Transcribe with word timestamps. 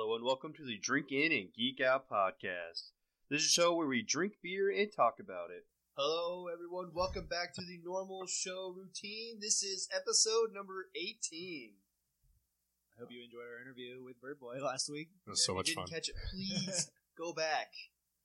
Hello 0.00 0.16
and 0.16 0.24
welcome 0.24 0.56
to 0.56 0.64
the 0.64 0.80
Drink 0.80 1.12
In 1.12 1.28
and 1.28 1.52
Geek 1.52 1.76
Out 1.84 2.08
podcast. 2.08 2.96
This 3.28 3.44
is 3.44 3.52
a 3.52 3.52
show 3.52 3.76
where 3.76 3.84
we 3.84 4.00
drink 4.00 4.40
beer 4.40 4.72
and 4.72 4.88
talk 4.88 5.20
about 5.20 5.52
it. 5.52 5.68
Hello, 5.92 6.48
everyone. 6.48 6.88
Welcome 6.96 7.28
back 7.28 7.52
to 7.52 7.60
the 7.60 7.76
normal 7.84 8.24
show 8.24 8.72
routine. 8.72 9.44
This 9.44 9.60
is 9.60 9.92
episode 9.92 10.56
number 10.56 10.88
18. 10.96 11.76
I 11.76 12.94
hope 12.96 13.12
you 13.12 13.20
enjoyed 13.20 13.44
our 13.44 13.60
interview 13.60 14.00
with 14.00 14.16
Bird 14.24 14.40
Boy 14.40 14.56
last 14.64 14.88
week. 14.88 15.12
It 15.28 15.36
was 15.36 15.44
If 15.44 15.52
so 15.52 15.52
much 15.52 15.68
didn't 15.68 15.84
fun. 15.84 15.92
catch 15.92 16.08
it, 16.08 16.16
please 16.32 16.88
go 17.20 17.36
back. 17.36 17.68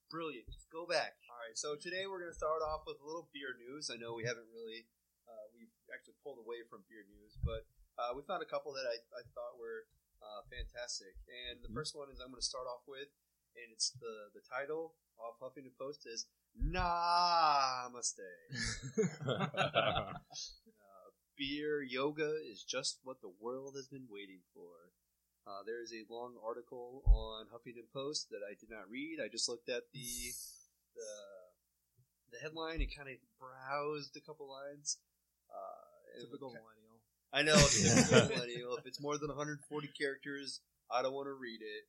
Brilliant. 0.08 0.48
Just 0.48 0.72
go 0.72 0.88
back. 0.88 1.20
All 1.28 1.44
right. 1.44 1.60
So 1.60 1.76
today 1.76 2.08
we're 2.08 2.24
going 2.24 2.32
to 2.32 2.40
start 2.40 2.64
off 2.64 2.88
with 2.88 3.04
a 3.04 3.06
little 3.06 3.28
beer 3.36 3.52
news. 3.52 3.92
I 3.92 4.00
know 4.00 4.16
we 4.16 4.24
haven't 4.24 4.48
really, 4.56 4.88
uh, 5.28 5.52
we've 5.52 5.76
actually 5.92 6.16
pulled 6.24 6.40
away 6.40 6.64
from 6.72 6.88
beer 6.88 7.04
news, 7.04 7.36
but 7.44 7.68
uh, 8.00 8.16
we 8.16 8.24
found 8.24 8.40
a 8.40 8.48
couple 8.48 8.72
that 8.80 8.88
I, 8.88 8.96
I 9.12 9.28
thought 9.36 9.60
were 9.60 9.92
uh, 10.36 10.44
fantastic. 10.52 11.16
And 11.32 11.64
the 11.64 11.70
Mhm. 11.72 11.74
first 11.80 11.96
one 11.96 12.10
is 12.12 12.20
I'm 12.20 12.30
going 12.32 12.42
to 12.42 12.46
start 12.46 12.68
off 12.68 12.84
with, 12.88 13.08
and 13.56 13.72
it's 13.72 13.92
the 13.92 14.30
the 14.36 14.42
title 14.42 14.96
off 15.18 15.40
Huffington 15.40 15.76
Post 15.80 16.06
is 16.06 16.28
Namaste. 16.60 18.20
Uh, 20.86 21.12
beer 21.38 21.82
yoga 21.84 22.36
is 22.50 22.64
just 22.64 23.00
what 23.04 23.22
the 23.22 23.32
world 23.42 23.76
has 23.76 23.88
been 23.88 24.08
waiting 24.10 24.42
for. 24.54 24.92
Uh, 25.48 25.62
there 25.66 25.82
is 25.82 25.92
a 25.94 26.06
long 26.12 26.36
article 26.44 27.04
on 27.06 27.46
Huffington 27.54 27.88
Post 27.94 28.30
that 28.32 28.42
I 28.44 28.54
did 28.60 28.70
not 28.70 28.90
read. 28.90 29.20
I 29.24 29.28
just 29.28 29.48
looked 29.50 29.70
at 29.70 29.84
the 29.94 30.32
the, 30.96 31.12
the 32.32 32.40
headline 32.42 32.82
and 32.82 32.90
kind 32.96 33.10
of 33.10 33.16
browsed 33.40 34.16
a 34.18 34.22
couple 34.22 34.48
lines. 34.50 34.98
Uh, 35.52 36.22
Typical 36.24 36.50
millennial. 36.56 36.85
I 37.36 37.44
know, 37.44 37.60
typical 37.60 38.32
millennial. 38.32 38.80
If 38.80 38.88
it's 38.88 39.04
more 39.04 39.20
than 39.20 39.28
140 39.28 39.60
characters, 39.92 40.64
I 40.88 41.04
don't 41.04 41.12
want 41.12 41.28
to 41.28 41.36
read 41.36 41.60
it. 41.60 41.84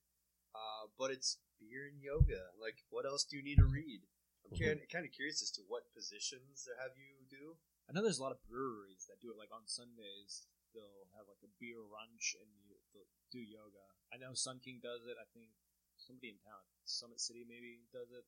Uh, 0.51 0.91
but 0.99 1.15
it's 1.15 1.39
beer 1.63 1.87
and 1.87 2.03
yoga. 2.03 2.51
Like, 2.59 2.83
what 2.91 3.07
else 3.07 3.23
do 3.23 3.39
you 3.39 3.47
need 3.47 3.63
to 3.63 3.71
read? 3.71 4.03
I'm 4.51 4.59
kind 4.91 5.07
of 5.07 5.15
curious 5.15 5.43
as 5.47 5.55
to 5.55 5.63
what 5.71 5.87
positions 5.95 6.67
they 6.67 6.75
have 6.83 6.99
you 6.99 7.31
do. 7.31 7.55
I 7.87 7.95
know 7.95 8.03
there's 8.03 8.19
a 8.19 8.27
lot 8.27 8.35
of 8.35 8.43
breweries 8.51 9.07
that 9.07 9.23
do 9.23 9.31
it 9.31 9.39
like 9.39 9.55
on 9.55 9.71
Sundays. 9.71 10.51
They'll 10.75 11.07
have 11.15 11.31
like 11.31 11.43
a 11.47 11.51
beer 11.63 11.79
lunch 11.79 12.35
and 12.35 12.51
you 12.67 12.75
they'll 12.91 13.11
do 13.31 13.39
yoga. 13.39 13.87
I 14.11 14.19
know 14.19 14.35
Sun 14.35 14.63
King 14.67 14.83
does 14.83 15.07
it. 15.07 15.15
I 15.15 15.27
think 15.31 15.55
somebody 15.95 16.35
in 16.35 16.43
town, 16.43 16.63
Summit 16.87 17.23
City 17.23 17.47
maybe 17.47 17.87
does 17.95 18.11
it. 18.11 18.27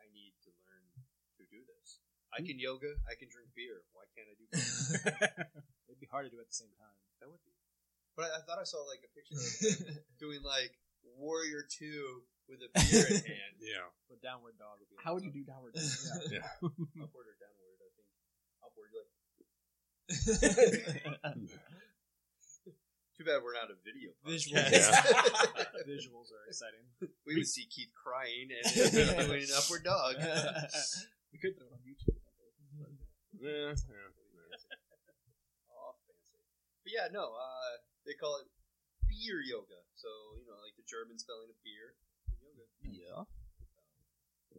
I 0.00 0.08
need 0.16 0.32
to 0.48 0.50
learn 0.64 0.84
to 1.40 1.44
do 1.48 1.60
this. 1.64 2.00
I 2.34 2.42
mm-hmm. 2.42 2.50
can 2.50 2.58
yoga. 2.58 2.90
I 3.06 3.14
can 3.14 3.30
drink 3.30 3.54
beer. 3.54 3.86
Why 3.94 4.10
can't 4.10 4.26
I 4.26 4.34
do 4.34 4.46
both? 4.50 4.66
It'd 5.86 6.02
be 6.02 6.10
hard 6.10 6.26
to 6.26 6.32
do 6.34 6.42
at 6.42 6.50
the 6.50 6.58
same 6.58 6.74
time. 6.74 6.98
that 7.22 7.30
would 7.30 7.38
be. 7.46 7.54
But 8.18 8.34
I, 8.34 8.38
I 8.38 8.40
thought 8.42 8.58
I 8.58 8.66
saw 8.66 8.82
like 8.90 9.06
a 9.06 9.10
picture 9.14 9.38
of 9.38 9.46
him 9.46 10.02
doing 10.22 10.42
like 10.42 10.74
Warrior 11.14 11.62
Two 11.70 12.26
with 12.50 12.58
a 12.58 12.70
beer 12.74 13.06
in 13.06 13.22
hand, 13.38 13.54
yeah. 13.62 13.86
But 14.10 14.18
downward 14.18 14.58
dog 14.58 14.82
would 14.82 14.90
be. 14.90 14.98
How 14.98 15.14
would 15.14 15.22
you 15.22 15.30
do 15.30 15.46
oh. 15.46 15.50
downward? 15.54 15.78
dog? 15.78 15.86
Yeah. 16.30 16.42
upward 17.06 17.26
or 17.30 17.38
downward. 17.38 17.78
I 17.78 17.90
think 17.94 18.10
upward. 18.66 18.90
Like 18.90 19.14
too 23.14 23.22
bad 23.22 23.46
we're 23.46 23.54
not 23.54 23.70
a 23.70 23.78
video. 23.86 24.10
Visuals. 24.26 24.58
podcast. 24.58 25.86
Visuals 25.86 26.34
are 26.34 26.50
exciting. 26.50 26.82
we 27.26 27.38
would 27.38 27.46
see 27.46 27.66
Keith 27.70 27.94
crying 27.94 28.50
and 28.50 28.66
doing 28.90 29.46
an 29.46 29.54
upward 29.54 29.86
dog. 29.86 30.18
we 31.30 31.38
could 31.38 31.54
throw 31.54 31.66
it 31.66 31.78
on 31.78 31.82
YouTube. 31.86 32.13
Yeah. 33.44 33.76
yeah. 33.76 34.48
Oh, 35.68 35.92
fancy. 36.08 36.40
But 36.80 36.90
yeah, 36.96 37.06
no, 37.12 37.36
uh, 37.36 37.72
they 38.08 38.16
call 38.16 38.40
it 38.40 38.48
beer 39.04 39.44
yoga. 39.44 39.84
So, 40.00 40.08
you 40.40 40.48
know, 40.48 40.56
like 40.64 40.76
the 40.80 40.86
German 40.88 41.20
spelling 41.20 41.52
of 41.52 41.58
beer. 41.60 41.92
Yoga. 42.40 42.64
Yeah. 42.80 43.20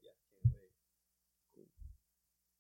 Yeah, 0.06 0.14
can't 0.38 0.54
wait. 0.54 0.74
Cool. 1.58 1.70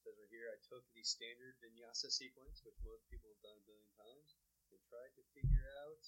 Says 0.01 0.17
right 0.17 0.33
here, 0.33 0.49
I 0.49 0.57
took 0.65 0.85
the 0.97 1.05
standard 1.05 1.61
vinyasa 1.61 2.09
sequence, 2.09 2.65
which 2.65 2.77
most 2.81 3.05
people 3.09 3.29
have 3.33 3.41
done 3.45 3.57
a 3.61 3.65
billion 3.69 3.89
times, 3.93 4.33
and 4.73 4.81
tried 4.89 5.13
to 5.17 5.23
figure 5.37 5.69
out 5.85 6.01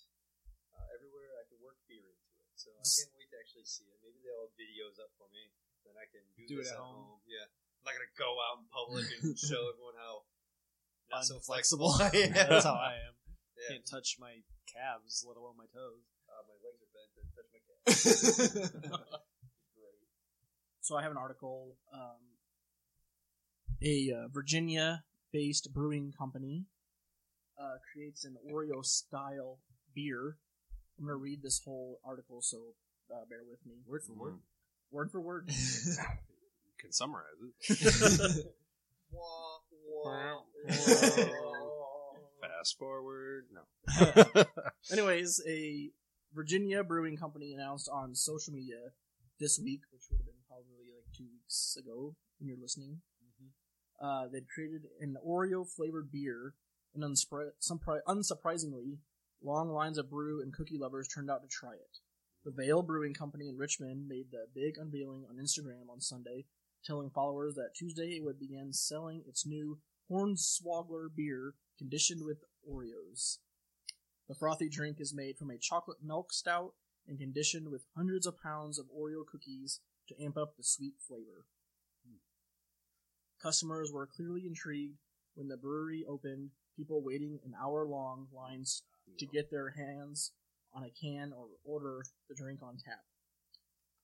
uh, 0.73 0.85
everywhere 0.97 1.37
I 1.37 1.45
could 1.45 1.61
work 1.61 1.77
beer 1.85 2.09
into 2.09 2.29
it. 2.41 2.49
So 2.57 2.73
I 2.73 2.81
can't 2.81 3.13
wait 3.13 3.29
to 3.33 3.37
actually 3.37 3.69
see 3.69 3.85
it. 3.85 4.01
Maybe 4.01 4.17
they'll 4.25 4.49
have 4.49 4.57
videos 4.57 4.97
up 4.97 5.13
for 5.21 5.29
me, 5.29 5.53
then 5.85 5.93
I 5.93 6.09
can 6.09 6.25
do, 6.33 6.45
Do 6.49 6.57
this 6.57 6.73
it 6.73 6.77
at 6.77 6.81
at 6.81 6.81
home. 6.81 7.21
home. 7.21 7.21
Yeah. 7.29 7.45
I'm 7.77 7.85
not 7.85 7.93
going 7.95 8.09
to 8.09 8.17
go 8.17 8.31
out 8.41 8.59
in 8.59 8.65
public 8.73 9.05
and 9.21 9.37
show 9.49 9.69
everyone 9.69 9.95
how 9.97 10.25
not 11.11 11.25
so 11.25 11.39
flexible 11.39 11.95
I 11.99 12.11
am. 12.13 12.33
That's 12.33 12.65
how 12.65 12.73
I 12.73 12.99
am. 13.07 13.15
Yeah. 13.55 13.75
Can't 13.75 13.87
touch 13.89 14.17
my 14.19 14.43
calves, 14.67 15.25
let 15.27 15.37
alone 15.37 15.55
my 15.57 15.65
toes. 15.71 16.03
Uh, 16.27 16.43
my 16.45 16.57
legs 16.61 16.83
are 16.83 16.91
bent 16.93 17.11
and 17.17 17.31
touch 17.33 17.49
my 17.53 17.61
calf. 17.63 18.71
Great. 19.77 20.03
So 20.81 20.97
I 20.97 21.01
have 21.01 21.11
an 21.11 21.17
article. 21.17 21.77
Um, 21.93 22.37
a 23.81 24.11
uh, 24.11 24.27
Virginia-based 24.33 25.73
brewing 25.73 26.13
company 26.17 26.65
uh, 27.59 27.77
creates 27.93 28.25
an 28.25 28.35
Oreo-style 28.51 29.59
beer. 29.95 30.37
I'm 30.99 31.05
going 31.05 31.13
to 31.13 31.21
read 31.21 31.41
this 31.41 31.61
whole 31.63 31.99
article, 32.03 32.41
so 32.41 32.57
uh, 33.11 33.25
bear 33.29 33.41
with 33.47 33.65
me. 33.65 33.75
Word 33.85 34.01
for 34.03 34.13
word. 34.13 34.39
Word 34.91 35.11
for 35.11 35.21
word. 35.21 35.49
You 36.77 36.83
can 36.83 36.91
summarize 36.91 37.25
it. 37.41 38.45
Wah, 39.11 39.59
wah, 40.03 40.41
Fast 42.41 42.77
forward. 42.77 43.45
No. 43.53 44.43
Anyways, 44.91 45.41
a 45.47 45.89
Virginia 46.35 46.83
brewing 46.83 47.15
company 47.17 47.53
announced 47.53 47.89
on 47.91 48.13
social 48.13 48.53
media 48.53 48.91
this 49.39 49.57
week, 49.63 49.81
which 49.93 50.03
would 50.11 50.19
have 50.19 50.25
been 50.25 50.35
probably 50.47 50.91
like 50.93 51.05
two 51.17 51.25
weeks 51.31 51.77
ago 51.79 52.15
when 52.37 52.49
you're 52.49 52.61
listening, 52.61 53.01
uh, 54.01 54.27
they'd 54.31 54.49
created 54.49 54.83
an 55.01 55.17
Oreo 55.25 55.67
flavored 55.67 56.11
beer, 56.11 56.53
and 56.93 57.03
unspri- 57.03 57.51
sunpri- 57.61 58.03
unsurprisingly, 58.07 58.97
long 59.41 59.69
lines 59.69 59.97
of 59.97 60.09
brew 60.09 60.41
and 60.41 60.53
cookie 60.53 60.77
lovers 60.77 61.07
turned 61.07 61.29
out 61.29 61.41
to 61.41 61.47
try 61.47 61.73
it. 61.73 61.97
The 62.45 62.51
Veil 62.51 62.81
Brewing 62.81 63.13
Company 63.13 63.49
in 63.49 63.57
Richmond 63.57 64.07
made 64.07 64.27
the 64.31 64.45
big 64.53 64.77
unveiling 64.77 65.25
on 65.29 65.37
Instagram 65.37 65.89
on 65.91 65.99
Sunday, 65.99 66.45
telling 66.87 67.09
followers 67.09 67.55
that 67.55 67.75
Tuesday 67.75 68.15
it 68.15 68.23
would 68.23 68.39
begin 68.39 68.71
selling 68.71 69.23
its 69.27 69.45
new 69.45 69.77
Hornswoggle 70.09 71.09
beer 71.15 71.55
conditioned 71.77 72.21
with 72.25 72.37
Oreos. 72.67 73.39
The 74.29 74.35
frothy 74.35 74.69
drink 74.69 74.97
is 74.99 75.13
made 75.13 75.37
from 75.37 75.51
a 75.51 75.57
chocolate 75.57 75.97
milk 76.01 76.31
stout 76.31 76.73
and 77.07 77.19
conditioned 77.19 77.69
with 77.69 77.85
hundreds 77.95 78.25
of 78.25 78.41
pounds 78.41 78.79
of 78.79 78.85
Oreo 78.87 79.25
cookies 79.29 79.81
to 80.07 80.23
amp 80.23 80.37
up 80.37 80.55
the 80.55 80.63
sweet 80.63 80.95
flavor. 81.05 81.45
Customers 83.41 83.91
were 83.93 84.07
clearly 84.07 84.45
intrigued 84.47 84.97
when 85.35 85.47
the 85.47 85.57
brewery 85.57 86.03
opened, 86.09 86.49
people 86.75 87.03
waiting 87.03 87.39
in 87.45 87.53
hour 87.61 87.85
long 87.85 88.27
lines 88.35 88.83
to 89.19 89.25
get 89.25 89.51
their 89.51 89.71
hands 89.71 90.31
on 90.73 90.83
a 90.83 90.89
can 90.89 91.31
or 91.31 91.47
order 91.63 92.01
the 92.27 92.35
drink 92.35 92.61
on 92.63 92.77
tap. 92.83 93.03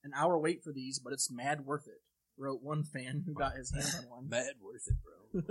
An 0.04 0.12
hour 0.14 0.38
wait 0.38 0.62
for 0.62 0.72
these, 0.72 0.98
but 0.98 1.12
it's 1.12 1.30
mad 1.30 1.66
worth 1.66 1.86
it, 1.86 2.02
wrote 2.36 2.62
one 2.62 2.84
fan 2.84 3.22
who 3.26 3.34
got 3.34 3.56
his 3.56 3.70
hands 3.72 3.96
on 3.98 4.08
one. 4.10 4.28
Mad 4.28 4.54
worth 4.62 4.86
it, 4.86 4.96
bro. 5.02 5.42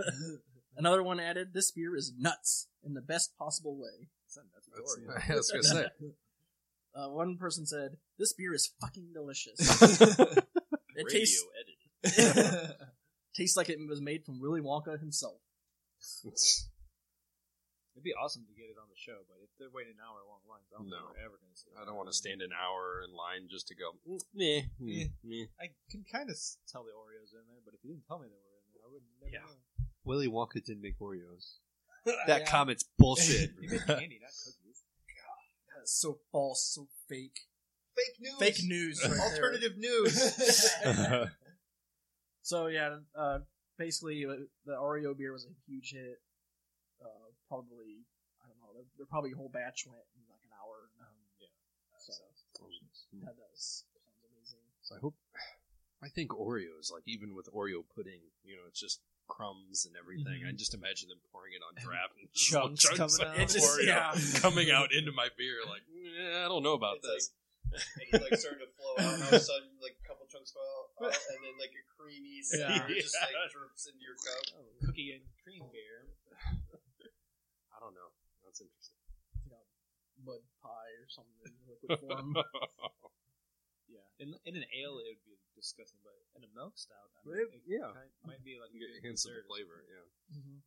Another 0.77 1.03
one 1.03 1.19
added, 1.19 1.53
This 1.53 1.71
beer 1.71 1.95
is 1.95 2.13
nuts 2.18 2.68
in 2.83 2.94
the 2.94 3.01
best 3.01 3.38
possible 3.38 3.77
way. 3.77 4.07
Son, 4.27 4.45
that's 4.53 4.68
That's, 5.07 5.30
I 5.30 5.35
was 5.35 5.51
gonna 5.51 5.63
say. 5.63 5.85
Uh, 6.95 7.09
one 7.09 7.38
person 7.38 7.65
said, 7.65 7.97
"This 8.19 8.33
beer 8.33 8.53
is 8.53 8.69
fucking 8.80 9.13
delicious. 9.15 9.59
it 9.59 10.45
Radio 10.95 11.09
tastes 11.09 11.44
edited. 12.06 12.75
tastes 13.35 13.57
like 13.57 13.69
it 13.69 13.80
was 13.89 14.00
made 14.00 14.24
from 14.24 14.39
Willy 14.39 14.62
Wonka 14.62 15.00
himself." 15.00 15.39
It'd 17.94 18.01
be 18.04 18.13
awesome 18.18 18.42
to 18.50 18.54
get 18.57 18.74
it 18.74 18.78
on 18.81 18.90
the 18.90 18.98
show, 18.98 19.22
but 19.30 19.38
if 19.45 19.54
they're 19.62 19.69
waiting 19.69 19.94
an 19.94 20.01
hour 20.01 20.18
long 20.25 20.42
lines, 20.50 20.66
I 20.74 20.81
don't 20.81 20.90
No. 20.90 20.98
think 21.13 21.13
we're 21.13 21.25
ever 21.30 21.38
going 21.38 21.54
to 21.54 21.60
see 21.60 21.69
it. 21.69 21.78
I 21.78 21.86
don't 21.86 21.94
want 21.95 22.10
to 22.10 22.18
stand 22.18 22.42
an 22.42 22.50
hour 22.50 23.06
in 23.06 23.13
line 23.13 23.45
just 23.50 23.69
to 23.69 23.75
go. 23.78 23.94
"Mm, 24.10 24.22
Meh, 24.34 24.66
Yeah. 24.81 25.06
mm, 25.06 25.13
meh." 25.24 25.45
I 25.62 25.69
can 25.94 26.04
kind 26.10 26.30
of 26.34 26.38
tell 26.66 26.81
the 26.84 26.90
Oreos 26.92 27.38
in 27.38 27.45
there, 27.45 27.62
but 27.63 27.74
if 27.78 27.84
you 27.86 27.94
didn't 27.94 28.07
tell 28.10 28.18
me 28.18 28.30
they 28.30 28.42
were 28.42 28.57
in 28.57 28.66
there, 28.74 28.81
I 28.81 28.90
wouldn't 28.90 29.12
never 29.22 29.30
Yeah. 29.30 29.45
know. 29.45 29.86
Willy 30.04 30.28
Wonka 30.28 30.57
didn't 30.66 30.81
make 30.81 30.98
Oreos. 30.98 31.60
That 32.28 32.42
Yeah. 32.42 32.50
comment's 32.50 32.84
bullshit. 32.98 33.54
you 33.62 33.69
make 33.69 33.86
candy, 33.86 34.18
not 34.19 34.34
cookies. 34.44 34.84
God, 35.07 35.78
That's 35.78 35.94
so 35.94 36.19
false, 36.31 36.66
so 36.66 36.90
fake. 37.07 37.48
Fake 37.95 38.19
news. 38.19 38.40
Fake 38.40 38.63
news. 38.66 39.00
Right. 39.07 39.19
Alternative 39.22 39.78
news. 39.78 40.18
So 42.45 42.68
yeah, 42.68 42.98
uh, 43.16 43.40
basically 43.78 44.25
uh, 44.25 44.36
the 44.66 44.74
Oreo 44.74 45.18
beer 45.18 45.31
was 45.31 45.45
a 45.45 45.54
huge 45.66 45.92
hit. 45.94 46.19
Uh, 47.01 47.31
probably 47.48 48.06
I 48.44 48.48
don't 48.51 48.60
know. 48.60 48.72
Their, 48.75 48.88
their 48.98 49.10
probably 49.10 49.31
a 49.31 49.38
whole 49.40 49.50
batch 49.51 49.86
went 49.88 50.04
in 50.16 50.24
like 50.30 50.44
an 50.44 50.54
hour. 50.60 50.90
Um, 51.00 51.18
yeah. 51.40 51.51
So 52.00 52.13
Mm. 53.13 53.25
that 53.30 53.38
does 53.38 53.86
sounds 53.94 54.24
amazing. 54.25 54.63
So 54.81 54.95
I 54.95 55.00
hope. 55.00 55.16
I 56.04 56.10
think 56.10 56.31
Oreos, 56.36 56.92
like 56.92 57.04
even 57.07 57.31
with 57.36 57.48
Oreo 57.54 57.84
pudding, 57.95 58.19
you 58.44 58.56
know, 58.57 58.66
it's 58.68 58.80
just 58.80 59.00
crumbs 59.30 59.86
and 59.88 59.95
everything. 59.95 60.44
Mhm. 60.44 60.50
I 60.50 60.51
just 60.51 60.74
imagine 60.74 61.07
them 61.07 61.22
pouring 61.31 61.54
it 61.56 61.62
on 61.63 61.75
draft 61.80 62.18
and 62.19 62.28
Chunks 62.34 62.84
chunks 62.92 63.18
coming 63.18 63.31
of 63.31 63.40
out. 63.40 63.44
It's 63.44 63.54
just- 63.60 63.80
yeah. 63.86 64.12
coming 64.44 64.68
out 64.72 64.92
into 64.92 65.12
my 65.16 65.30
beer. 65.38 65.63
Like, 65.63 65.86
"Eh, 65.88 66.44
I 66.44 66.48
don't 66.51 66.63
know 66.63 66.74
about 66.75 66.98
It's 67.00 67.07
this. 67.07 67.24
and 67.72 68.04
it's 68.12 68.19
like 68.19 68.36
starting 68.40 68.68
to 68.68 68.72
flow 68.75 68.94
out, 69.00 69.13
and 69.16 69.24
all 69.24 69.31
of 69.31 69.40
a 69.40 69.40
sudden, 69.40 69.69
like 69.80 69.95
a 70.04 70.06
couple 70.07 70.28
chunks 70.28 70.51
fall 70.51 70.92
out, 71.00 71.13
and 71.13 71.40
then 71.45 71.56
like 71.62 71.72
a 71.72 71.84
creamy 71.95 72.44
Yeah. 72.51 72.84
just 73.00 73.16
like 73.22 73.34
drips 73.54 73.88
into 73.88 74.04
your 74.04 74.18
cup. 74.19 74.60
Oh, 74.60 74.68
cookie 74.84 75.13
and 75.16 75.24
cream 75.45 75.63
beer. 75.72 76.12
I 77.83 77.91
don't 77.91 78.00
know. 78.00 78.15
That's 78.47 78.63
interesting. 78.63 78.95
you 79.44 79.51
know, 79.51 79.59
mud 80.24 80.39
pie 80.63 80.95
or 81.03 81.12
something 81.12 81.35
in 81.44 81.51
liquid 81.68 82.00
form. 82.00 82.31
Yeah, 83.91 84.01
in 84.18 84.33
in 84.47 84.57
an 84.57 84.65
ale 84.74 84.97
it 85.03 85.06
would 85.06 85.21
be 85.21 85.38
disgusting, 85.53 86.01
but 86.01 86.18
in 86.33 86.41
a 86.41 86.50
milk 86.56 86.74
stout, 86.80 87.13
I 87.13 87.30
mean, 87.30 87.45
it 87.51 87.62
yeah. 87.68 87.94
kind, 87.94 88.09
might 88.25 88.41
be 88.41 88.57
like 88.57 88.74
a 88.74 88.80
You 88.80 88.89
good 88.89 88.97
get 88.97 89.06
hints 89.06 89.27
of 89.30 89.38
the 89.38 89.45
flavor. 89.45 89.85
Yeah. 89.85 90.07
mm-hmm. 90.33 90.57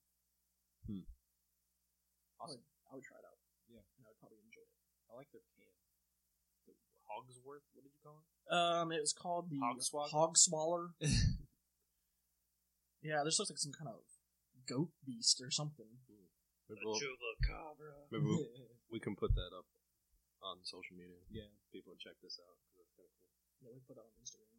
I 2.38 2.44
would, 2.46 2.62
I 2.86 2.90
would 2.94 3.02
try 3.02 3.18
it 3.18 3.26
out. 3.26 3.40
Yeah. 3.66 3.82
and 3.82 4.06
I 4.06 4.14
would 4.14 4.20
probably 4.22 4.38
enjoy 4.46 4.62
it. 4.62 4.70
I 5.10 5.18
like 5.18 5.26
their 5.34 5.42
can. 5.58 5.74
The 6.70 6.76
Hogsworth. 7.10 7.66
What 7.74 7.82
did 7.82 7.90
you 7.96 8.02
call 8.04 8.22
it? 8.22 8.28
Um, 8.52 8.92
it 8.94 9.00
was 9.02 9.16
called 9.16 9.50
the 9.50 9.58
Hogswoggle? 9.58 10.14
Hog 10.14 10.38
Swaller. 10.38 10.94
yeah, 13.02 13.24
this 13.24 13.40
looks 13.40 13.50
like 13.50 13.58
some 13.58 13.74
kind 13.74 13.90
of 13.90 14.06
goat 14.68 14.90
beast 15.02 15.40
or 15.42 15.50
something. 15.50 15.98
Maybe, 16.68 16.82
we'll, 16.84 16.98
Chupacabra. 16.98 18.10
maybe 18.10 18.24
we'll, 18.26 18.46
we 18.90 18.98
can 18.98 19.14
put 19.14 19.34
that 19.34 19.52
up 19.54 19.66
on 20.42 20.58
social 20.66 20.96
media. 20.98 21.18
yeah. 21.30 21.46
People 21.72 21.92
can 21.94 22.00
check 22.02 22.18
this 22.22 22.38
out. 22.42 22.56
'cause 22.58 22.74
that's 22.82 22.92
kinda 22.98 23.10
cool. 23.18 23.30
Yeah, 23.62 23.70
we 23.74 23.80
put 23.86 23.96
it 23.96 24.02
on 24.02 24.10
Instagram. 24.20 24.50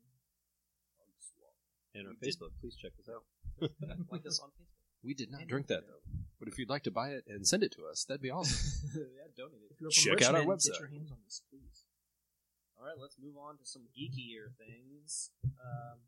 And 1.95 2.05
our 2.07 2.13
Facebook. 2.21 2.53
Please 2.61 2.75
check 2.75 2.91
this 2.97 3.09
out. 3.09 3.23
like 4.11 4.21
this 4.23 4.39
on 4.39 4.49
Facebook. 4.53 4.77
We 5.03 5.13
did 5.13 5.31
not 5.31 5.47
drink 5.47 5.67
that 5.67 5.87
though. 5.87 6.03
But 6.39 6.47
if 6.47 6.59
you'd 6.59 6.69
like 6.69 6.83
to 6.83 6.91
buy 6.91 7.09
it 7.17 7.23
and 7.27 7.47
send 7.47 7.63
it 7.63 7.71
to 7.73 7.85
us, 7.89 8.05
that'd 8.05 8.21
be 8.21 8.29
awesome. 8.37 8.61
yeah, 8.93 9.25
donate 9.35 9.65
it. 9.65 9.71
If 9.73 9.81
you're 9.81 9.89
from 9.89 10.03
Check 10.03 10.21
out 10.21 10.35
our 10.35 10.45
website. 10.45 10.77
Get 10.77 10.85
your 10.85 10.89
hands 10.93 11.11
on 11.11 11.17
this, 11.25 11.41
please. 11.49 11.83
All 12.77 12.85
right, 12.85 12.97
let's 13.01 13.17
move 13.17 13.33
on 13.37 13.57
to 13.57 13.65
some 13.65 13.89
geekier 13.97 14.53
things. 14.61 15.31
Um, 15.43 16.05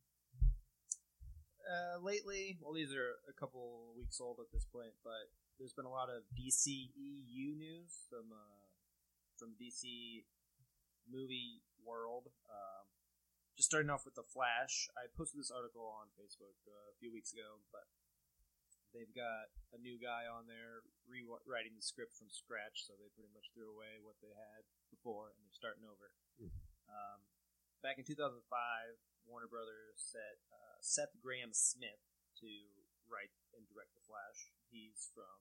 uh, 1.69 2.01
lately, 2.01 2.57
well, 2.57 2.73
these 2.73 2.89
are 2.97 3.21
a 3.29 3.35
couple 3.37 3.93
weeks 3.93 4.17
old 4.17 4.41
at 4.41 4.49
this 4.49 4.65
point, 4.65 4.97
but 5.05 5.29
there's 5.61 5.77
been 5.77 5.85
a 5.85 5.93
lot 5.93 6.09
of 6.09 6.25
DCEU 6.33 7.53
news 7.53 8.09
from 8.09 8.33
uh, 8.33 8.65
from 9.37 9.53
DC 9.61 10.25
movie 11.05 11.61
world. 11.85 12.33
Um, 12.49 12.89
just 13.53 13.69
starting 13.69 13.93
off 13.93 14.01
with 14.01 14.17
the 14.17 14.25
Flash, 14.25 14.89
I 14.97 15.11
posted 15.13 15.37
this 15.37 15.53
article 15.53 15.85
on 15.85 16.09
Facebook 16.17 16.57
uh, 16.65 16.89
a 16.89 16.95
few 16.97 17.13
weeks 17.13 17.35
ago, 17.35 17.61
but 17.69 17.85
they've 18.95 19.13
got 19.13 19.53
a 19.75 19.77
new 19.77 20.01
guy 20.01 20.25
on 20.25 20.49
there 20.49 20.81
rewriting 21.05 21.77
the 21.77 21.85
script 21.85 22.17
from 22.17 22.33
scratch, 22.33 22.87
so 22.87 22.97
they 22.97 23.11
pretty 23.13 23.29
much 23.35 23.51
threw 23.53 23.69
away 23.69 24.01
what 24.01 24.17
they 24.23 24.33
had 24.33 24.65
before 24.89 25.35
and 25.35 25.37
they're 25.43 25.53
starting 25.53 25.85
over. 25.85 26.09
Um, 26.89 27.21
back 27.83 27.97
in 27.97 28.05
2005, 28.05 28.43
Warner 29.27 29.47
Brothers 29.49 29.97
set 29.99 30.39
uh, 30.51 30.77
Seth 30.81 31.13
Grahame-Smith 31.21 32.01
to 32.43 32.49
write 33.07 33.33
and 33.55 33.65
direct 33.69 33.93
The 33.95 34.03
Flash. 34.05 34.51
He's 34.69 35.09
from 35.13 35.39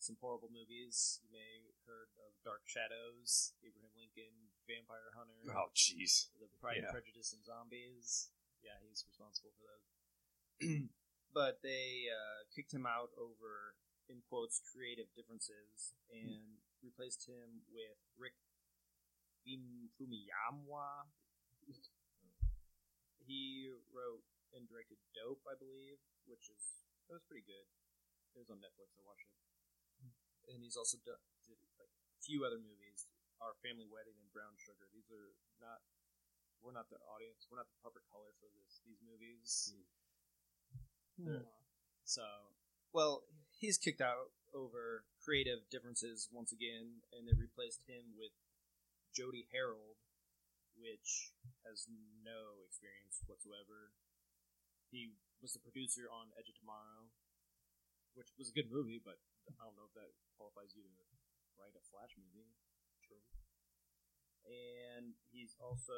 some 0.00 0.16
horrible 0.20 0.48
movies. 0.52 1.20
You 1.24 1.28
may 1.34 1.66
have 1.68 1.80
heard 1.84 2.08
of 2.20 2.32
Dark 2.46 2.64
Shadows, 2.64 3.52
Abraham 3.60 3.92
Lincoln, 3.96 4.32
Vampire 4.64 5.12
Hunter, 5.12 5.36
Oh, 5.52 5.68
jeez. 5.76 6.32
The 6.40 6.48
Pride 6.60 6.80
Yeah. 6.80 6.88
and 6.88 6.94
Prejudice 6.94 7.32
and 7.36 7.44
Zombies. 7.44 8.32
Yeah, 8.64 8.76
he's 8.84 9.04
responsible 9.08 9.52
for 9.56 9.64
those. 9.68 9.88
but 11.36 11.60
they 11.64 12.08
uh, 12.08 12.44
kicked 12.52 12.72
him 12.72 12.84
out 12.84 13.12
over, 13.16 13.76
in 14.08 14.20
quotes, 14.28 14.60
creative 14.60 15.08
differences 15.16 15.96
and 16.12 16.60
replaced 16.84 17.24
him 17.28 17.64
with 17.72 17.96
Rick 18.20 18.36
Fum- 19.44 19.88
Fumiyama. 19.96 21.08
He 23.22 23.70
wrote 23.94 24.24
and 24.56 24.66
directed 24.66 24.98
Dope, 25.14 25.44
I 25.46 25.54
believe, 25.54 26.02
which 26.26 26.50
is 26.50 26.82
it 27.06 27.14
was 27.14 27.26
pretty 27.26 27.46
good. 27.46 27.66
It 28.34 28.42
was 28.42 28.50
on 28.50 28.62
Netflix. 28.62 28.94
I 28.94 29.02
watched 29.06 29.26
it, 29.26 29.38
and 30.54 30.62
he's 30.62 30.78
also 30.78 30.98
done 31.02 31.18
did 31.46 31.58
like 31.78 31.90
a 31.90 32.22
few 32.22 32.46
other 32.46 32.62
movies. 32.62 33.10
Our 33.40 33.56
Family 33.64 33.88
Wedding 33.88 34.20
and 34.20 34.28
Brown 34.30 34.52
Sugar. 34.60 34.86
These 34.92 35.08
are 35.10 35.32
not. 35.58 35.80
We're 36.60 36.76
not 36.76 36.92
the 36.92 37.00
audience. 37.08 37.48
We're 37.48 37.56
not 37.56 37.72
the 37.72 37.80
proper 37.80 38.04
color 38.12 38.36
for 38.36 38.52
this. 38.52 38.84
These 38.84 39.00
movies. 39.00 39.72
Hmm. 41.16 41.48
So, 42.04 42.24
well, 42.92 43.24
he's 43.48 43.80
kicked 43.80 44.04
out 44.04 44.32
over 44.52 45.08
creative 45.24 45.64
differences 45.72 46.28
once 46.28 46.52
again, 46.52 47.00
and 47.16 47.24
they 47.24 47.32
replaced 47.32 47.88
him 47.88 48.12
with 48.16 48.32
Joby 49.14 49.48
Harold, 49.52 50.00
which 50.80 51.36
has 51.68 51.84
no 52.24 52.64
experience 52.64 53.20
whatsoever. 53.28 53.92
He 54.88 55.14
was 55.44 55.52
the 55.52 55.62
producer 55.62 56.08
on 56.10 56.32
Edge 56.34 56.48
of 56.50 56.56
Tomorrow, 56.58 57.12
which 58.16 58.32
was 58.40 58.50
a 58.50 58.56
good 58.56 58.72
movie, 58.72 58.98
but 58.98 59.20
I 59.60 59.62
don't 59.68 59.76
know 59.76 59.86
if 59.86 59.94
that 59.94 60.10
qualifies 60.34 60.72
you 60.74 60.82
to 60.88 61.04
write 61.60 61.76
a 61.76 61.84
Flash 61.92 62.16
movie. 62.16 62.50
True. 63.04 63.22
And 64.48 65.14
he's 65.30 65.54
also 65.60 65.94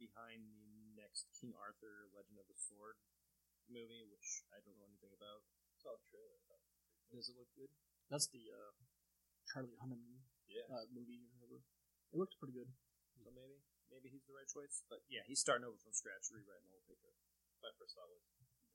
behind 0.00 0.48
the 0.48 0.96
next 0.96 1.28
King 1.36 1.52
Arthur 1.54 2.08
Legend 2.16 2.40
of 2.40 2.48
the 2.48 2.56
Sword 2.58 2.98
movie, 3.68 4.02
which 4.08 4.42
I 4.50 4.58
don't 4.64 4.74
know 4.80 4.88
anything 4.88 5.12
about. 5.12 5.44
Saw 5.78 5.94
the 5.94 6.02
trailer. 6.08 6.40
Does 7.12 7.28
it 7.30 7.36
look 7.38 7.48
good? 7.56 7.70
That's 8.10 8.28
the 8.32 8.48
uh, 8.52 8.72
Charlie 9.48 9.76
Hunnam 9.80 10.02
Yeah. 10.48 10.66
uh, 10.68 10.88
movie 10.92 11.20
or 11.24 11.28
whatever. 11.40 11.60
It 12.12 12.16
looked 12.16 12.36
pretty 12.40 12.56
good. 12.56 12.68
So 13.24 13.30
maybe, 13.34 13.58
maybe 13.92 14.08
he's 14.12 14.24
the 14.26 14.34
right 14.36 14.48
choice. 14.48 14.82
But 14.88 15.02
yeah, 15.10 15.22
he's 15.26 15.40
starting 15.42 15.64
over 15.66 15.76
from 15.78 15.92
scratch, 15.96 16.28
rewriting 16.32 16.66
the 16.68 16.72
whole 16.74 16.86
picture. 16.88 17.12
My 17.62 17.70
first 17.76 17.94
thought 17.98 18.08
was 18.10 18.22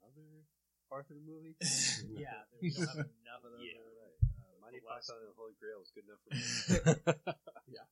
Another 0.04 0.44
Arthur 0.92 1.16
the 1.16 1.24
movie? 1.24 1.56
yeah, 2.20 2.44
we 2.60 2.70
don't 2.76 2.86
have 2.92 3.08
enough 3.24 3.42
of 3.48 3.56
those. 3.56 3.64
Yeah, 3.64 3.80
right. 3.80 4.18
Uh, 4.44 4.56
Monty 4.62 4.84
The 4.84 4.88
last- 4.92 5.08
Python 5.10 5.24
and 5.24 5.32
the 5.32 5.38
Holy 5.40 5.56
Grail 5.58 5.80
is 5.82 5.90
good 5.96 6.06
enough 6.06 6.22
for 6.22 6.32
me. 6.36 6.44
yeah, 7.72 7.88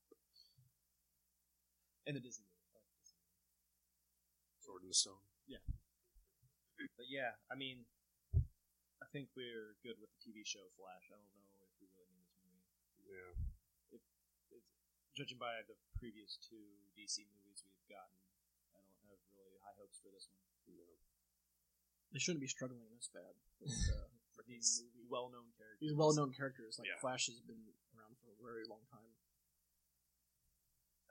And 2.06 2.14
the 2.18 2.24
Disney 2.24 2.46
movie. 2.50 2.68
I 2.76 2.80
like 2.82 2.88
the 2.92 3.00
Disney 3.00 3.22
movie. 3.24 4.62
Sword 4.64 4.84
and 4.84 4.96
Stone. 4.96 5.24
But 6.98 7.06
yeah, 7.14 7.38
I 7.46 7.54
mean, 7.54 7.86
I 8.34 9.06
think 9.14 9.30
we're 9.38 9.78
good 9.86 10.02
with 10.02 10.10
the 10.18 10.20
TV 10.26 10.42
show 10.42 10.66
Flash. 10.82 11.14
I 11.14 11.18
don't 11.18 11.30
know 11.30 11.62
if 11.62 11.74
we 11.78 11.86
really 11.94 12.10
need 12.18 12.26
this 12.26 12.42
movie. 12.42 12.66
Yeah. 13.06 13.32
It's, 15.12 15.20
judging 15.20 15.44
by 15.44 15.60
the 15.68 15.76
previous 16.00 16.40
two 16.40 16.88
DC 16.96 17.28
movies 17.36 17.68
we've 17.68 17.84
gotten, 17.92 18.16
I 18.72 18.80
don't 18.80 19.12
have 19.12 19.20
really 19.36 19.60
high 19.60 19.76
hopes 19.76 20.00
for 20.00 20.08
this 20.08 20.32
one. 20.32 20.40
They 22.16 22.20
shouldn't 22.20 22.40
be 22.44 22.48
struggling 22.48 22.88
this 22.96 23.12
bad. 23.12 23.36
With, 23.60 23.72
uh, 23.92 24.08
For 24.36 24.44
these 24.48 24.84
well-known 25.12 25.52
characters. 25.56 25.80
these 25.84 25.96
well-known 25.96 26.32
characters, 26.32 26.80
like 26.80 26.88
Yeah. 26.88 27.00
Flash, 27.04 27.28
has 27.28 27.40
been 27.44 27.60
around 27.96 28.16
for 28.24 28.32
a 28.32 28.40
very 28.40 28.64
long 28.68 28.84
time. 28.88 29.12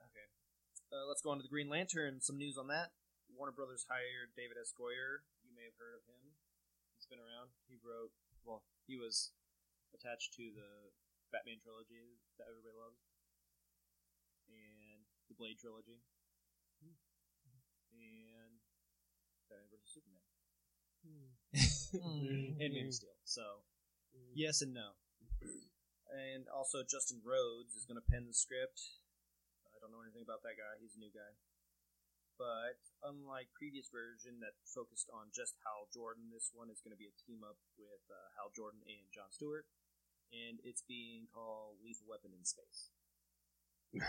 Okay. 0.09 0.25
Uh, 0.93 1.05
let's 1.09 1.21
go 1.21 1.29
on 1.33 1.37
to 1.37 1.45
the 1.45 1.49
Green 1.53 1.69
Lantern. 1.69 2.21
Some 2.21 2.37
news 2.41 2.57
on 2.57 2.69
that. 2.73 2.93
Warner 3.33 3.53
Brothers 3.53 3.85
hired 3.89 4.33
David 4.37 4.57
S. 4.61 4.73
Goyer. 4.77 5.25
You 5.45 5.53
may 5.53 5.65
have 5.69 5.77
heard 5.81 5.97
of 5.97 6.05
him. 6.05 6.37
He's 6.97 7.05
been 7.09 7.21
around. 7.21 7.49
He 7.65 7.77
wrote, 7.81 8.13
well, 8.45 8.61
he 8.85 8.93
was 8.97 9.33
attached 9.97 10.33
to 10.37 10.53
the 10.53 10.93
Batman 11.33 11.57
trilogy 11.65 12.21
that 12.37 12.45
everybody 12.45 12.77
loves, 12.77 13.01
and 14.51 15.07
the 15.31 15.35
Blade 15.35 15.57
trilogy, 15.57 16.03
and 17.91 18.59
Batman 19.47 19.71
vs 19.71 19.91
Superman, 19.91 20.25
hmm. 21.03 21.31
and 22.59 22.71
Man 22.71 22.87
of 22.87 22.91
hmm. 22.91 22.99
Steel. 22.99 23.15
So, 23.23 23.63
hmm. 24.11 24.35
yes 24.35 24.61
and 24.61 24.75
no. 24.75 24.99
And 26.11 26.51
also, 26.51 26.83
Justin 26.83 27.23
Rhodes 27.23 27.71
is 27.71 27.87
going 27.87 27.95
to 27.95 28.03
pen 28.03 28.27
the 28.27 28.35
script. 28.35 28.83
I 29.71 29.79
don't 29.79 29.95
know 29.95 30.03
anything 30.03 30.27
about 30.27 30.43
that 30.43 30.59
guy. 30.59 30.75
He's 30.83 30.99
a 30.99 31.01
new 31.01 31.11
guy. 31.11 31.39
But 32.35 32.83
unlike 33.05 33.53
previous 33.55 33.87
version 33.87 34.43
that 34.43 34.59
focused 34.67 35.07
on 35.13 35.31
just 35.31 35.55
Hal 35.63 35.87
Jordan, 35.93 36.33
this 36.33 36.51
one 36.51 36.67
is 36.67 36.83
going 36.83 36.91
to 36.91 36.99
be 36.99 37.07
a 37.07 37.15
team 37.15 37.45
up 37.45 37.61
with 37.79 38.03
uh, 38.11 38.33
Hal 38.35 38.51
Jordan 38.51 38.83
and 38.83 39.07
John 39.13 39.29
Stewart, 39.31 39.69
and 40.33 40.59
it's 40.65 40.83
being 40.83 41.31
called 41.31 41.79
Lethal 41.79 42.09
Weapon 42.09 42.35
in 42.35 42.43
Space. 42.43 42.91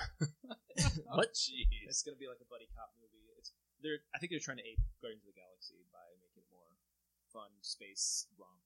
What? 1.13 1.35
Jeez. 1.37 1.69
It's 1.91 2.01
going 2.03 2.17
to 2.17 2.21
be 2.23 2.27
like 2.31 2.41
a 2.41 2.49
buddy 2.49 2.65
cop 2.73 2.95
movie. 2.97 3.29
It's 3.37 3.53
they're 3.85 4.01
I 4.15 4.19
think 4.19 4.33
they're 4.33 4.41
trying 4.43 4.57
to 4.63 4.67
ape 4.67 4.81
Guardians 5.05 5.27
of 5.27 5.35
the 5.35 5.39
Galaxy 5.39 5.85
by 5.93 6.01
making 6.25 6.43
it 6.47 6.49
more 6.49 6.73
fun 7.35 7.51
space 7.61 8.27
romp. 8.41 8.63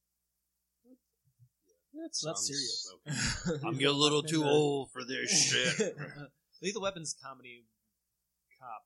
That 1.97 2.15
So 2.15 2.29
that's 2.31 2.47
sounds 2.47 2.47
serious. 2.47 2.93
okay. 2.95 3.59
I'm 3.67 3.75
getting 3.81 3.97
a 3.97 3.99
little 3.99 4.23
too 4.23 4.45
old 4.45 4.93
for 4.93 5.03
this 5.03 5.33
shit. 5.33 5.97
Lethal 6.63 6.83
Weapon's 6.83 7.17
comedy 7.17 7.65
cop 8.61 8.85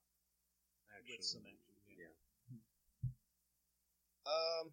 with 1.05 1.19
Action. 1.19 1.23
some 1.23 1.43
action. 1.43 1.75
Yeah. 1.91 2.15
Yeah. 2.55 3.11
Um, 4.31 4.71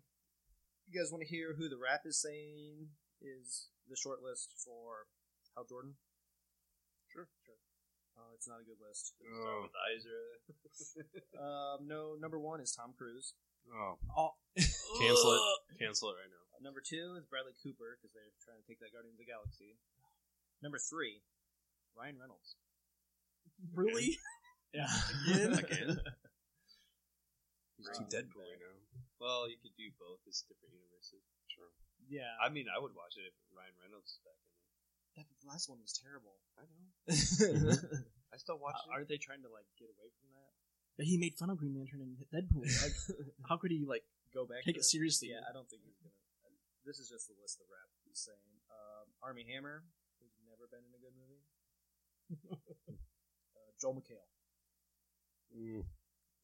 you 0.88 0.94
guys 1.00 1.12
want 1.12 1.24
to 1.26 1.28
hear 1.30 1.56
who 1.58 1.68
the 1.68 1.78
rap 1.82 2.02
is 2.06 2.22
saying 2.22 2.88
is 3.22 3.68
the 3.90 3.96
short 3.98 4.22
list 4.22 4.54
for 4.64 5.10
Hal 5.56 5.66
Jordan? 5.68 5.96
Sure, 7.18 7.26
sure. 7.50 7.58
Uh, 8.14 8.30
it's 8.38 8.46
not 8.46 8.62
a 8.62 8.66
good 8.70 8.78
list. 8.78 9.18
Start 9.18 9.66
with 9.66 9.74
Ezra. 9.98 10.22
Um, 11.42 11.90
no, 11.90 12.14
number 12.22 12.38
one 12.38 12.62
is 12.62 12.70
Tom 12.78 12.94
Cruise. 12.94 13.34
Oh, 13.74 13.98
Oh, 14.14 14.38
cancel 15.02 15.34
it. 15.34 15.42
Cancel 15.82 16.14
it 16.14 16.22
right 16.22 16.30
now. 16.30 16.46
Uh, 16.54 16.62
number 16.62 16.78
two 16.82 17.18
is 17.18 17.26
Bradley 17.26 17.58
Cooper 17.62 17.98
because 17.98 18.14
they're 18.14 18.34
trying 18.46 18.62
to 18.62 18.66
take 18.70 18.78
that 18.86 18.94
Guardians 18.94 19.18
of 19.18 19.22
the 19.22 19.30
Galaxy. 19.30 19.78
Number 20.62 20.78
three, 20.78 21.22
Ryan 21.98 22.22
Reynolds. 22.22 22.54
really? 23.74 24.18
Yeah, 24.76 24.92
Again? 25.58 25.96
He's 27.80 27.88
too 27.98 28.04
Um, 28.04 28.12
Deadpool, 28.14 28.46
you 28.46 28.60
know. 28.62 28.78
Well, 29.18 29.48
you 29.50 29.56
could 29.58 29.74
do 29.80 29.90
both. 29.98 30.22
It's 30.28 30.44
different 30.46 30.76
universes. 30.76 31.24
Sure. 31.50 31.72
yeah. 32.12 32.36
I 32.44 32.52
mean, 32.52 32.68
I 32.70 32.78
would 32.78 32.94
watch 32.94 33.16
it 33.18 33.26
if 33.32 33.34
Ryan 33.56 33.74
Reynolds 33.82 34.12
is 34.12 34.22
back 34.28 34.38
in 34.44 34.52
it. 34.54 34.57
That 35.18 35.26
last 35.50 35.66
one 35.66 35.82
was 35.82 35.98
terrible. 35.98 36.38
I 36.62 36.70
know. 36.70 36.86
I 38.30 38.38
still 38.38 38.62
watch 38.62 38.78
it. 38.86 38.94
Aren't 38.94 39.10
they 39.10 39.18
trying 39.18 39.42
to 39.42 39.50
like 39.50 39.66
get 39.82 39.90
away 39.90 40.14
from 40.22 40.30
that? 40.38 40.52
But 40.94 41.10
he 41.10 41.18
made 41.18 41.34
fun 41.38 41.50
of 41.50 41.58
Green 41.58 41.74
Lantern 41.74 42.06
and 42.06 42.14
Deadpool. 42.30 42.66
Like, 42.86 42.94
how 43.50 43.58
could 43.58 43.74
he 43.74 43.82
like 43.86 44.06
Go 44.34 44.46
back. 44.46 44.62
take 44.66 44.78
to 44.78 44.86
it 44.86 44.90
seriously? 44.90 45.34
Yeah, 45.34 45.42
I 45.46 45.54
don't 45.54 45.66
think 45.66 45.82
he's 45.86 45.98
gonna. 45.98 46.14
This 46.86 47.02
is 47.02 47.10
just 47.10 47.28
the 47.28 47.36
list 47.42 47.58
of 47.60 47.68
rap 47.74 47.90
he's 48.06 48.22
saying. 48.22 48.54
Um, 48.70 49.10
Armie 49.26 49.44
Hammer, 49.50 49.84
who's 50.22 50.38
never 50.46 50.70
been 50.72 50.86
in 50.86 50.94
a 50.96 51.02
good 51.02 51.16
movie. 51.18 51.44
uh, 53.58 53.70
Joel 53.82 53.98
McHale. 54.00 54.24
Mm, 55.52 55.82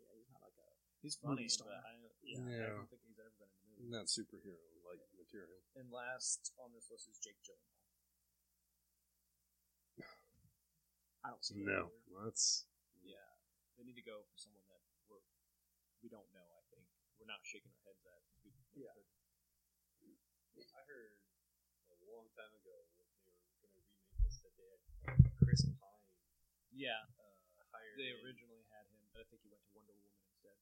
Yeah, 0.01 0.11
he's 0.17 0.27
not 0.33 0.41
like 0.43 0.57
a. 0.57 0.67
He's 1.03 1.15
funny, 1.19 1.45
Movie 1.47 1.61
but 1.61 1.77
I, 1.77 1.93
yeah, 2.23 2.71
I 2.71 2.75
don't 2.79 2.89
think 2.89 3.03
he's 3.05 3.19
ever 3.19 3.31
been 3.37 3.51
in 3.51 3.59
a 3.59 3.67
movie. 3.67 3.91
not 3.93 4.07
superhero 4.09 4.57
like 4.87 4.99
material. 5.19 5.59
And 5.75 5.91
last 5.91 6.51
on 6.59 6.71
this 6.75 6.87
list 6.91 7.07
is 7.11 7.19
Jake 7.19 7.39
Gyllenhaal. 7.43 7.82
I 11.23 11.31
don't 11.31 11.43
see. 11.43 11.55
No, 11.63 11.91
that's 12.23 12.67
Yeah, 13.03 13.23
they 13.79 13.83
need 13.87 13.95
to 13.99 14.03
go 14.05 14.23
for 14.27 14.35
someone 14.37 14.63
that 14.67 14.83
we're 15.07 15.23
we 16.03 16.11
don't 16.11 16.27
know. 16.35 16.43
I 16.43 16.63
think 16.71 16.83
we're 17.19 17.29
not 17.31 17.39
shaking 17.47 17.71
our 17.71 17.83
heads 17.87 18.03
at. 18.03 18.19
We, 18.43 18.51
Yeah. 18.75 18.91
I 20.73 20.81
heard 20.89 21.15
a 21.93 21.95
long 22.09 22.27
time 22.35 22.51
ago 22.59 22.75
when 22.99 23.07
they 23.07 23.07
were 23.07 23.23
going 23.23 23.39
to 23.39 23.47
remake 23.71 23.87
this 24.25 24.41
that 24.43 24.51
they 24.59 24.67
had 24.67 24.81
Chris 25.39 25.63
Pine 25.79 26.03
yeah. 26.73 27.05
uh, 27.15 27.37
hired. 27.71 27.95
They 28.01 28.09
in. 28.11 28.19
originally 28.25 28.65
had 28.73 28.83
him, 28.89 28.99
but 29.13 29.23
I 29.23 29.25
think 29.31 29.45
he 29.45 29.49
went 29.53 29.61
to 29.63 29.71
Wonder 29.77 29.93
Woman 29.95 30.17
instead. 30.27 30.57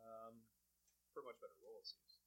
Um, 0.00 0.42
for 1.12 1.20
a 1.22 1.26
much 1.28 1.38
better 1.44 1.54
role, 1.60 1.76
it 1.82 1.86
seems. 1.86 2.18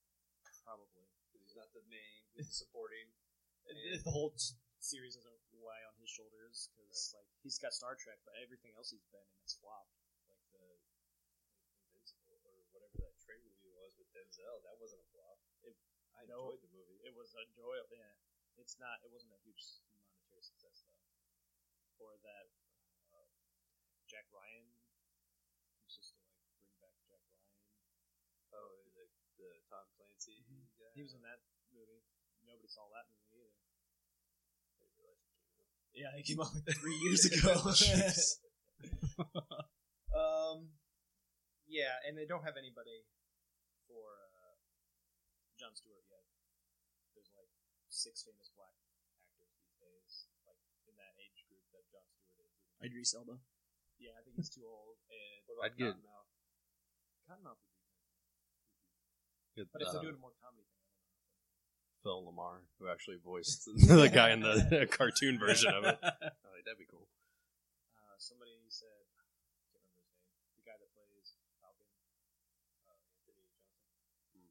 probably. 0.64 1.10
'Cause 1.34 1.42
He's 1.42 1.56
not 1.58 1.72
the 1.74 1.84
main, 1.90 2.24
he's 2.38 2.48
the 2.54 2.56
supporting. 2.68 3.10
And- 3.68 4.04
the 4.04 4.12
whole 4.12 4.36
series 4.80 5.16
doesn't 5.16 5.40
lie 5.64 5.84
on 5.88 5.96
his 6.00 6.12
shoulders 6.12 6.70
because 6.76 7.16
like 7.16 7.28
he's 7.42 7.58
got 7.58 7.74
Star 7.74 7.96
Trek, 7.96 8.20
but 8.28 8.36
everything 8.44 8.76
else 8.78 8.92
he's 8.92 9.08
been 9.10 9.24
in 9.24 9.40
has 9.44 9.56
flopped. 9.58 9.96
like 10.30 10.44
the 10.54 10.64
Invincible 11.92 12.40
or 12.44 12.58
whatever 12.76 12.98
that 13.04 13.16
train 13.24 13.40
movie 13.48 13.72
was 13.74 13.96
with 13.98 14.10
Denzel. 14.14 14.60
That 14.68 14.76
wasn't 14.82 15.02
a 15.04 15.10
flop. 15.16 15.40
It, 15.64 15.76
I 16.20 16.26
No. 16.28 16.52
enjoyed 16.52 16.64
the 16.68 16.72
movie. 16.76 17.00
It 17.08 17.14
was 17.16 17.32
enjoyable. 17.34 17.96
Yeah, 17.96 18.14
it's 18.60 18.76
not. 18.78 19.00
It 19.06 19.10
wasn't 19.12 19.34
a 19.34 19.42
huge 19.46 19.62
monetary 19.96 20.44
success 20.44 20.84
though. 20.84 21.00
Or 22.04 22.18
that 22.26 22.48
uh, 23.14 23.30
Jack 24.10 24.28
Ryan 24.34 24.66
just 25.88 26.18
to 26.18 26.24
like 26.28 26.44
bring 26.60 26.76
back 26.84 26.96
Jack 27.08 27.22
Ryan. 27.30 27.48
Oh, 28.54 28.74
the, 28.98 29.06
the 29.38 29.50
Tom 29.70 29.86
Clancy 29.98 30.44
guy. 30.78 30.90
He 30.98 31.02
was 31.06 31.14
in 31.14 31.22
that 31.24 31.40
movie. 31.74 32.02
Nobody 32.44 32.68
saw 32.68 32.90
that 32.92 33.08
movie 33.14 33.40
either. 33.40 33.56
I 34.74 34.84
didn't 34.84 34.98
realize 35.00 35.22
it 35.24 35.32
came 35.56 35.70
out. 35.74 35.83
Yeah, 35.94 36.10
it 36.18 36.26
came 36.26 36.42
out 36.42 36.50
like 36.54 36.78
three 36.82 36.98
years 37.06 37.26
ago. 37.30 37.54
um, 40.14 40.74
yeah, 41.70 42.02
and 42.06 42.18
they 42.18 42.26
don't 42.26 42.42
have 42.44 42.58
anybody 42.58 43.06
for 43.86 44.02
uh, 44.34 44.58
John 45.58 45.74
Stewart 45.78 46.02
yet. 46.10 46.26
There's 47.14 47.30
like 47.38 47.50
six 47.94 48.26
famous 48.26 48.50
black 48.58 48.74
actors 49.22 49.54
these 49.62 49.78
days, 49.78 50.12
like 50.50 50.58
in 50.90 50.98
that 50.98 51.14
age 51.22 51.46
group 51.46 51.62
that 51.78 51.86
John 51.94 52.06
Stewart 52.18 52.50
is. 52.50 52.58
Idris 52.84 53.14
Elba. 53.14 53.38
Yeah, 54.02 54.18
I 54.18 54.22
think 54.26 54.36
he's 54.42 54.50
too 54.50 54.66
old. 54.66 54.98
And 55.14 55.42
What 55.48 55.62
about 55.62 55.66
I'd 55.72 55.78
get- 55.78 55.96
Cottonmouth? 55.96 56.30
Cottonmouth 57.30 57.62
would 57.62 57.72
be 57.72 57.86
good. 59.62 59.68
But 59.72 59.80
if 59.86 59.88
uh, 59.88 59.92
they're 59.94 60.10
doing 60.10 60.18
a 60.18 60.24
more 60.26 60.34
comedy 60.42 60.66
thing, 60.68 60.83
I 60.83 60.83
don't 60.83 60.83
know. 60.83 60.83
Phil 62.04 62.22
LaMarr, 62.28 62.68
who 62.80 62.92
actually 62.92 63.18
voiced 63.24 63.66
the 63.76 64.10
guy 64.12 64.32
in 64.32 64.42
the 64.42 64.88
cartoon 64.92 65.40
version 65.40 65.74
of 65.74 65.84
it. 65.86 65.98
Oh, 66.44 66.60
that'd 66.64 66.80
be 66.80 66.88
cool. 66.88 67.08
Uh, 67.96 68.16
somebody 68.20 68.52
said, 68.72 68.88
I 69.20 69.26
can't 69.28 69.36
remember 69.44 69.76
his 69.76 69.92
name, 69.92 70.56
the 70.56 70.64
guy 70.64 70.76
that 70.80 70.88
plays 70.96 71.36
Falcon. 71.60 71.88
Uh, 72.88 72.96
Anthony 73.04 73.36
Johnson. 73.36 74.48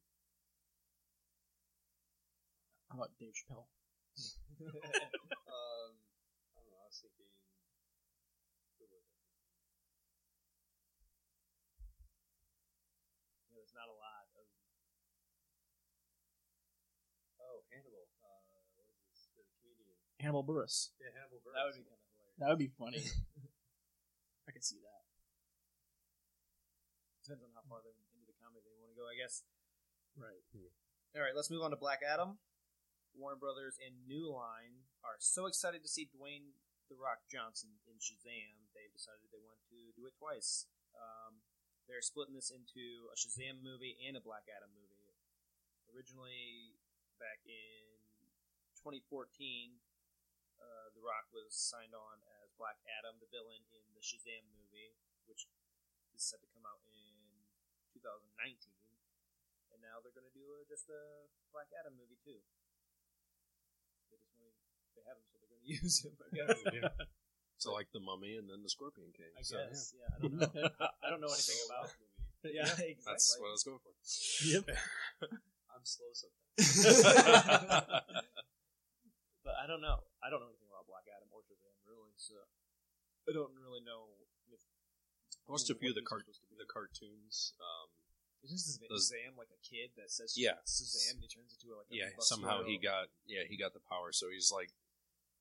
How 2.92 3.00
about 3.00 3.16
Dave 3.16 3.32
Chappelle? 3.32 3.64
Um, 4.68 5.96
I 6.52 6.60
don't 6.60 6.68
know. 6.68 6.84
I 6.84 6.88
was 6.92 7.00
thinking. 7.00 7.32
Who 8.76 8.84
was 8.84 8.92
it? 8.92 9.04
Yeah, 13.48 13.56
there's 13.56 13.72
not 13.72 13.88
a 13.88 13.96
lot 13.96 14.28
of. 14.36 14.44
Oh, 17.40 17.64
Hannibal. 17.72 18.04
Uh, 18.20 18.60
what 18.76 18.84
is 18.92 19.00
this? 19.08 19.32
The 19.40 19.48
comedian. 19.56 19.96
Hannibal 20.22 20.46
Buress. 20.46 20.94
Yeah, 21.02 21.10
Hannibal 21.18 21.42
Buress. 21.42 21.58
That 21.58 21.66
would 21.66 21.76
be 21.76 21.82
kind 21.82 21.98
of 21.98 22.06
hilarious. 22.06 22.38
That 22.38 22.48
would 22.54 22.62
be 22.62 22.72
funny. 22.78 23.02
I 24.48 24.50
could 24.54 24.62
see 24.62 24.78
that. 24.78 25.02
Depends 27.26 27.42
on 27.42 27.50
how 27.54 27.66
far 27.66 27.82
they 27.82 27.94
into 27.94 28.26
the 28.26 28.38
comedy 28.38 28.62
they 28.62 28.78
want 28.78 28.94
to 28.94 28.98
go, 28.98 29.06
I 29.10 29.18
guess. 29.18 29.42
Right. 30.14 30.42
All 31.14 31.22
right, 31.22 31.34
let's 31.34 31.50
move 31.50 31.62
on 31.66 31.74
to 31.74 31.78
Black 31.78 32.00
Adam. 32.06 32.38
Warner 33.12 33.36
Brothers 33.36 33.76
and 33.82 34.08
New 34.08 34.32
Line 34.32 34.88
are 35.04 35.20
so 35.20 35.44
excited 35.44 35.84
to 35.84 35.90
see 35.90 36.08
Dwayne 36.08 36.56
the 36.92 37.00
Rock 37.00 37.24
Johnson 37.28 37.80
in 37.88 37.96
Shazam. 37.96 38.68
They've 38.76 38.92
decided 38.92 39.28
they 39.32 39.40
want 39.40 39.60
to 39.72 39.96
do 39.96 40.04
it 40.04 40.16
twice. 40.20 40.68
Um, 40.92 41.40
they're 41.88 42.04
splitting 42.04 42.36
this 42.36 42.52
into 42.52 43.08
a 43.08 43.16
Shazam 43.16 43.64
movie 43.64 43.96
and 44.04 44.16
a 44.16 44.22
Black 44.22 44.44
Adam 44.48 44.72
movie. 44.76 45.16
Originally, 45.92 46.76
back 47.20 47.40
in 47.44 48.00
2014, 48.80 49.76
uh, 50.62 50.94
The 50.94 51.02
Rock 51.02 51.26
was 51.34 51.50
signed 51.50 51.94
on 51.98 52.22
as 52.42 52.54
Black 52.54 52.78
Adam, 52.86 53.18
the 53.18 53.26
villain 53.34 53.66
in 53.74 53.82
the 53.98 54.02
Shazam 54.04 54.46
movie, 54.54 54.94
which 55.26 55.50
is 56.14 56.22
set 56.22 56.38
to 56.46 56.48
come 56.54 56.62
out 56.62 56.78
in 56.94 57.18
2019. 57.98 58.22
And 59.74 59.82
now 59.82 59.98
they're 59.98 60.14
going 60.14 60.30
to 60.30 60.36
do 60.36 60.46
a, 60.54 60.62
just 60.70 60.86
a 60.86 61.26
Black 61.50 61.66
Adam 61.74 61.98
movie 61.98 62.20
too. 62.22 62.38
They 64.08 64.16
just 64.22 64.38
want 64.38 64.54
to, 64.54 64.62
they 64.94 65.02
have 65.10 65.18
him, 65.18 65.26
so 65.26 65.34
they're 65.42 65.50
going 65.50 65.64
to 65.66 65.70
use 65.82 65.98
him. 66.06 66.14
I 66.22 66.30
guess. 66.30 66.62
So 67.58 67.72
like 67.74 67.90
the 67.94 68.00
Mummy 68.02 68.36
and 68.38 68.46
then 68.50 68.62
the 68.62 68.70
Scorpion 68.70 69.10
King. 69.14 69.30
I 69.38 69.42
So, 69.42 69.56
guess. 69.58 69.94
Yeah. 69.94 70.10
I 70.10 70.18
don't 70.22 70.34
know. 70.38 70.50
I 71.02 71.06
don't 71.10 71.20
know 71.22 71.30
anything 71.30 71.58
about. 71.66 71.90
that 71.94 71.98
movie. 71.98 72.10
Yeah, 72.58 72.66
exactly. 72.66 72.98
That's 73.06 73.38
what 73.38 73.48
I 73.48 73.52
was 73.54 73.62
going 73.62 73.78
for. 73.78 73.94
Yep. 74.50 74.66
I'm 75.72 75.84
slow 75.86 76.10
sometimes. 76.10 78.18
I 79.62 79.70
don't 79.70 79.78
know. 79.78 80.02
I 80.18 80.26
don't 80.26 80.42
know 80.42 80.50
anything 80.50 80.66
about 80.66 80.90
Black 80.90 81.06
Adam 81.06 81.30
or 81.30 81.46
Shazam 81.46 81.70
really, 81.86 82.10
so 82.18 82.34
I 83.28 83.30
don't 83.30 83.54
really 83.54 83.78
know 83.86 84.18
if 84.50 84.58
I 85.46 85.54
watched 85.54 85.70
a 85.70 85.78
few 85.78 85.94
of 85.94 85.98
the 85.98 86.02
car- 86.02 86.18
these 86.26 86.34
are 86.34 86.42
supposed 86.42 86.50
to 86.50 86.58
be. 86.58 86.62
the 86.66 86.70
cartoons. 86.70 87.54
Um, 87.62 87.88
Is 88.42 88.50
this 88.50 88.62
Shazam, 88.74 88.90
those- 88.90 89.06
Shazam 89.06 89.38
like 89.38 89.54
a 89.54 89.60
kid 89.62 89.94
that 89.94 90.10
says 90.10 90.34
Yeah. 90.34 90.58
Shazam 90.66 91.14
and 91.14 91.22
he 91.22 91.28
turns 91.30 91.54
into 91.54 91.70
like 91.78 91.86
a 91.90 91.94
yeah, 91.94 92.10
buster 92.18 92.34
somehow 92.34 92.66
he 92.66 92.74
got 92.78 93.06
yeah 93.22 93.46
he 93.46 93.54
got 93.54 93.70
the 93.72 93.84
power, 93.86 94.10
so 94.10 94.26
he's 94.34 94.50
like 94.50 94.74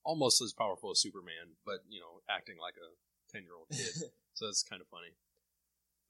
almost 0.05 0.37
as 0.41 0.53
powerful 0.53 0.93
as 0.93 1.01
Superman, 1.01 1.57
but 1.65 1.81
you 1.89 1.97
know 1.97 2.21
acting 2.29 2.61
like 2.61 2.77
a 2.77 2.93
ten 3.33 3.41
year 3.41 3.57
old 3.57 3.73
kid. 3.73 4.13
so 4.37 4.45
that's 4.45 4.61
kind 4.61 4.81
of 4.85 4.87
funny, 4.93 5.17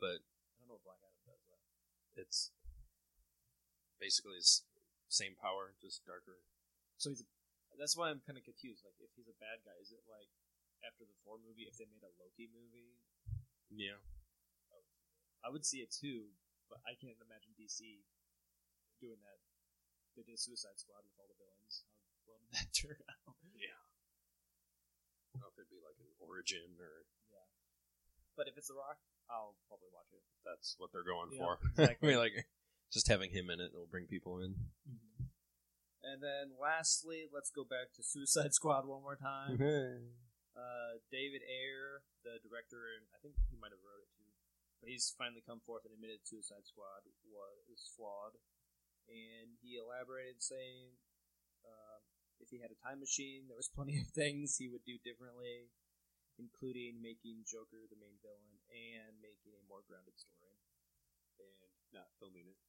but 0.04 0.20
I 0.20 0.60
don't 0.60 0.68
know 0.68 0.76
what 0.84 0.84
Black 0.84 1.00
Adam 1.00 1.24
does 1.24 1.40
though. 1.48 1.64
it's 2.20 2.52
basically 4.00 4.36
his 4.36 4.64
same 5.08 5.36
power, 5.40 5.76
just 5.80 6.04
darker. 6.06 6.44
So 6.98 7.10
he's 7.12 7.22
a, 7.22 7.26
that's 7.80 7.96
why 7.96 8.10
I'm 8.12 8.20
kind 8.26 8.36
of 8.40 8.44
confused. 8.48 8.84
Like 8.84 8.98
if 9.00 9.12
he's 9.16 9.30
a 9.32 9.38
bad 9.40 9.62
guy, 9.68 9.76
is 9.80 9.92
it 9.94 10.04
like 10.10 10.28
after 10.84 11.06
the 11.08 11.16
Thor 11.24 11.38
movie? 11.40 11.68
If 11.70 11.78
they 11.78 11.86
made 11.88 12.04
a 12.04 12.12
Loki 12.20 12.50
movie, 12.52 12.98
Yeah, 13.72 14.00
I 15.44 15.50
would 15.50 15.66
see 15.66 15.82
it 15.82 15.90
too, 15.94 16.30
but 16.70 16.80
I 16.86 16.94
can't 17.00 17.18
imagine 17.22 17.54
DC 17.58 18.04
doing 19.02 19.18
that. 19.26 19.40
They 20.18 20.22
did 20.28 20.38
Suicide 20.38 20.76
Squad 20.78 21.02
with 21.08 21.16
all 21.18 21.26
the 21.32 21.40
villains. 21.40 21.88
How 22.20 22.22
well 22.28 22.40
did 22.44 22.52
that 22.58 22.70
turn 22.78 23.00
out? 23.10 23.36
yeah. 23.56 23.80
I 25.32 25.40
don't 25.40 25.48
know 25.48 25.50
if 25.50 25.58
it'd 25.58 25.72
be 25.72 25.80
like 25.82 25.96
an 26.04 26.12
origin 26.20 26.76
or 26.78 27.08
Yeah. 27.32 27.48
But 28.36 28.52
if 28.52 28.60
it's 28.60 28.68
The 28.68 28.76
Rock, 28.76 29.00
I'll 29.32 29.56
probably 29.72 29.88
watch 29.96 30.12
it. 30.12 30.22
that's 30.44 30.76
what 30.78 30.92
they're 30.92 31.08
going 31.08 31.32
Yeah, 31.32 31.40
for. 31.40 31.52
exactly. 31.80 32.12
I 32.12 32.12
mean, 32.12 32.20
like 32.22 32.36
Just 32.92 33.08
having 33.08 33.32
him 33.32 33.48
in 33.50 33.64
it 33.64 33.72
will 33.72 33.88
bring 33.88 34.06
people 34.12 34.44
in. 34.44 34.52
Mm-hmm. 34.84 35.11
And 36.02 36.18
then 36.22 36.58
lastly, 36.58 37.30
let's 37.30 37.54
go 37.54 37.62
back 37.64 37.94
to 37.96 38.02
Suicide 38.02 38.54
Squad 38.58 38.86
one 38.90 39.02
more 39.06 39.18
time. 39.18 39.58
Uh, 40.52 41.00
David 41.08 41.40
Ayer, 41.48 42.04
the 42.28 42.36
director, 42.44 42.92
and 42.92 43.08
I 43.16 43.24
think 43.24 43.40
he 43.48 43.56
might 43.56 43.72
have 43.72 43.80
wrote 43.80 44.04
it 44.04 44.12
too, 44.12 44.28
but 44.84 44.92
he's 44.92 45.08
finally 45.16 45.40
come 45.40 45.64
forth 45.64 45.88
and 45.88 45.96
admitted 45.96 46.28
Suicide 46.28 46.68
Squad 46.68 47.08
was 47.72 47.88
flawed, 47.96 48.36
and 49.08 49.56
he 49.64 49.80
elaborated 49.80 50.44
saying, 50.44 51.00
uh, 51.64 52.04
if 52.44 52.52
he 52.52 52.60
had 52.60 52.68
a 52.68 52.84
time 52.84 53.00
machine, 53.00 53.48
there 53.48 53.56
was 53.56 53.72
plenty 53.78 53.96
of 53.96 54.12
things 54.12 54.60
he 54.60 54.68
would 54.68 54.84
do 54.84 55.00
differently, 55.08 55.72
including 56.36 57.00
making 57.00 57.48
Joker 57.48 57.88
the 57.88 57.96
main 57.96 58.20
villain 58.20 58.60
and 58.76 59.16
making 59.24 59.56
a 59.56 59.64
more 59.72 59.88
grounded 59.88 60.20
story. 60.20 60.60
and 61.40 61.72
not 61.96 62.12
filming 62.20 62.52
it. 62.52 62.60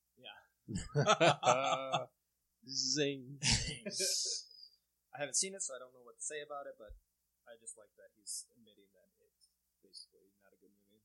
Zing. 2.68 3.38
I 5.14 5.20
haven't 5.20 5.36
seen 5.36 5.52
it, 5.54 5.62
so 5.62 5.74
I 5.76 5.78
don't 5.82 5.92
know 5.92 6.04
what 6.06 6.16
to 6.16 6.24
say 6.24 6.40
about 6.40 6.64
it, 6.70 6.76
but 6.78 6.94
I 7.48 7.58
just 7.60 7.76
like 7.76 7.90
that 8.00 8.14
he's 8.16 8.46
admitting 8.54 8.88
that 8.96 9.10
it's 9.20 9.48
basically 9.84 10.30
not 10.40 10.54
a 10.56 10.58
good 10.62 10.72
movie. 10.72 11.02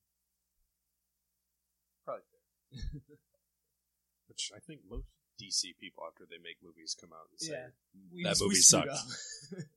Probably 2.05 2.23
fair. 2.31 2.43
Which 4.31 4.51
I 4.55 4.59
think 4.63 4.81
most 4.87 5.07
DC 5.41 5.75
people, 5.81 6.03
after 6.07 6.23
they 6.29 6.39
make 6.39 6.61
movies, 6.63 6.95
come 6.95 7.11
out 7.11 7.27
and 7.31 7.39
say 7.41 7.53
Yeah. 7.57 7.73
Hmm, 7.93 8.07
we- 8.15 8.23
that 8.23 8.37
we 8.39 8.47
movie 8.47 8.61
screwed 8.63 8.87
sucks. 8.89 9.01
up. 9.01 9.07
Like, 9.57 9.67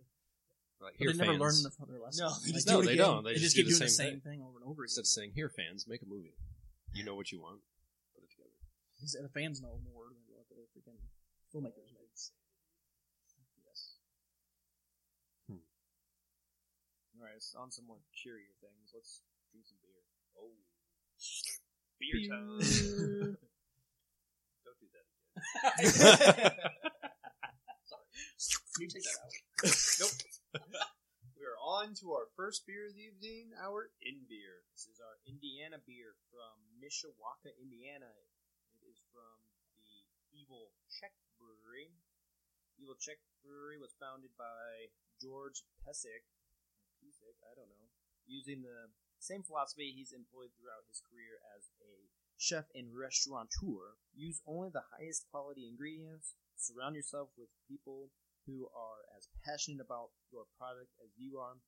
But 0.81 0.93
here, 0.97 1.13
they 1.13 1.19
never 1.21 1.37
fans, 1.37 1.45
learn 1.45 1.59
the, 1.61 1.73
their 1.93 2.01
lesson. 2.01 2.25
No, 2.25 2.31
they 2.41 2.53
Like, 2.53 2.55
just 2.57 2.69
do 2.69 2.73
no, 2.73 2.81
it 2.81 2.87
they 2.89 2.97
again. 2.97 3.05
don't. 3.05 3.21
They 3.25 3.35
They, 3.37 3.41
just 3.45 3.53
just 3.53 3.57
do 3.57 3.61
keep 3.61 3.69
the 3.69 3.77
doing 3.77 3.85
the 3.85 4.01
same 4.01 4.11
same 4.17 4.21
thing 4.25 4.39
over 4.41 4.57
and 4.57 4.65
over 4.65 4.81
again. 4.81 4.89
Instead 4.97 5.05
of 5.05 5.13
saying, 5.13 5.31
"Here, 5.37 5.51
fans, 5.53 5.85
make 5.85 6.01
a 6.01 6.09
movie. 6.09 6.33
You 6.97 7.05
know 7.05 7.13
what 7.21 7.29
you 7.33 7.41
want. 7.45 7.61
Put 8.17 8.25
it 8.25 8.31
together." 8.33 8.57
These- 8.97 9.13
The 9.21 9.29
fans 9.29 9.61
know 9.61 9.77
more 9.85 10.09
than 10.09 10.20
what 10.20 10.20
the 10.20 10.20
freaking 10.20 10.20
filmmakers 11.51 11.91
know. 11.91 12.07
Yes. 13.67 13.99
Hmm. 15.51 15.63
All 17.19 17.27
right, 17.27 17.37
it's 17.37 17.55
on 17.55 17.71
some 17.71 17.87
more 17.87 18.01
cheerier 18.15 18.55
things. 18.63 18.95
Let's 18.95 19.23
drink 19.51 19.67
some 19.67 19.79
beer. 19.83 20.01
Oh, 20.39 20.55
Beer 22.01 22.17
time. 22.33 22.57
don't 24.65 24.79
do 24.81 24.89
that 24.89 25.05
again. 25.05 25.29
Sorry. 27.85 28.07
You 28.81 28.89
take 28.89 29.05
that 29.05 29.21
out. 29.21 29.37
nope. 30.01 30.17
we 31.37 31.45
are 31.45 31.61
on 31.61 31.93
to 32.01 32.17
our 32.17 32.33
first 32.41 32.65
beer 32.65 32.89
of 32.89 32.97
the 32.97 33.05
evening, 33.05 33.53
our 33.61 33.93
in 34.01 34.25
beer. 34.33 34.65
This 34.73 34.89
is 34.89 34.97
our 35.05 35.21
Indiana 35.29 35.77
beer 35.85 36.17
from 36.33 36.57
Mishawaka, 36.81 37.53
Indiana. 37.61 38.09
It 38.81 38.89
is 38.89 38.97
from 39.13 39.37
Evil 40.51 40.75
Czech 40.91 41.15
Brewery. 41.39 41.95
Evil 42.75 42.99
Czech 42.99 43.23
Brewery 43.39 43.79
was 43.79 43.95
founded 44.03 44.35
by 44.35 44.91
George 45.23 45.63
Pesik, 45.79 46.27
Pesik, 46.99 47.39
I 47.47 47.55
don't 47.55 47.71
know, 47.71 47.87
using 48.27 48.67
the 48.67 48.91
same 49.23 49.47
philosophy 49.47 49.95
he's 49.95 50.11
employed 50.11 50.51
throughout 50.59 50.91
his 50.91 51.07
career 51.07 51.39
as 51.55 51.71
a 51.79 52.11
chef 52.35 52.67
and 52.75 52.91
restaurateur. 52.91 53.95
Use 54.11 54.43
only 54.43 54.75
the 54.75 54.91
highest 54.91 55.31
quality 55.31 55.71
ingredients. 55.71 56.35
Surround 56.59 56.99
yourself 56.99 57.31
with 57.39 57.55
people 57.71 58.11
who 58.43 58.67
are 58.75 59.07
as 59.15 59.31
passionate 59.47 59.79
about 59.79 60.11
your 60.35 60.51
product 60.59 60.91
as 60.99 61.15
you 61.15 61.39
are. 61.39 61.63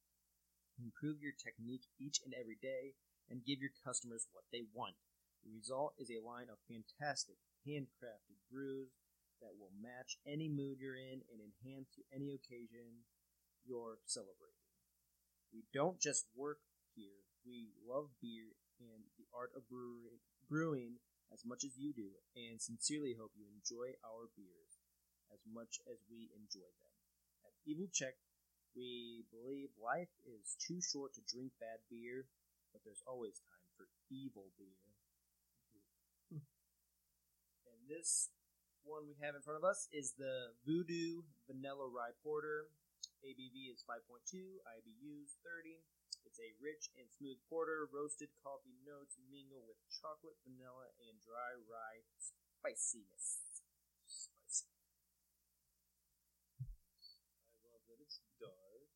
Improve 0.74 1.22
your 1.22 1.38
technique 1.38 1.86
each 2.02 2.18
and 2.26 2.34
every 2.34 2.58
day 2.58 2.98
and 3.30 3.46
give 3.46 3.62
your 3.62 3.78
customers 3.86 4.26
what 4.34 4.50
they 4.50 4.66
want. 4.74 4.98
The 5.42 5.50
result 5.50 5.94
is 5.98 6.10
a 6.10 6.22
line 6.22 6.48
of 6.50 6.62
fantastic 6.70 7.36
handcrafted 7.66 8.38
brews 8.50 8.94
that 9.40 9.58
will 9.58 9.74
match 9.74 10.18
any 10.26 10.48
mood 10.48 10.78
you're 10.78 10.96
in 10.96 11.26
and 11.30 11.42
enhance 11.42 11.98
any 12.14 12.34
occasion 12.34 13.06
you're 13.66 13.98
celebrating. 14.06 14.62
We 15.52 15.66
don't 15.74 15.98
just 16.00 16.26
work 16.34 16.58
here, 16.94 17.26
we 17.44 17.74
love 17.82 18.14
beer 18.20 18.54
and 18.78 19.02
the 19.18 19.26
art 19.34 19.50
of 19.56 19.66
brewing 20.48 20.98
as 21.32 21.42
much 21.44 21.64
as 21.64 21.78
you 21.78 21.92
do, 21.96 22.12
and 22.36 22.60
sincerely 22.60 23.16
hope 23.16 23.32
you 23.34 23.48
enjoy 23.48 23.96
our 24.04 24.28
beers 24.36 24.78
as 25.32 25.40
much 25.48 25.80
as 25.88 26.04
we 26.12 26.28
enjoy 26.36 26.68
them. 26.76 26.92
At 27.48 27.56
Evil 27.64 27.88
Czech, 27.88 28.20
we 28.76 29.24
believe 29.32 29.72
life 29.80 30.12
is 30.24 30.56
too 30.60 30.80
short 30.80 31.16
to 31.16 31.24
drink 31.24 31.52
bad 31.56 31.80
beer, 31.88 32.28
but 32.72 32.84
there's 32.84 33.04
always 33.08 33.40
time 33.48 33.68
for 33.76 33.88
evil 34.12 34.52
beer. 34.60 34.76
and 37.68 37.80
this 37.92 38.32
one 38.88 39.04
we 39.04 39.12
have 39.20 39.36
in 39.36 39.44
front 39.44 39.60
of 39.60 39.68
us 39.68 39.84
is 39.92 40.16
the 40.16 40.56
Voodoo 40.64 41.28
Vanilla 41.44 41.84
Rye 41.92 42.16
Porter. 42.24 42.72
ABV 43.20 43.68
is 43.68 43.84
5.2, 43.84 44.40
IBUs 44.64 45.36
30. 45.44 45.84
It's 46.24 46.40
a 46.40 46.56
rich 46.56 46.88
and 46.96 47.04
smooth 47.12 47.36
porter. 47.52 47.84
Roasted 47.92 48.32
coffee 48.40 48.80
notes 48.88 49.20
mingle 49.28 49.60
with 49.68 49.76
chocolate, 49.92 50.40
vanilla, 50.48 50.88
and 51.04 51.20
dry 51.20 51.52
rye 51.68 52.00
spiciness. 52.16 53.60
Spicy. 54.08 54.72
I 56.64 57.68
love 57.68 57.84
that 57.92 58.00
it's 58.00 58.24
dark. 58.40 58.88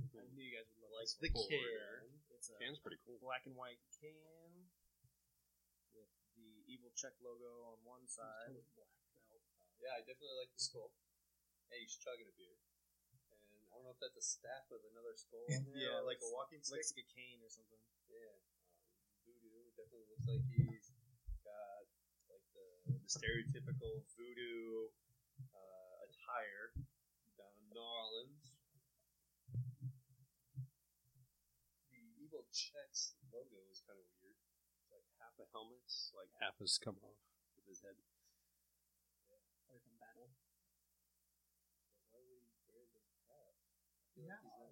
Mm-hmm. 0.00 0.24
I 0.24 0.26
knew 0.32 0.42
you 0.48 0.56
guys 0.56 0.66
would 0.72 0.88
love 0.88 0.96
Like 0.96 1.12
this 1.12 1.20
the 1.20 1.30
can. 1.36 2.16
It's 2.32 2.48
a 2.48 2.56
Can's 2.56 2.80
pretty 2.80 2.98
cool. 3.04 3.20
black 3.20 3.44
and 3.44 3.54
white 3.54 3.78
can 4.00 4.16
evil 6.68 6.92
Czech 6.92 7.16
logo 7.24 7.72
on 7.72 7.80
one 7.88 8.04
side. 8.04 8.52
Yeah, 9.80 9.96
I 9.96 10.04
definitely 10.04 10.36
like 10.36 10.52
the 10.52 10.60
skull. 10.60 10.92
Hey, 11.72 11.80
he's 11.82 11.96
chugging 11.96 12.28
a 12.28 12.34
beer. 12.36 12.56
And 13.56 13.64
I 13.72 13.80
don't 13.80 13.88
know 13.88 13.94
if 13.96 14.00
that's 14.02 14.18
a 14.20 14.24
staff 14.24 14.68
with 14.68 14.84
another 14.92 15.16
skull 15.16 15.48
on 15.48 15.64
there, 15.72 15.80
Yeah, 15.80 16.04
like 16.04 16.20
a 16.20 16.28
walking 16.28 16.60
stick. 16.60 16.84
Looks 16.84 16.92
like 16.92 17.06
a 17.06 17.10
cane 17.14 17.40
or 17.40 17.48
something. 17.48 17.80
Yeah, 18.12 18.28
um, 18.28 18.40
voodoo 19.24 19.72
definitely 19.76 20.08
looks 20.12 20.26
like 20.28 20.44
he's 20.50 20.92
got 21.46 21.84
like 22.28 22.44
the, 22.52 22.68
the 23.00 23.08
stereotypical 23.08 24.04
voodoo 24.18 24.90
uh, 25.54 25.94
attire 26.08 26.74
down 27.38 27.52
in 27.54 27.64
New 27.70 27.80
Orleans. 27.80 28.56
The 31.94 32.02
evil 32.18 32.44
checks 32.50 33.14
logo 33.30 33.62
is 33.70 33.80
kind 33.86 34.00
of 34.00 34.08
weird. 34.10 34.17
It's 35.38 36.10
like 36.18 36.34
half 36.42 36.58
like 36.58 36.58
half 36.58 36.58
has 36.58 36.76
come 36.82 36.98
off 36.98 37.22
of 37.54 37.64
his 37.70 37.78
head. 37.78 37.94
Away 39.70 39.78
from 39.78 39.94
battle. 40.02 40.34
Why 42.10 42.18
would 42.26 42.42
he 42.42 42.58
wear 42.66 42.82
the 42.90 43.02
hat? 43.30 43.54
I 43.54 44.18
feel 44.18 44.26
like 44.26 44.42
he's 44.42 44.42
not 44.42 44.66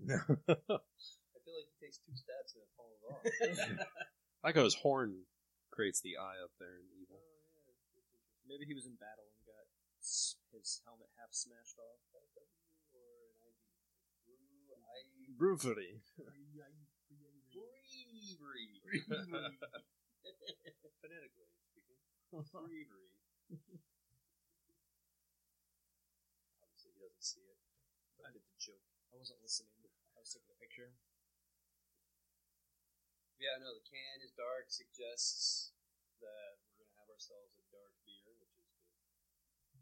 No. 0.00 0.16
I 0.80 1.38
feel 1.44 1.54
like 1.60 1.68
he 1.68 1.76
takes 1.76 2.00
two 2.00 2.16
steps 2.16 2.56
and 2.56 2.64
it 2.64 2.72
falls 2.72 3.04
off. 3.04 3.20
I 3.20 3.84
like 4.48 4.56
how 4.56 4.64
his 4.64 4.80
horn 4.80 5.28
creates 5.68 6.00
the 6.00 6.16
eye 6.16 6.40
up 6.40 6.56
there 6.56 6.80
in 6.80 6.88
evil. 6.96 7.20
Oh, 7.20 7.36
yeah, 7.52 7.60
that's 7.68 7.84
interesting. 7.84 8.24
Maybe 8.48 8.64
he 8.64 8.72
was 8.72 8.88
in 8.88 8.96
battle 8.96 9.28
and 9.28 9.44
got 9.44 9.68
his 10.00 10.80
helmet 10.88 11.12
half 11.20 11.36
smashed 11.36 11.76
off. 11.76 12.00
A 12.16 12.24
W 12.24 12.48
or 14.72 14.80
an 14.80 14.88
ID? 14.88 15.36
Brewery. 15.36 16.00
Brewery. 18.40 18.72
Phonetically 21.04 21.44
speaking. 21.68 22.00
Brewery. 22.32 22.88
Obviously, 26.64 26.96
he 26.96 27.00
doesn't 27.04 27.20
see 27.20 27.44
it. 27.44 27.60
I 28.24 28.32
did 28.32 28.40
the 28.40 28.56
joke. 28.56 28.80
I 29.12 29.20
wasn't 29.20 29.44
listening. 29.44 29.76
I 30.16 30.24
was 30.24 30.32
taking 30.32 30.48
a 30.48 30.56
picture. 30.56 30.96
Yeah, 33.36 33.56
no, 33.60 33.72
the 33.72 33.84
can 33.84 34.20
is 34.20 34.32
dark, 34.36 34.68
suggests 34.68 35.72
that 36.20 36.60
we're 36.60 36.84
going 36.84 36.92
to 36.92 36.98
have 37.00 37.08
ourselves 37.08 37.56
a 37.56 37.64
dark 37.72 37.96
beer, 38.04 38.36
which 38.36 38.52
is 38.52 38.68
good. 38.68 38.92
Uh, 39.72 39.80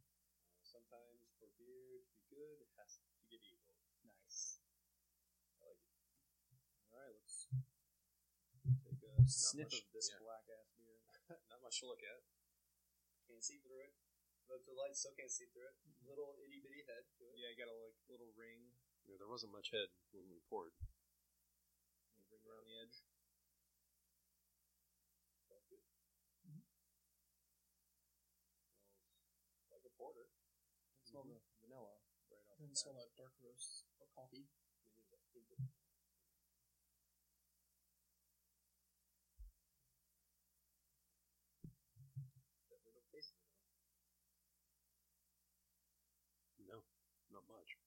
sometimes 0.62 1.26
for 1.42 1.50
beer 1.58 1.98
to 1.98 2.06
be 2.14 2.22
good, 2.30 2.62
it 2.62 2.70
has 2.78 3.02
to 3.02 3.06
get 3.26 3.42
evil. 3.42 3.74
Nice. 4.06 4.62
I 5.58 5.66
like 5.66 5.82
it. 5.82 5.90
All 6.94 7.02
right, 7.02 7.18
let's 7.18 7.50
take 7.50 9.02
a 9.02 9.17
sniff 9.28 9.68
much- 9.68 9.84
of 9.84 9.92
this 9.92 10.08
yeah. 10.08 10.20
black 10.24 10.44
ass 10.48 10.68
beer. 10.76 10.98
Not 11.52 11.60
much 11.60 11.80
to 11.84 11.86
look 11.86 12.02
at. 12.02 12.24
Can't 13.28 13.44
see 13.44 13.60
through 13.60 13.84
it. 13.84 13.92
But 14.48 14.64
the 14.64 14.72
light, 14.72 14.96
still 14.96 15.12
can't 15.12 15.28
see 15.28 15.44
through 15.52 15.68
it. 15.68 15.76
Little 16.08 16.40
itty 16.40 16.64
bitty 16.64 16.80
head 16.88 17.04
to 17.20 17.28
it. 17.28 17.36
Yeah, 17.36 17.52
you 17.52 17.58
got 17.60 17.68
a 17.68 17.76
like 17.76 18.00
little 18.08 18.32
ring, 18.32 18.72
Yeah, 19.04 19.20
there 19.20 19.28
wasn't 19.28 19.52
much 19.52 19.68
head 19.68 19.92
when 20.16 20.24
we 20.32 20.40
poured. 20.48 20.72
little 22.16 22.32
ring 22.32 22.40
around 22.48 22.64
the 22.64 22.80
edge. 22.80 23.04
That's 25.52 25.68
good. 25.68 25.84
Mm-hmm. 26.48 26.64
Smells 29.52 29.72
like 29.76 29.84
a 29.84 29.92
porter. 30.00 30.32
I 30.32 30.96
can 30.96 31.04
smell 31.04 31.28
mm-hmm. 31.28 31.36
the 31.36 31.68
vanilla 31.68 32.00
right 32.32 32.48
off. 32.48 32.56
And 32.56 32.72
smell 32.72 32.96
that 32.96 33.12
dark 33.20 33.36
roast 33.44 33.84
of 34.00 34.08
coffee. 34.16 34.48
No, 46.68 46.84
not 47.34 47.44
much. 47.48 47.78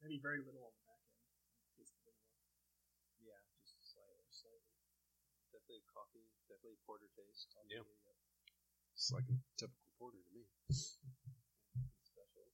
Maybe 0.00 0.16
very 0.16 0.40
little 0.40 0.64
on 0.64 0.72
the 0.72 0.84
back 0.88 1.02
end. 1.04 1.20
Yeah, 3.20 3.36
just 3.68 3.92
slightly. 3.92 4.24
Slightly. 4.32 4.72
Definitely 5.52 5.84
coffee. 5.92 6.24
Definitely 6.48 6.80
porter 6.88 7.10
taste. 7.12 7.52
Coffee, 7.52 7.76
yeah. 7.76 7.84
Yep. 7.84 8.16
It's 8.96 9.12
like 9.12 9.28
a 9.28 9.36
typical 9.60 9.92
porter 10.00 10.20
to 10.24 10.30
me. 10.32 10.48
special. 10.70 12.48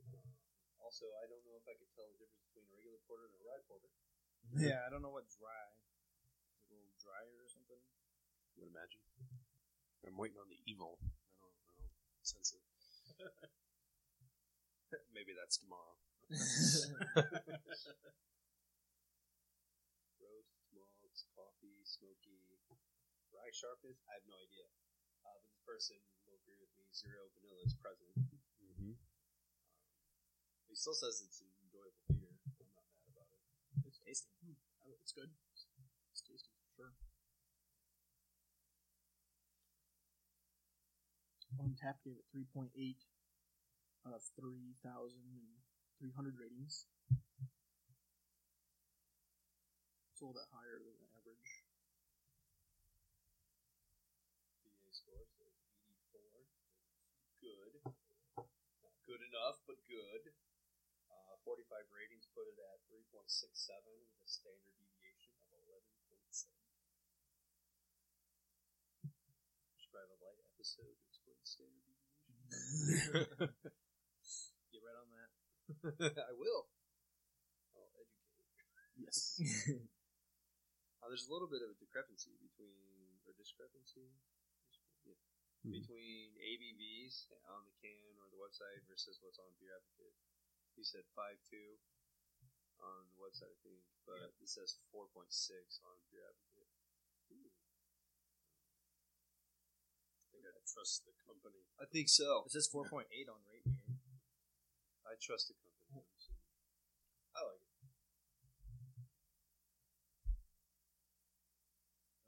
Uh, 0.00 0.24
also, 0.80 1.04
I 1.20 1.28
don't 1.28 1.44
know 1.44 1.56
if 1.60 1.66
I 1.68 1.76
could 1.76 1.90
tell 1.92 2.08
the 2.08 2.18
difference 2.20 2.46
between 2.52 2.68
a 2.68 2.74
regular 2.76 3.00
porter 3.04 3.28
and 3.28 3.36
a 3.36 3.42
rye 3.44 3.64
porter. 3.68 3.92
Yeah, 4.56 4.86
I 4.86 4.88
don't 4.88 5.02
know 5.02 5.12
what 5.12 5.28
dry. 5.28 5.66
Is 6.62 6.70
it 6.70 6.72
a 6.72 6.78
little 6.78 6.96
drier 7.02 7.36
or 7.42 7.48
something? 7.50 7.82
Would 8.56 8.70
imagine. 8.72 9.02
I'm 10.06 10.14
waiting 10.14 10.38
on 10.38 10.46
the 10.46 10.62
evil. 10.70 11.02
I 11.02 11.10
don't, 11.42 11.58
I 11.82 11.82
don't 11.82 12.22
sense 12.22 12.54
it. 12.54 12.62
Maybe 15.16 15.34
that's 15.34 15.58
tomorrow. 15.58 15.98
Roast, 20.22 20.54
malts, 20.70 21.26
coffee, 21.34 21.82
smoky, 21.82 22.38
rye 23.34 23.50
sharpness. 23.50 23.98
I 24.06 24.14
have 24.14 24.26
no 24.30 24.38
idea. 24.38 24.70
Uh, 25.26 25.34
but 25.42 25.50
this 25.50 25.58
person 25.66 25.98
will 26.22 26.38
agree 26.38 26.54
with 26.62 26.70
me. 26.78 26.86
Zero 26.94 27.26
vanilla 27.34 27.66
is 27.66 27.74
present. 27.74 28.14
Mm-hmm. 28.62 28.94
He 30.70 30.74
still 30.78 30.94
says 30.94 31.18
it's 31.18 31.42
an 31.42 31.50
enjoyable 31.66 32.06
beer. 32.14 32.30
I'm 32.62 32.70
not 32.70 32.86
mad 32.94 33.10
about 33.10 33.30
it. 33.34 33.42
It's 33.90 33.98
tasty. 34.06 34.30
Oh, 34.86 34.94
it's 35.02 35.10
good. 35.10 35.34
It's 36.14 36.22
tasty 36.22 36.54
for 36.54 36.70
sure. 36.78 36.94
Untappd 41.56 42.04
gave 42.04 42.20
it 42.20 42.28
3.8 42.36 42.68
out 44.04 44.12
of 44.12 44.20
3,300 44.36 46.36
ratings. 46.36 46.84
It's 50.12 50.20
a 50.20 50.24
little 50.24 50.36
bit 50.36 50.48
higher 50.52 50.76
than 50.80 50.96
the 51.00 51.08
average. 51.16 51.64
BA 54.64 54.92
score 54.92 55.24
says 55.32 55.56
84. 56.12 56.44
Good. 57.40 57.72
Not 58.84 58.96
good 59.08 59.24
enough, 59.24 59.56
but 59.64 59.80
good. 59.88 60.36
Uh, 61.08 61.40
45 61.44 61.88
ratings 61.92 62.28
put 62.36 62.44
it 62.48 62.58
at 62.60 62.80
3.67 62.92 63.96
with 63.96 64.20
a 64.20 64.28
standard 64.28 64.76
deviation 64.76 65.32
of 65.40 65.48
11.7. 65.72 66.52
Describe 69.80 70.12
a 70.12 70.18
light 70.20 70.36
episode 70.52 71.00
standard 71.56 71.84
deviation. 71.88 73.26
Get 74.72 74.82
right 74.84 74.98
on 75.00 75.08
that. 75.10 75.30
I 76.30 76.32
will. 76.36 76.68
I'll 77.74 77.90
educate. 78.00 78.46
Yes. 78.96 79.40
Uh, 81.02 81.08
there's 81.08 81.28
a 81.28 81.32
little 81.32 81.48
bit 81.48 81.62
of 81.62 81.70
a 81.72 81.78
discrepancy 81.78 82.34
between, 82.40 83.20
or 83.24 83.32
discrepancy, 83.36 84.12
yeah, 85.04 85.16
Mhm. 85.64 85.72
between 85.72 86.36
ABVs 86.38 87.30
on 87.48 87.64
the 87.64 87.72
can 87.80 88.18
or 88.20 88.28
the 88.30 88.36
website 88.40 88.84
versus 88.88 89.20
what's 89.22 89.38
on 89.38 89.54
Beer 89.60 89.74
Advocate. 89.76 90.14
He 90.76 90.84
said 90.84 91.04
five 91.14 91.40
two 91.48 91.78
on 92.80 93.08
the 93.12 93.20
website, 93.20 93.52
I 93.52 93.58
think, 93.62 93.82
but 94.06 94.32
it 94.40 94.48
says 94.48 94.78
four 94.90 95.08
point 95.08 95.32
six 95.32 95.80
on 95.84 95.96
Beer 96.10 96.24
Advocate. 96.24 96.70
Ooh. 97.32 97.50
I 100.46 100.54
think 100.54 100.62
I 100.62 100.70
trust 100.70 101.02
the 101.02 101.14
company. 101.26 101.66
I 101.82 101.86
think 101.90 102.06
so. 102.06 102.46
It 102.46 102.54
says 102.54 102.70
4.8 102.70 103.02
on 103.26 103.42
rate 103.50 103.66
beer. 103.66 103.98
I 105.02 105.18
trust 105.18 105.50
the 105.50 105.58
company. 105.58 105.90
I'm. 105.90 106.06
I 107.34 107.40
like 107.50 107.66
it. 107.66 107.74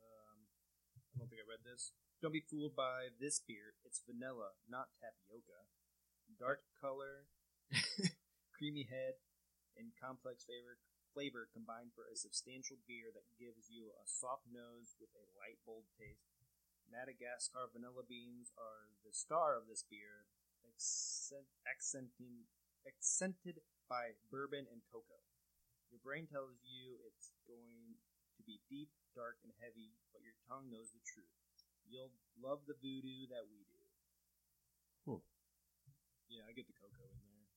Um, 0.02 0.38
I 1.14 1.22
don't 1.22 1.31
think 1.31 1.42
I 1.42 1.46
read 1.46 1.62
this. 1.62 1.94
Don't 2.18 2.35
be 2.35 2.42
fooled 2.42 2.74
by 2.74 3.14
this 3.22 3.38
beer. 3.38 3.78
It's 3.87 4.02
vanilla, 4.02 4.59
not 4.66 4.90
tapioca. 4.98 5.70
Dark 6.42 6.66
color, 6.83 7.31
creamy 8.59 8.90
head, 8.90 9.22
and 9.78 9.94
complex 9.94 10.42
flavor 10.42 10.83
flavor 11.14 11.48
combined 11.50 11.90
for 11.96 12.07
a 12.07 12.14
substantial 12.14 12.78
beer 12.87 13.11
that 13.11 13.26
gives 13.40 13.66
you 13.66 13.90
a 13.90 14.07
soft 14.07 14.46
nose 14.46 14.94
with 15.00 15.11
a 15.18 15.24
light 15.40 15.59
bold 15.66 15.88
taste. 15.98 16.38
Madagascar 16.88 17.68
vanilla 17.70 18.03
beans 18.05 18.53
are 18.57 18.92
the 19.05 19.12
star 19.12 19.55
of 19.55 19.68
this 19.68 19.85
beer, 19.85 20.29
accent, 20.64 21.48
accenting, 21.68 22.48
accented 22.85 23.61
by 23.88 24.16
bourbon 24.33 24.64
and 24.68 24.85
cocoa. 24.88 25.24
Your 25.88 26.01
brain 26.05 26.29
tells 26.29 26.61
you 26.64 27.01
it's 27.09 27.33
going 27.48 27.96
to 28.37 28.42
be 28.44 28.61
deep, 28.68 28.92
dark, 29.16 29.40
and 29.40 29.53
heavy, 29.57 29.96
but 30.12 30.20
your 30.20 30.37
tongue 30.44 30.68
knows 30.68 30.92
the 30.92 31.05
truth. 31.05 31.33
You'll 31.88 32.12
love 32.37 32.68
the 32.68 32.77
voodoo 32.77 33.24
that 33.33 33.48
we 33.48 33.64
do. 33.64 33.85
Hmm. 35.09 35.24
Yeah, 36.29 36.44
I 36.44 36.53
get 36.53 36.68
the 36.68 36.77
cocoa 36.77 37.09
in 37.09 37.20
there. 37.24 37.48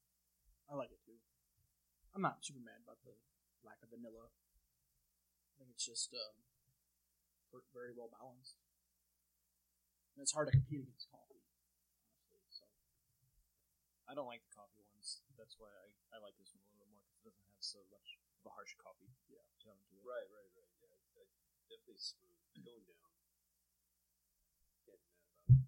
I 0.72 0.80
like 0.80 0.96
it 0.96 1.04
too. 1.04 1.20
I'm 2.16 2.24
not 2.24 2.44
super 2.44 2.64
mad 2.64 2.80
about 2.84 3.04
the 3.04 3.16
lack 3.68 3.84
of 3.84 3.92
vanilla. 3.92 4.32
I 4.32 5.52
think 5.60 5.76
it's 5.76 5.84
just 5.84 6.16
um, 6.16 6.40
very 7.76 7.92
well 7.92 8.08
balanced. 8.08 8.61
And 10.16 10.20
it's 10.24 10.36
hard 10.36 10.52
to 10.52 10.54
compete 10.54 10.84
against 10.84 11.08
coffee, 11.08 11.40
honestly. 11.40 12.44
So 12.52 12.68
I 14.08 14.14
don't 14.14 14.28
like 14.28 14.44
the 14.44 14.52
coffee 14.52 14.84
ones. 14.92 15.24
That's 15.40 15.56
why 15.56 15.72
I, 15.72 15.88
I 16.14 16.18
like 16.20 16.36
this 16.36 16.52
one 16.52 16.62
a 16.62 16.68
little 16.76 16.84
bit 16.84 16.92
more 16.92 17.08
because 17.08 17.24
it 17.24 17.32
doesn't 17.32 17.48
have 17.48 17.64
so 17.64 17.82
much 17.88 18.20
of 18.44 18.52
a 18.52 18.54
harsh 18.54 18.76
coffee 18.76 19.10
yeah. 19.32 19.42
tone 19.64 19.80
to 19.80 19.94
it. 19.96 20.04
Right, 20.04 20.28
right, 20.30 20.52
right. 20.58 20.74
Yeah, 20.84 20.98
I, 21.16 21.24
definitely 21.72 22.02
smooth. 22.02 22.36
Going 22.62 22.84
down. 22.84 23.10
Can't 24.84 25.00
mad 25.08 25.24
about 25.24 25.40
it. 25.48 25.64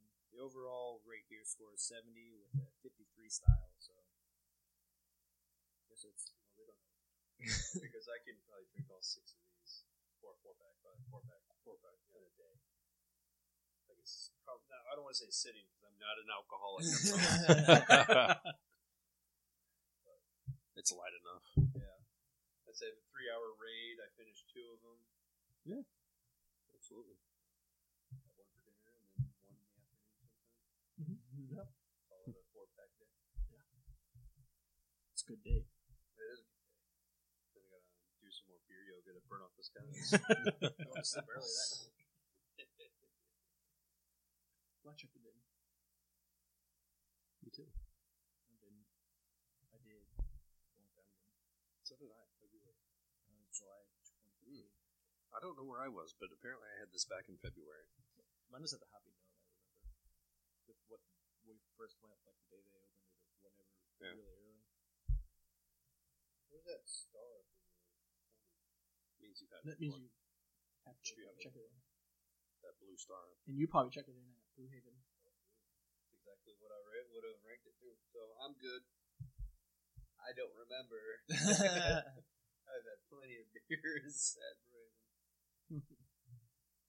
Um, 0.00 0.08
the 0.32 0.40
overall 0.40 1.04
rate 1.04 1.28
beer 1.28 1.44
score 1.44 1.76
is 1.76 1.84
70 1.84 2.10
with 2.40 2.56
a 2.56 2.72
53 2.82 3.04
style, 3.28 3.70
so 3.78 3.92
I 3.94 5.92
guess 5.92 6.02
it's 6.08 6.32
Well, 6.56 6.56
we 6.56 6.64
don't 6.66 6.80
know. 6.80 6.98
because 7.84 8.08
I 8.08 8.18
can 8.24 8.40
probably 8.48 8.66
drink 8.72 8.88
all 8.88 9.04
six 9.04 9.36
of 9.36 9.44
these. 9.44 9.84
Four, 10.24 10.34
four 10.40 10.56
pack, 10.56 10.74
five, 10.80 10.96
four 11.12 11.20
pack, 11.28 11.44
four 11.62 11.76
pack 11.84 12.00
in 12.16 12.24
a 12.24 12.32
day. 12.40 12.56
Like 14.04 14.44
probably, 14.44 14.68
no, 14.68 14.76
I 14.76 14.92
don't 14.96 15.04
want 15.08 15.16
to 15.16 15.22
say 15.24 15.32
sitting 15.32 15.64
because 15.64 15.82
I'm 15.88 15.96
not 15.96 16.16
an 16.20 16.28
alcoholic. 16.28 16.84
It's 20.74 20.90
light 20.92 21.14
enough. 21.16 21.46
yeah. 21.80 21.96
Let's 22.66 22.82
say 22.82 22.90
a 22.92 22.98
three 23.08 23.30
hour 23.32 23.54
raid. 23.56 24.02
I 24.04 24.10
finished 24.20 24.44
two 24.52 24.66
of 24.74 24.82
them. 24.84 25.00
Yeah. 25.64 25.80
Absolutely. 26.76 27.16
One 28.36 28.50
for 28.52 28.60
dinner 28.76 28.92
and 29.00 29.16
then 29.16 29.32
one 29.48 29.54
in 29.56 29.64
the 29.64 29.70
afternoon 29.70 29.96
sometime. 30.04 30.36
Mm-hmm. 31.00 31.56
Yep. 31.56 31.68
Call 32.10 32.20
it 32.28 32.36
a 32.36 32.44
four 32.52 32.66
pack 32.76 32.90
day. 33.00 33.08
Yeah. 33.48 33.64
It's 35.14 35.22
a 35.24 35.28
good 35.30 35.40
day. 35.46 35.62
It 35.64 36.18
is 36.20 36.42
a 36.42 36.50
good 36.52 36.60
day. 36.60 36.92
Then 37.56 37.64
I 37.64 37.68
gotta 37.70 37.88
do 38.20 38.28
some 38.28 38.52
more 38.52 38.60
beer 38.68 38.84
yoga 38.84 39.14
to 39.16 39.22
burn 39.30 39.40
off 39.46 39.54
this 39.56 39.70
calories. 39.72 40.10
Go 40.20 40.92
to 40.92 41.06
sleep 41.06 41.30
early 41.32 41.48
that 41.48 41.70
night. 41.80 41.94
Well, 44.84 44.92
I 44.92 44.96
checked 45.00 45.16
it 45.16 45.24
in. 45.24 45.38
Me 47.40 47.48
too. 47.48 47.64
I 47.64 48.56
didn't. 48.60 48.84
I 49.72 49.80
did. 49.80 50.04
A 50.04 50.20
long 50.20 50.92
time 50.92 51.08
ago. 51.08 51.08
So 51.88 51.96
did 51.96 52.12
I. 52.12 52.20
February. 52.36 52.76
Uh, 53.24 53.48
July 53.48 53.80
23. 54.44 54.68
I 55.32 55.33
don't 55.44 55.60
know 55.60 55.68
where 55.68 55.84
I 55.84 55.92
was, 55.92 56.16
but 56.16 56.32
apparently 56.32 56.64
I 56.72 56.80
had 56.80 56.88
this 56.88 57.04
back 57.04 57.28
in 57.28 57.36
February. 57.36 57.84
Mine 58.48 58.64
was 58.64 58.72
at 58.72 58.80
the 58.80 58.88
Hoppy 58.88 59.12
Note, 59.12 59.28
I 59.28 59.36
remember. 59.44 60.00
With 60.64 60.80
what 60.88 61.04
we 61.44 61.60
first 61.76 62.00
went, 62.00 62.16
like 62.24 62.40
the 62.48 62.56
day 62.56 62.64
they 62.64 62.80
opened 62.80 63.04
it, 63.04 63.12
or 63.44 63.52
whenever, 63.52 63.64
Yeah. 64.00 64.16
really 64.16 64.32
early. 64.40 64.64
Where's 66.48 66.64
that 66.64 66.88
star 66.88 67.44
up 67.44 67.44
in 67.52 67.60
the 69.12 69.20
means 69.20 69.36
you've 69.44 69.52
had 69.52 69.68
That 69.68 69.76
means 69.80 70.00
you 70.00 70.08
have 70.88 70.96
to 70.96 71.04
Should 71.04 71.20
be 71.20 71.28
up 71.28 71.36
check 71.36 71.52
it 71.60 71.68
in. 71.68 71.76
that 72.64 72.80
blue 72.80 72.96
star. 72.96 73.36
And 73.44 73.60
you 73.60 73.68
probably 73.68 73.92
checked 73.92 74.08
it 74.08 74.16
in 74.16 74.24
at 74.24 74.48
Brewhaven. 74.56 74.96
That's 74.96 76.08
exactly 76.16 76.56
what 76.56 76.72
I 76.72 76.80
ra- 76.80 77.10
would 77.12 77.24
have 77.28 77.40
ranked 77.44 77.68
it 77.68 77.76
to. 77.84 77.92
So 78.16 78.20
I'm 78.40 78.56
good. 78.56 78.88
I 80.24 80.32
don't 80.32 80.56
remember. 80.56 81.20
I've 82.64 82.86
had 82.88 83.00
plenty 83.12 83.36
of 83.36 83.46
beers 83.52 84.38
at 84.40 84.56
Raven. 84.72 84.73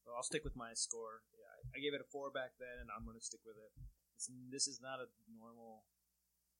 Well, 0.06 0.16
I'll 0.18 0.26
stick 0.26 0.46
with 0.46 0.56
my 0.56 0.78
score. 0.78 1.26
Yeah, 1.34 1.50
I- 1.74 1.82
gave 1.82 1.98
it 1.98 2.04
a 2.04 2.10
four 2.14 2.30
back 2.30 2.54
then, 2.62 2.78
and 2.82 2.90
I'm 2.94 3.04
going 3.06 3.18
to 3.18 3.26
stick 3.26 3.42
with 3.42 3.58
it. 3.58 3.72
This, 4.14 4.30
this 4.54 4.66
is 4.70 4.80
not 4.80 5.02
a 5.02 5.10
normal 5.28 5.84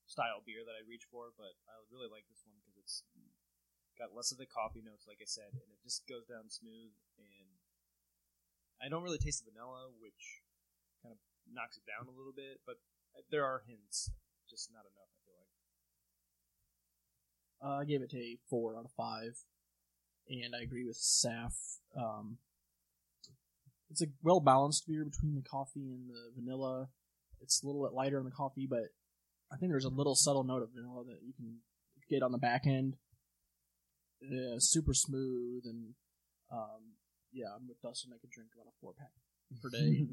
style 0.06 0.42
beer 0.42 0.62
that 0.66 0.76
I 0.78 0.82
reach 0.86 1.06
for, 1.10 1.30
but 1.34 1.54
I 1.66 1.78
really 1.90 2.10
like 2.10 2.26
this 2.30 2.42
one 2.46 2.58
because 2.62 2.76
it's 2.78 3.02
got 3.98 4.14
less 4.14 4.30
of 4.30 4.38
the 4.38 4.46
coffee 4.46 4.82
notes, 4.84 5.08
like 5.08 5.22
I 5.22 5.26
said, 5.30 5.54
and 5.56 5.66
it 5.72 5.80
just 5.82 6.04
goes 6.06 6.26
down 6.28 6.50
smooth. 6.52 6.92
And 7.16 7.48
I 8.82 8.90
don't 8.90 9.02
really 9.02 9.22
taste 9.22 9.42
the 9.42 9.50
vanilla, 9.50 9.88
which 9.96 10.42
kind 11.02 11.14
of 11.14 11.20
knocks 11.48 11.78
it 11.78 11.86
down 11.88 12.06
a 12.06 12.14
little 12.14 12.34
bit, 12.34 12.60
but 12.66 12.82
there 13.30 13.46
are 13.46 13.64
hints, 13.66 14.12
just 14.50 14.68
not 14.70 14.84
enough. 14.84 15.10
I 15.10 15.18
feel 15.24 15.38
like. 15.40 15.54
Uh, 17.62 17.78
I 17.80 17.84
gave 17.88 18.02
it 18.02 18.12
a 18.14 18.36
four 18.50 18.76
out 18.76 18.84
of 18.84 18.92
five, 18.92 19.42
and 20.28 20.54
I 20.54 20.62
agree 20.62 20.84
with 20.84 20.96
Saf. 20.96 21.54
Um, 21.96 22.38
it's 23.90 24.02
a 24.02 24.06
well 24.22 24.40
balanced 24.40 24.86
beer 24.86 25.04
between 25.04 25.34
the 25.34 25.48
coffee 25.48 25.92
and 25.92 26.08
the 26.08 26.40
vanilla. 26.40 26.88
It's 27.40 27.62
a 27.62 27.66
little 27.66 27.82
bit 27.84 27.94
lighter 27.94 28.18
on 28.18 28.24
the 28.24 28.30
coffee, 28.30 28.66
but 28.68 28.90
I 29.52 29.56
think 29.56 29.70
there's 29.70 29.84
a 29.84 29.90
little 29.90 30.14
subtle 30.14 30.44
note 30.44 30.62
of 30.62 30.70
vanilla 30.74 31.04
that 31.04 31.20
you 31.24 31.32
can 31.32 31.58
get 32.10 32.22
on 32.22 32.32
the 32.32 32.38
back 32.38 32.66
end. 32.66 32.96
Yeah, 34.20 34.56
super 34.58 34.94
smooth 34.94 35.64
and 35.66 35.94
um, 36.50 36.96
yeah, 37.32 37.46
I'm 37.54 37.68
with 37.68 37.80
Dustin. 37.82 38.12
I 38.14 38.18
could 38.18 38.30
drink 38.30 38.50
about 38.54 38.70
a 38.70 38.74
four 38.80 38.92
pack 38.98 39.12
per 39.62 39.70
day. 39.70 40.06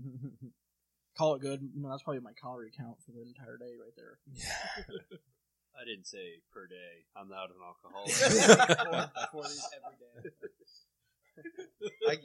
Call 1.18 1.36
it 1.36 1.42
good. 1.42 1.62
You 1.74 1.82
know, 1.82 1.90
that's 1.90 2.04
probably 2.04 2.22
my 2.22 2.34
calorie 2.34 2.72
count 2.78 2.98
for 3.06 3.12
the 3.12 3.22
entire 3.22 3.58
day 3.58 3.74
right 3.80 3.94
there. 3.96 4.20
I 5.74 5.84
didn't 5.90 6.06
say 6.06 6.46
per 6.54 6.70
day. 6.70 7.10
I'm 7.18 7.30
not 7.30 7.50
an 7.50 7.58
alcoholic. 7.60 8.14
Four 9.34 9.46
of 9.46 9.50
these 9.50 9.70
every 9.74 9.98
day. 9.98 10.30
I, 12.08 12.16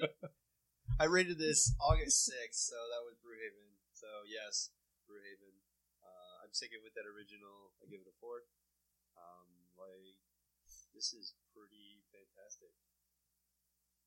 I 1.00 1.04
rated 1.08 1.40
this 1.40 1.72
August 1.80 2.28
6th, 2.28 2.68
so 2.68 2.76
that 2.76 3.02
was 3.08 3.16
Brewhaven. 3.24 3.72
So, 3.96 4.06
yes, 4.28 4.68
Brewhaven. 5.08 5.64
Uh, 6.04 6.44
I'm 6.44 6.52
sticking 6.52 6.84
with 6.84 6.92
that 6.94 7.08
original. 7.08 7.72
I 7.80 7.88
give 7.88 8.04
it 8.04 8.10
a 8.10 8.16
4. 8.20 8.44
Um, 9.16 9.48
like, 9.80 10.20
this 10.92 11.16
is 11.16 11.32
pretty 11.56 12.04
fantastic. 12.12 12.70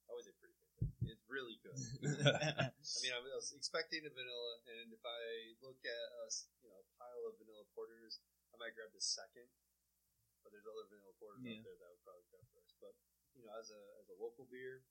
I 0.05 0.13
was 0.13 0.29
it 0.29 0.37
pretty 0.37 0.59
fantastic. 0.77 1.07
It's 1.07 1.25
really 1.31 1.57
good. 1.63 1.79
I 2.27 2.97
mean, 3.01 3.13
I 3.15 3.21
was 3.23 3.55
expecting 3.55 4.03
a 4.05 4.11
vanilla, 4.11 4.53
and 4.69 4.91
if 4.91 5.01
I 5.01 5.55
look 5.63 5.79
at 5.81 6.07
a 6.19 6.25
you 6.61 6.69
know 6.69 6.83
pile 6.99 7.31
of 7.31 7.39
vanilla 7.39 7.63
porters, 7.71 8.19
I 8.51 8.55
might 8.59 8.75
grab 8.75 8.91
the 8.93 9.01
second. 9.03 9.47
But 10.43 10.51
there's 10.55 10.65
other 10.67 10.85
vanilla 10.89 11.13
porters 11.21 11.41
Yeah. 11.45 11.61
out 11.61 11.65
there 11.65 11.77
that 11.79 11.87
I 11.87 11.91
would 11.95 12.03
probably 12.05 12.25
grab 12.33 12.45
first. 12.53 12.73
But 12.81 12.93
you 13.37 13.45
know, 13.45 13.53
as 13.57 13.69
a 13.71 13.81
as 14.01 14.07
a 14.11 14.17
local 14.19 14.45
beer 14.49 14.83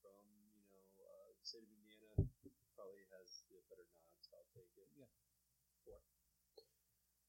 from 0.00 0.22
you 0.56 0.64
know 0.72 0.84
uh, 1.02 1.28
the 1.36 1.44
state 1.44 1.62
of 1.62 1.70
Indiana, 1.76 2.26
probably 2.74 3.04
has 3.12 3.44
the 3.52 3.60
better 3.68 3.84
nod, 3.92 4.10
so 4.24 4.30
I'll 4.40 4.48
take 4.56 4.72
it. 4.80 4.88
Yeah. 4.96 5.12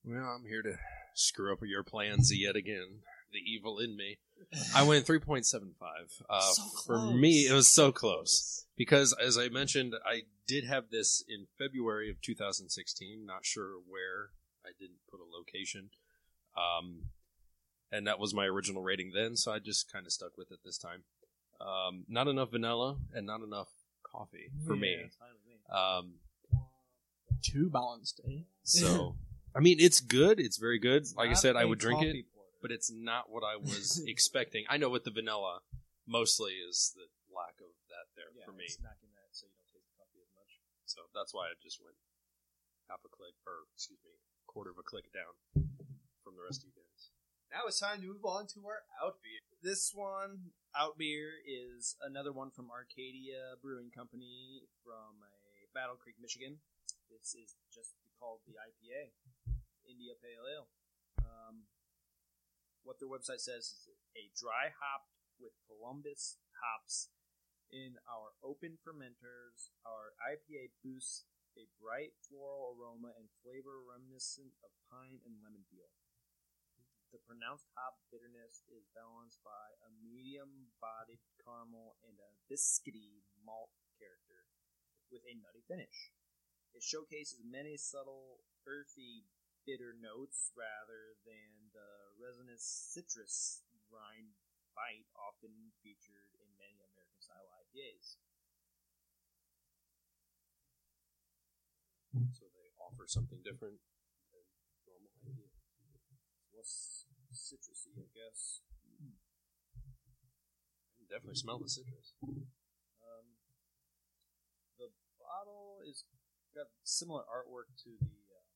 Well, 0.08 0.24
I'm 0.40 0.46
here 0.48 0.64
to 0.64 0.80
screw 1.14 1.52
up 1.52 1.60
your 1.64 1.84
plans 1.84 2.32
yet 2.34 2.56
again. 2.56 3.04
The 3.32 3.40
evil 3.40 3.78
in 3.80 3.98
me. 3.98 4.20
I 4.74 4.84
went 4.84 5.06
3.75. 5.06 5.74
Uh, 6.30 6.40
So 6.40 6.64
For 6.86 7.00
me, 7.14 7.46
it 7.46 7.52
was 7.52 7.68
so 7.68 7.92
close. 7.92 8.66
Because, 8.78 9.12
as 9.22 9.38
I 9.38 9.50
mentioned, 9.50 9.96
I 10.06 10.22
did 10.48 10.64
have 10.64 10.92
this 10.92 11.22
in 11.28 11.48
February 11.58 12.10
of 12.10 12.22
2016. 12.22 13.26
Not 13.26 13.46
sure 13.46 13.74
where. 13.86 14.30
I 14.68 14.72
didn't 14.80 15.00
put 15.10 15.20
a 15.20 15.28
location. 15.38 15.90
Um, 16.58 17.10
and 17.92 18.06
that 18.08 18.20
was 18.20 18.34
my 18.34 18.46
original 18.46 18.84
rating 18.84 19.12
then, 19.16 19.36
so 19.38 19.52
I 19.54 19.60
just 19.60 19.92
kind 19.92 20.06
of 20.06 20.12
stuck 20.12 20.38
with 20.38 20.52
it 20.52 20.60
this 20.66 20.78
time. 20.78 21.04
Um, 21.62 22.04
not 22.10 22.28
enough 22.28 22.52
vanilla 22.52 22.98
and 23.14 23.26
not 23.26 23.42
enough 23.42 23.70
coffee 24.04 24.52
for 24.66 24.76
Yeah, 24.76 24.82
me. 24.82 24.94
it's 25.06 25.16
fine 25.16 25.30
with 25.34 25.48
me. 25.48 25.56
Um, 25.72 26.06
Too 27.42 27.70
balanced, 27.70 28.20
eh? 28.28 28.44
so, 28.64 29.16
I 29.56 29.60
mean, 29.62 29.78
it's 29.80 30.02
good. 30.02 30.40
It's 30.40 30.58
very 30.58 30.80
good. 30.80 31.06
Like 31.16 31.30
I 31.30 31.34
said, 31.38 31.56
I 31.56 31.66
would 31.66 31.80
drink 31.80 32.02
it, 32.02 32.26
porter. 32.34 32.50
but 32.62 32.72
it's 32.72 32.92
not 32.92 33.30
what 33.30 33.44
I 33.46 33.56
was 33.62 34.04
expecting. 34.06 34.66
I 34.70 34.78
know 34.78 34.90
with 34.90 35.06
the 35.06 35.12
vanilla, 35.12 35.62
mostly 36.06 36.54
is 36.60 36.92
the 36.96 37.08
lack 37.34 37.56
of 37.62 37.72
that 37.94 38.10
there 38.18 38.34
yeah, 38.36 38.44
for 38.46 38.52
me. 38.52 38.66
It's 38.66 38.78
that 38.82 38.98
so 39.32 39.46
you 39.46 39.54
don't 39.54 39.70
taste 39.72 39.86
the 39.88 39.96
coffee 40.02 40.20
as 40.26 40.32
much. 40.34 40.52
So 40.86 41.02
that's 41.14 41.34
why 41.34 41.46
I 41.48 41.54
just 41.62 41.78
went 41.80 41.96
half 42.90 43.00
a 43.06 43.10
click, 43.10 43.38
or 43.46 43.70
excuse 43.76 44.00
me, 44.04 44.12
quarter 44.48 44.72
of 44.72 44.80
a 44.80 44.88
click 44.88 45.12
down 45.12 45.36
from 46.24 46.34
the 46.40 46.44
rest 46.44 46.64
of 46.64 46.72
you 46.72 46.76
guys. 46.80 47.12
Now 47.52 47.68
it's 47.68 47.80
time 47.80 48.02
to 48.02 48.08
move 48.08 48.26
on 48.26 48.48
to 48.56 48.64
our 48.66 48.88
out 49.04 49.20
beer. 49.22 49.44
This 49.62 49.92
one, 49.94 50.54
Out 50.78 51.02
Beer, 51.02 51.42
is 51.42 51.98
another 52.06 52.32
one 52.32 52.54
from 52.54 52.70
Arcadia 52.70 53.58
Brewing 53.58 53.90
Company 53.90 54.70
from 54.86 55.26
a 55.26 55.66
Battle 55.74 55.98
Creek, 55.98 56.22
Michigan. 56.22 56.62
This 57.10 57.34
is 57.34 57.58
just 57.74 57.98
called 58.22 58.46
the 58.46 58.54
IPA, 58.54 59.18
India 59.90 60.14
Pale 60.14 60.46
Ale. 60.46 60.68
Um, 61.26 61.66
what 62.86 63.02
their 63.02 63.10
website 63.10 63.42
says 63.42 63.74
is 63.74 63.90
a 64.14 64.30
dry 64.38 64.70
hopped 64.78 65.10
with 65.42 65.58
Columbus 65.66 66.38
hops 66.62 67.10
in 67.74 67.98
our 68.06 68.38
open 68.46 68.78
fermenters. 68.86 69.74
Our 69.82 70.14
IPA 70.22 70.78
boosts 70.86 71.26
a 71.58 71.66
bright 71.82 72.14
floral 72.22 72.78
aroma 72.78 73.18
and 73.18 73.34
flavor 73.42 73.82
reminiscent 73.82 74.54
of 74.62 74.70
pine 74.94 75.18
and 75.26 75.42
lemon 75.42 75.66
peel. 75.66 75.90
The 77.10 77.24
pronounced 77.26 77.66
hop 77.74 77.98
bitterness 78.14 78.62
is 78.70 78.86
balanced 78.94 79.42
by 79.42 79.74
a 79.82 79.90
medium 80.06 80.70
bodied 80.78 81.24
caramel 81.42 81.98
and 82.06 82.14
a 82.22 82.36
biscuity 82.46 83.26
malt 83.42 83.74
character 83.98 84.46
with 85.10 85.26
a 85.26 85.34
nutty 85.34 85.66
finish. 85.66 86.14
It 86.78 86.86
showcases 86.86 87.42
many 87.42 87.74
subtle, 87.74 88.46
earthy, 88.70 89.26
bitter 89.66 89.98
notes 89.98 90.54
rather 90.54 91.18
than 91.26 91.74
the 91.74 92.14
resinous 92.22 92.62
citrus 92.62 93.66
rind 93.90 94.38
bite 94.78 95.10
often 95.18 95.74
featured 95.82 96.38
in 96.38 96.48
many 96.62 96.78
American 96.86 97.18
style 97.18 97.50
IPAs. 97.66 98.22
So 102.14 102.48
they 102.56 102.72
offer 102.80 103.04
something 103.06 103.44
different 103.44 103.84
than 104.32 104.46
normal 104.88 105.12
IPA. 105.28 105.52
Less 106.56 107.06
citrusy, 107.36 108.00
I 108.00 108.08
guess. 108.16 108.64
I 108.98 110.92
can 110.98 111.08
definitely 111.12 111.38
smell 111.38 111.60
the 111.60 111.70
citrus. 111.70 112.16
Um, 112.24 113.38
the 114.80 114.90
bottle 115.20 115.84
is 115.84 116.08
got 116.56 116.72
similar 116.88 117.22
artwork 117.28 117.70
to 117.86 117.92
the 118.02 118.18
uh, 118.34 118.48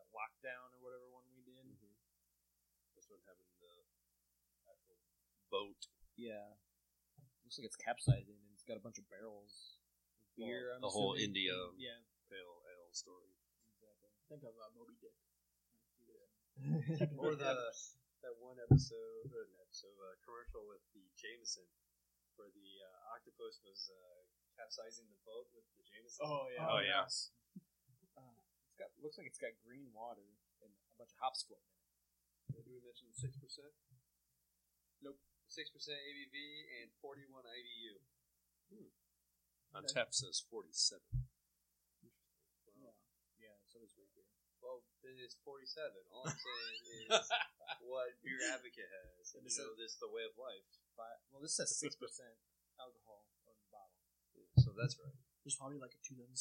that 0.00 0.08
lockdown 0.10 0.72
or 0.74 0.80
whatever 0.82 1.06
one 1.12 1.28
we 1.30 1.44
did. 1.44 1.76
This 2.96 3.06
one 3.06 3.22
having 3.28 3.46
the 3.60 3.86
actual 4.66 4.98
boat. 5.52 5.86
Yeah, 6.16 6.56
looks 7.44 7.60
like 7.60 7.68
it's 7.68 7.78
capsizing 7.78 8.40
and 8.42 8.50
it's 8.56 8.64
got 8.66 8.80
a 8.80 8.82
bunch 8.82 8.98
of 8.98 9.06
barrels 9.12 9.78
of 10.16 10.34
beer. 10.34 10.72
I'm 10.74 10.80
the 10.82 10.90
whole. 10.90 11.14
India 11.14 11.54
Yeah, 11.78 12.00
pale 12.26 12.61
ale 12.92 13.00
story. 13.00 13.32
exactly. 13.72 14.12
Think 14.28 14.44
of 14.44 14.52
uh, 14.60 14.68
Moby 14.76 15.00
Dick. 15.00 15.16
Yeah. 16.04 17.08
Or 17.16 17.32
the 17.32 17.56
that 18.20 18.36
one 18.38 18.60
episode, 18.60 19.32
or 19.32 19.48
an 19.48 19.56
episode, 19.64 19.96
uh, 19.98 20.14
commercial 20.22 20.62
with 20.68 20.84
the 20.94 21.02
Jameson, 21.18 21.66
where 22.38 22.52
the 22.54 22.70
uh, 22.84 23.16
octopus 23.16 23.58
was 23.66 23.90
uh, 23.90 24.20
capsizing 24.54 25.08
the 25.10 25.18
boat 25.26 25.48
with 25.56 25.66
the 25.74 25.82
Jameson. 25.88 26.22
Oh 26.22 26.46
yeah. 26.52 26.68
Oh, 26.68 26.78
yeah. 26.84 27.02
yes. 27.02 27.32
Uh, 28.14 28.44
it's 28.68 28.76
got 28.76 28.92
looks 29.00 29.16
like 29.16 29.26
it's 29.26 29.40
got 29.40 29.56
green 29.64 29.88
water 29.90 30.38
and 30.60 30.70
a 30.70 30.94
bunch 31.00 31.10
of 31.16 31.18
hops 31.18 31.48
floating. 31.48 31.66
in 31.66 32.60
it. 32.60 32.62
Did 32.62 32.68
we 32.68 32.78
mention 32.84 33.10
six 33.16 33.34
percent? 33.40 33.72
Nope. 35.00 35.18
Six 35.48 35.72
percent 35.72 35.98
ABV 35.98 36.36
and 36.84 36.92
forty-one 37.00 37.48
IBU. 37.48 37.96
Untappd 39.72 40.12
says 40.12 40.44
47. 40.52 41.00
Yeah, 43.72 43.80
yeah. 43.80 43.88
So 43.88 43.88
is 43.88 43.96
root 43.96 44.12
beer. 44.12 44.28
Well, 44.60 44.84
then 45.00 45.16
it's 45.16 45.34
forty-seven. 45.42 46.04
All 46.12 46.28
I'm 46.28 46.36
saying 46.36 46.82
is 47.08 47.24
what 47.88 48.12
Beer 48.20 48.38
Advocate 48.52 48.86
has, 48.86 49.32
and 49.34 49.42
And 49.42 49.50
you 49.50 49.56
it 49.56 49.64
know 49.64 49.74
this 49.74 49.96
the 49.96 50.12
way 50.12 50.22
of 50.28 50.36
life. 50.36 50.68
But 50.94 51.24
well, 51.32 51.40
this 51.40 51.56
says 51.56 51.72
six 51.72 51.96
percent 51.96 52.36
alcohol 52.78 53.24
on 53.48 53.56
the 53.56 53.68
bottle. 53.72 53.96
So 54.60 54.76
that's 54.76 55.00
right. 55.00 55.16
There's 55.42 55.56
probably 55.56 55.80
like 55.80 55.96
a 55.96 56.02
2016 56.06 56.38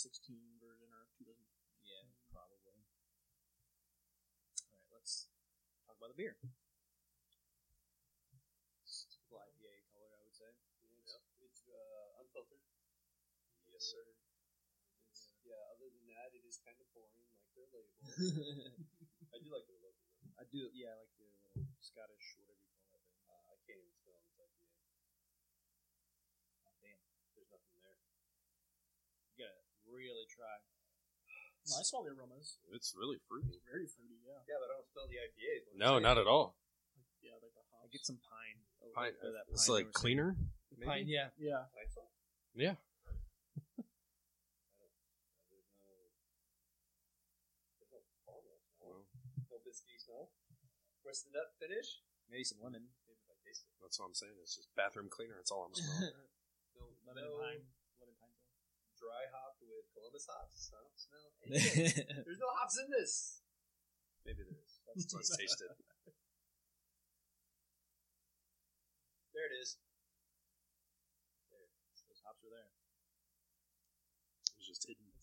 version 0.61 0.91
or 0.93 1.07
2000. 1.17 1.33
Yeah, 1.81 2.05
probably. 2.29 2.77
All 4.69 4.77
right, 4.77 4.91
let's 4.93 5.31
talk 5.87 5.97
about 5.97 6.13
the 6.13 6.19
beer. 6.19 6.37
It's 8.85 9.09
typical 9.09 9.41
IPA 9.41 9.89
color, 9.89 10.11
I 10.13 10.21
would 10.21 10.35
say. 10.37 10.51
It's, 11.01 11.17
it's 11.41 11.65
uh, 11.65 12.21
unfiltered. 12.21 12.61
Yes, 13.73 13.89
sir. 13.89 14.05
It's, 15.51 15.59
yeah. 15.59 15.73
Other 15.75 15.89
than 15.91 16.05
that, 16.15 16.29
it 16.31 16.43
is 16.47 16.57
kind 16.63 16.77
of 16.79 16.87
boring, 16.95 17.27
like 17.27 17.51
their 17.57 17.67
label. 17.75 17.95
I 19.35 19.37
do 19.43 19.49
like 19.51 19.67
their 19.67 19.79
logo. 19.83 19.99
though. 19.99 20.39
I 20.39 20.43
do, 20.47 20.71
yeah, 20.71 20.95
I 20.95 21.03
like 21.03 21.11
the 21.19 21.27
little 21.27 21.67
Scottish, 21.83 22.25
whatever 22.39 22.55
you 22.63 22.71
call 22.87 22.95
that 22.95 23.03
thing. 23.11 23.19
Uh, 23.27 23.51
I 23.51 23.55
can't 23.67 23.79
even 23.83 23.93
spell 23.99 24.15
this 24.23 24.35
IPA. 24.39 24.71
Oh, 26.67 26.73
damn, 26.79 27.01
There's 27.35 27.51
nothing 27.51 27.75
there. 27.83 27.99
you 29.31 29.35
gotta 29.43 29.61
really 29.91 30.25
try. 30.31 30.55
No, 31.69 31.77
I 31.77 31.83
smell 31.85 32.01
the 32.07 32.15
aromas. 32.17 32.57
It's 32.73 32.95
really 32.97 33.21
fruity. 33.29 33.53
It's 33.53 33.67
Very 33.69 33.85
fruity, 33.85 34.17
yeah. 34.25 34.41
Yeah, 34.49 34.57
but 34.57 34.73
I 34.73 34.81
don't 34.81 34.87
spell 34.89 35.05
the 35.11 35.19
IPAs. 35.21 35.77
No, 35.77 35.99
not 36.01 36.17
at 36.17 36.25
all. 36.25 36.57
Yeah, 37.21 37.37
like 37.37 37.53
the 37.53 37.61
hops. 37.69 37.85
I 37.85 37.87
get 37.93 38.01
some 38.07 38.17
pine. 38.17 38.57
A 38.81 38.89
little 38.89 38.97
Pine, 38.97 39.13
bit 39.13 39.29
of 39.29 39.33
that 39.37 39.45
it's 39.53 39.69
pine 39.69 39.75
like 39.77 39.87
note. 39.93 39.99
cleaner. 40.01 40.29
Pine, 40.81 41.05
yeah. 41.05 41.29
Yeah. 41.37 41.69
Pine 41.77 41.85
salt? 41.93 42.09
Yeah. 42.57 42.81
There's 45.53 45.69
no. 45.77 45.93
There's 47.77 47.93
no 47.93 48.01
caramel 48.25 48.57
smell. 48.73 49.05
Well, 49.05 49.05
No 49.53 49.61
biscuity 49.61 50.01
smell. 50.01 50.33
Where's 51.11 51.27
the 51.27 51.35
nut 51.35 51.51
finish? 51.59 51.99
Maybe 52.31 52.47
some 52.47 52.63
lemon. 52.63 52.87
Maybe 53.03 53.19
if 53.19 53.27
I 53.27 53.35
taste 53.43 53.67
it. 53.67 53.75
That's 53.83 53.99
what 53.99 54.07
I'm 54.07 54.15
saying. 54.15 54.31
It's 54.39 54.55
just 54.55 54.71
bathroom 54.79 55.11
cleaner. 55.11 55.35
That's 55.35 55.51
all 55.51 55.67
I'm 55.67 55.75
smelling. 55.75 56.15
No, 56.71 56.87
lemon 57.03 57.27
no 57.27 57.35
pine. 57.35 57.67
Lemon 57.99 58.15
pine. 58.15 58.31
dry 58.95 59.27
hopped 59.35 59.59
with 59.59 59.91
Columbus 59.91 60.23
hops. 60.31 60.71
I 60.71 60.79
don't 60.79 60.95
smell 60.95 61.35
anything. 61.51 62.23
There's 62.23 62.39
no 62.39 62.47
hops 62.55 62.79
in 62.79 62.87
this. 62.95 63.43
Maybe 64.23 64.39
there 64.39 64.55
is. 64.55 64.79
Let's 64.87 65.35
taste 65.35 65.59
it. 65.59 65.75
There 69.35 69.51
it 69.51 69.55
is. 69.59 69.83
Those 72.07 72.23
hops 72.23 72.39
are 72.47 72.55
there. 72.55 72.71
It's 74.63 74.65
just 74.71 74.87
hidden. 74.87 75.11
You 75.11 75.19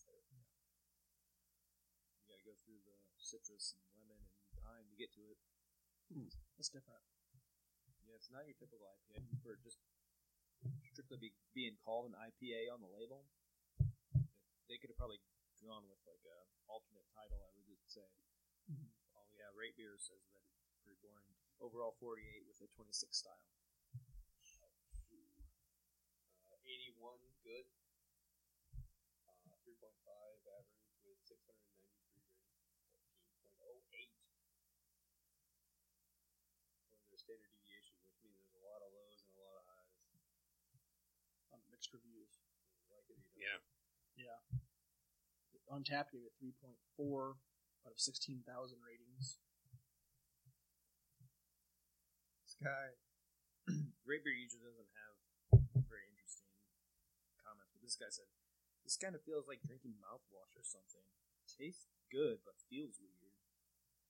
gotta 2.29 2.45
go 2.45 2.53
through 2.61 2.85
the 2.85 3.01
citrus 3.17 3.73
and 3.73 3.81
lemon 3.97 4.21
and 4.21 4.61
pine 4.61 4.85
to 4.93 4.97
get 5.01 5.17
to 5.17 5.25
it. 5.33 5.41
That's 6.57 6.69
different. 6.73 7.01
Yeah, 8.09 8.17
it's 8.17 8.33
not 8.33 8.49
your 8.49 8.57
typical 8.57 8.89
IPA. 8.89 9.21
For 9.45 9.61
just 9.61 9.79
strictly 10.91 11.19
be, 11.21 11.31
being 11.55 11.77
called 11.85 12.11
an 12.11 12.17
IPA 12.19 12.73
on 12.73 12.81
the 12.81 12.91
label, 12.91 13.29
they 14.69 14.77
could 14.81 14.91
have 14.91 14.99
probably 15.01 15.21
gone 15.61 15.85
with 15.91 16.01
like 16.09 16.23
a 16.25 16.39
alternate 16.71 17.07
title. 17.13 17.39
I 17.45 17.51
would 17.57 17.67
just 17.69 17.89
say. 17.93 18.09
Mhm. 18.71 18.89
Oh 19.17 19.29
yeah, 19.37 19.49
Rate 19.55 19.77
Beer 19.77 19.97
says 19.99 20.25
that 20.33 20.45
it's 20.69 20.81
pretty 20.85 20.99
boring. 21.05 21.29
Overall, 21.61 21.97
48 22.01 22.47
with 22.47 22.61
a 22.63 22.69
26 22.73 23.17
style. 23.19 23.45
Uh, 26.49 26.57
81 26.65 27.19
good. 27.45 27.67
Uh, 29.29 29.57
3.5 29.65 30.41
average 30.47 30.89
with 31.05 31.19
693 31.25 32.03
rating. 32.05 32.25
14.08 33.59 34.11
for 34.15 34.23
their 34.23 34.28
standard 37.29 37.53
deviation, 37.61 38.01
which 38.09 38.17
means 38.25 38.41
there's 38.41 38.57
a 38.57 38.65
lot 38.65 38.81
of 38.81 38.89
lows 38.97 39.21
and 39.21 39.29
a 39.37 39.45
lot 39.45 39.61
of 39.61 39.65
highs. 39.69 40.01
On 41.53 41.61
mixed 41.69 41.93
reviews. 41.93 42.41
Like 42.89 43.05
it 43.13 43.21
you 43.21 43.45
don't. 43.45 43.61
Yeah. 44.17 44.33
Yeah. 44.33 44.41
Untappd 45.69 46.17
gave 46.17 46.25
it 46.25 46.33
3.4 46.41 47.37
out 47.85 47.93
of 47.93 48.01
16,000 48.01 48.41
ratings. 48.81 49.37
This 52.41 52.57
guy, 52.57 52.97
Rate 54.09 54.25
Beer 54.25 54.33
usually 54.33 54.65
doesn't 54.65 54.89
have 54.97 55.15
very 55.85 56.09
interesting 56.09 56.49
comments, 57.45 57.69
but 57.77 57.85
this 57.85 58.01
guy 58.01 58.09
said, 58.09 58.33
"This 58.89 58.97
kind 58.97 59.13
of 59.13 59.21
feels 59.29 59.45
like 59.45 59.61
drinking 59.61 60.01
mouthwash 60.01 60.57
or 60.57 60.65
something. 60.65 61.05
Tastes 61.45 61.93
good, 62.09 62.41
but 62.49 62.57
feels 62.73 62.97
weird." 62.97 63.37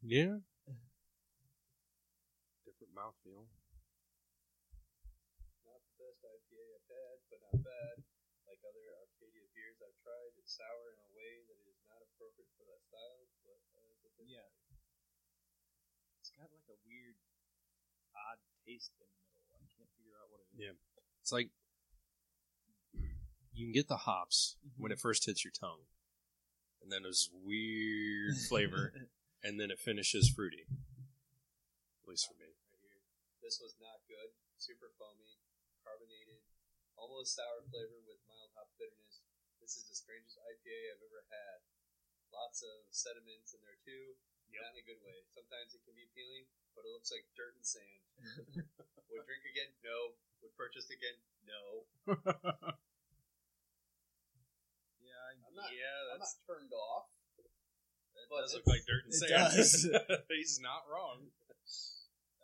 Yeah. 0.07 0.47
Different 2.69 2.93
mouthfeel. 2.93 3.49
Not 5.65 5.81
the 5.89 5.95
best 5.97 6.21
IPA 6.21 6.61
I've 6.77 6.85
had, 6.93 7.17
but 7.33 7.41
not 7.49 7.65
bad. 7.65 7.97
Like 8.45 8.61
other 8.61 8.85
Arcadia 8.93 9.49
beers 9.57 9.81
I've 9.81 9.97
tried, 10.05 10.37
it's 10.37 10.53
sour 10.53 10.93
in 10.93 11.01
a 11.01 11.11
way 11.17 11.49
that 11.49 11.57
is 11.65 11.81
not 11.89 12.05
appropriate 12.05 12.53
for 12.61 12.69
that 12.69 12.85
style, 12.85 13.25
but 13.49 13.57
uh, 13.73 13.89
it's 13.89 14.05
a 14.05 14.13
good 14.21 14.29
Yeah. 14.29 14.53
It's 16.21 16.29
got 16.37 16.53
like 16.53 16.69
a 16.69 16.77
weird, 16.85 17.17
odd 18.13 18.37
taste 18.69 18.93
in 19.01 19.09
the 19.09 19.17
middle. 19.33 19.49
I 19.57 19.65
can't 19.73 19.89
figure 19.97 20.21
out 20.21 20.29
what 20.29 20.45
it 20.45 20.53
is. 20.53 20.61
Yeah. 20.61 20.77
It's 21.25 21.33
like 21.33 21.49
you 23.57 23.65
can 23.65 23.73
get 23.73 23.89
the 23.89 24.05
hops 24.05 24.61
when 24.77 24.93
it 24.93 25.01
first 25.01 25.25
hits 25.25 25.41
your 25.41 25.57
tongue, 25.57 25.89
and 26.85 26.93
then 26.93 27.01
there's 27.09 27.33
weird 27.33 28.37
flavor, 28.45 28.93
and 29.43 29.57
then 29.57 29.73
it 29.73 29.81
finishes 29.81 30.29
fruity. 30.29 30.69
At 30.69 32.09
least 32.09 32.29
for 32.29 32.37
me. 32.37 32.58
This 33.49 33.65
was 33.65 33.81
not 33.81 34.05
good. 34.05 34.29
Super 34.61 34.93
foamy, 35.01 35.41
carbonated, 35.81 36.45
almost 37.01 37.33
sour 37.33 37.65
flavor 37.73 37.97
with 38.05 38.21
mild 38.29 38.53
hop 38.53 38.69
bitterness. 38.77 39.25
This 39.57 39.73
is 39.81 39.89
the 39.89 39.97
strangest 39.97 40.37
IPA 40.37 40.93
I've 40.93 41.01
ever 41.09 41.25
had. 41.33 41.65
Lots 42.29 42.61
of 42.61 42.85
sediments 42.93 43.57
in 43.57 43.65
there 43.65 43.81
too. 43.81 44.21
Not 44.53 44.77
in 44.77 44.85
a 44.85 44.85
good 44.85 45.01
way. 45.01 45.25
Sometimes 45.33 45.73
it 45.73 45.81
can 45.89 45.97
be 45.97 46.05
appealing, 46.13 46.45
but 46.77 46.85
it 46.85 46.93
looks 46.93 47.09
like 47.09 47.25
dirt 47.33 47.57
and 47.57 47.65
sand. 47.65 48.05
Would 49.09 49.25
drink 49.25 49.49
again? 49.49 49.73
No. 49.81 50.21
Would 50.45 50.53
purchase 50.53 50.93
again? 50.93 51.17
No. 51.49 51.89
Yeah, 55.01 55.17
I- 55.25 55.41
I'm 55.41 55.57
not- 55.57 55.73
yeah, 55.73 56.13
I'm 56.13 56.21
that's 56.21 56.37
not 56.37 56.53
turned 56.53 56.73
off. 56.77 57.09
It 57.41 58.29
But 58.29 58.45
does 58.45 58.61
look 58.61 58.69
like 58.69 58.85
dirt 58.85 59.09
and 59.09 59.15
sand. 59.17 59.57
He's 60.37 60.61
not 60.61 60.85
wrong. 60.85 61.33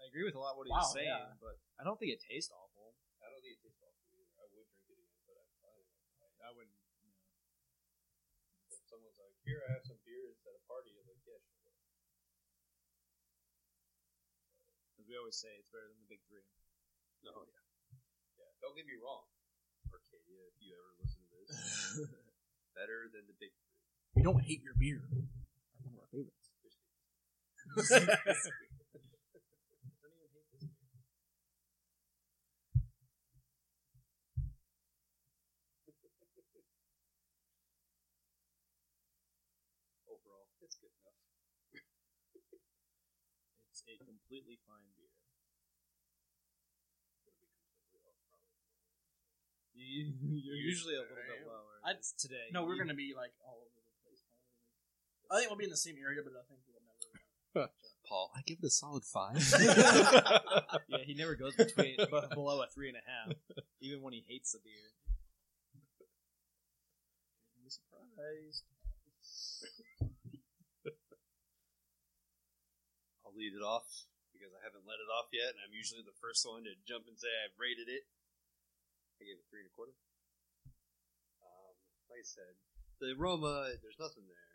I 0.04 0.12
agree 0.12 0.28
with 0.28 0.36
a 0.36 0.42
lot 0.44 0.60
what 0.60 0.68
Wow, 0.68 0.84
he's 0.84 0.92
saying, 0.92 1.08
yeah. 1.08 1.32
but 1.40 1.56
I 1.80 1.82
don't 1.88 1.96
think 1.96 2.12
it 2.12 2.20
tastes 2.20 2.52
awful. 2.52 2.92
I 3.24 3.32
don't 3.32 3.40
think 3.40 3.56
it 3.56 3.64
tastes 3.64 3.80
awful 3.80 4.04
either. 4.12 4.28
I 4.36 4.44
would 4.52 4.68
drink 4.84 5.00
it 5.00 5.16
again, 5.16 5.16
but 5.24 5.40
I'm 5.40 5.48
fine. 5.64 5.88
I 6.44 6.52
wouldn't. 6.52 6.76
If 8.68 8.84
someone's 8.84 9.16
like, 9.16 9.32
"Here, 9.48 9.64
I 9.64 9.80
have 9.80 9.84
some 9.88 9.96
beers 10.04 10.44
at 10.44 10.52
a 10.52 10.60
party," 10.68 10.92
I'm 10.92 11.08
like, 11.08 11.24
"Yeah, 11.24 11.40
sure." 11.56 11.72
As 15.00 15.08
we 15.08 15.16
always 15.16 15.40
say, 15.40 15.56
it's 15.56 15.72
better 15.72 15.88
than 15.88 16.04
the 16.04 16.10
big 16.12 16.20
three. 16.28 16.44
No, 17.24 17.32
oh, 17.32 17.48
yeah. 17.48 17.64
Yeah, 18.44 18.52
don't 18.60 18.76
get 18.76 18.84
me 18.84 19.00
wrong, 19.00 19.24
Arcadia. 19.88 20.52
If 20.52 20.60
you 20.60 20.76
ever 20.76 20.92
listen 21.00 21.24
to 21.24 21.32
this, 21.32 21.48
better 22.76 23.08
than 23.08 23.24
the 23.24 23.36
big 23.40 23.56
three. 23.56 24.20
We 24.20 24.20
don't 24.20 24.44
hate 24.44 24.60
your 24.60 24.76
beer. 24.76 25.08
One 25.80 25.96
of 25.96 26.04
our 26.04 26.12
favorites. 26.12 26.52
don't 30.04 30.12
even 30.12 30.28
hate 30.36 30.52
this 30.52 30.64
beer. 30.68 30.84
Overall, 40.08 40.46
it's 40.62 40.76
good 40.76 40.92
enough. 40.92 41.18
It's 43.70 43.82
a 43.86 43.96
completely 44.34 44.58
fine 44.66 44.82
beer. 44.98 45.14
You, 49.74 50.10
you're 50.42 50.56
usually 50.58 50.94
a 50.94 51.06
little 51.06 51.14
bit 51.14 51.46
lower. 51.46 51.78
I- 51.86 51.92
It's 51.92 52.12
today. 52.12 52.50
No, 52.52 52.64
we're 52.64 52.74
You- 52.74 52.82
gonna 52.82 52.94
be 52.98 53.14
like 53.16 53.30
all 53.46 53.62
over 53.62 53.70
the 53.78 53.86
place. 54.02 54.22
Probably. 55.28 55.30
I 55.30 55.38
think 55.40 55.50
we'll 55.50 55.58
be 55.58 55.64
in 55.64 55.70
the 55.70 55.76
same 55.76 55.96
area, 56.02 56.20
but 56.24 56.32
I 56.34 56.42
think 56.50 56.60
we'll 56.66 56.82
never. 56.82 57.70
Paul, 58.08 58.30
I 58.36 58.42
give 58.44 58.58
it 58.60 58.66
a 58.66 58.70
solid 58.70 59.04
five. 59.04 59.38
yeah, 60.88 60.98
he 61.06 61.14
never 61.14 61.34
goes 61.36 61.54
between 61.54 61.96
bu- 61.96 62.34
below 62.34 62.60
a 62.62 62.66
three 62.74 62.88
and 62.88 62.98
a 62.98 63.06
half, 63.06 63.36
even 63.80 64.02
when 64.02 64.12
he 64.12 64.24
hates 64.28 64.52
the 64.52 64.58
beer. 64.64 64.90
Be 67.62 67.70
surprised. 67.70 68.64
I'll 73.24 73.32
lead 73.34 73.54
it 73.54 73.64
off 73.64 73.86
because 74.44 74.60
I 74.60 74.60
haven't 74.60 74.84
let 74.84 75.00
it 75.00 75.08
off 75.08 75.32
yet, 75.32 75.56
and 75.56 75.64
I'm 75.64 75.72
usually 75.72 76.04
the 76.04 76.12
first 76.20 76.44
one 76.44 76.68
to 76.68 76.76
jump 76.84 77.08
and 77.08 77.16
say 77.16 77.32
I've 77.32 77.56
rated 77.56 77.88
it. 77.88 78.04
I 79.16 79.24
gave 79.24 79.40
it 79.40 79.48
three 79.48 79.64
and 79.64 79.72
a 79.72 79.72
quarter. 79.72 79.96
Um, 81.40 81.72
like 82.12 82.20
I 82.20 82.28
said, 82.28 82.52
the 83.00 83.16
aroma, 83.16 83.72
there's 83.80 83.96
nothing 83.96 84.28
there. 84.28 84.52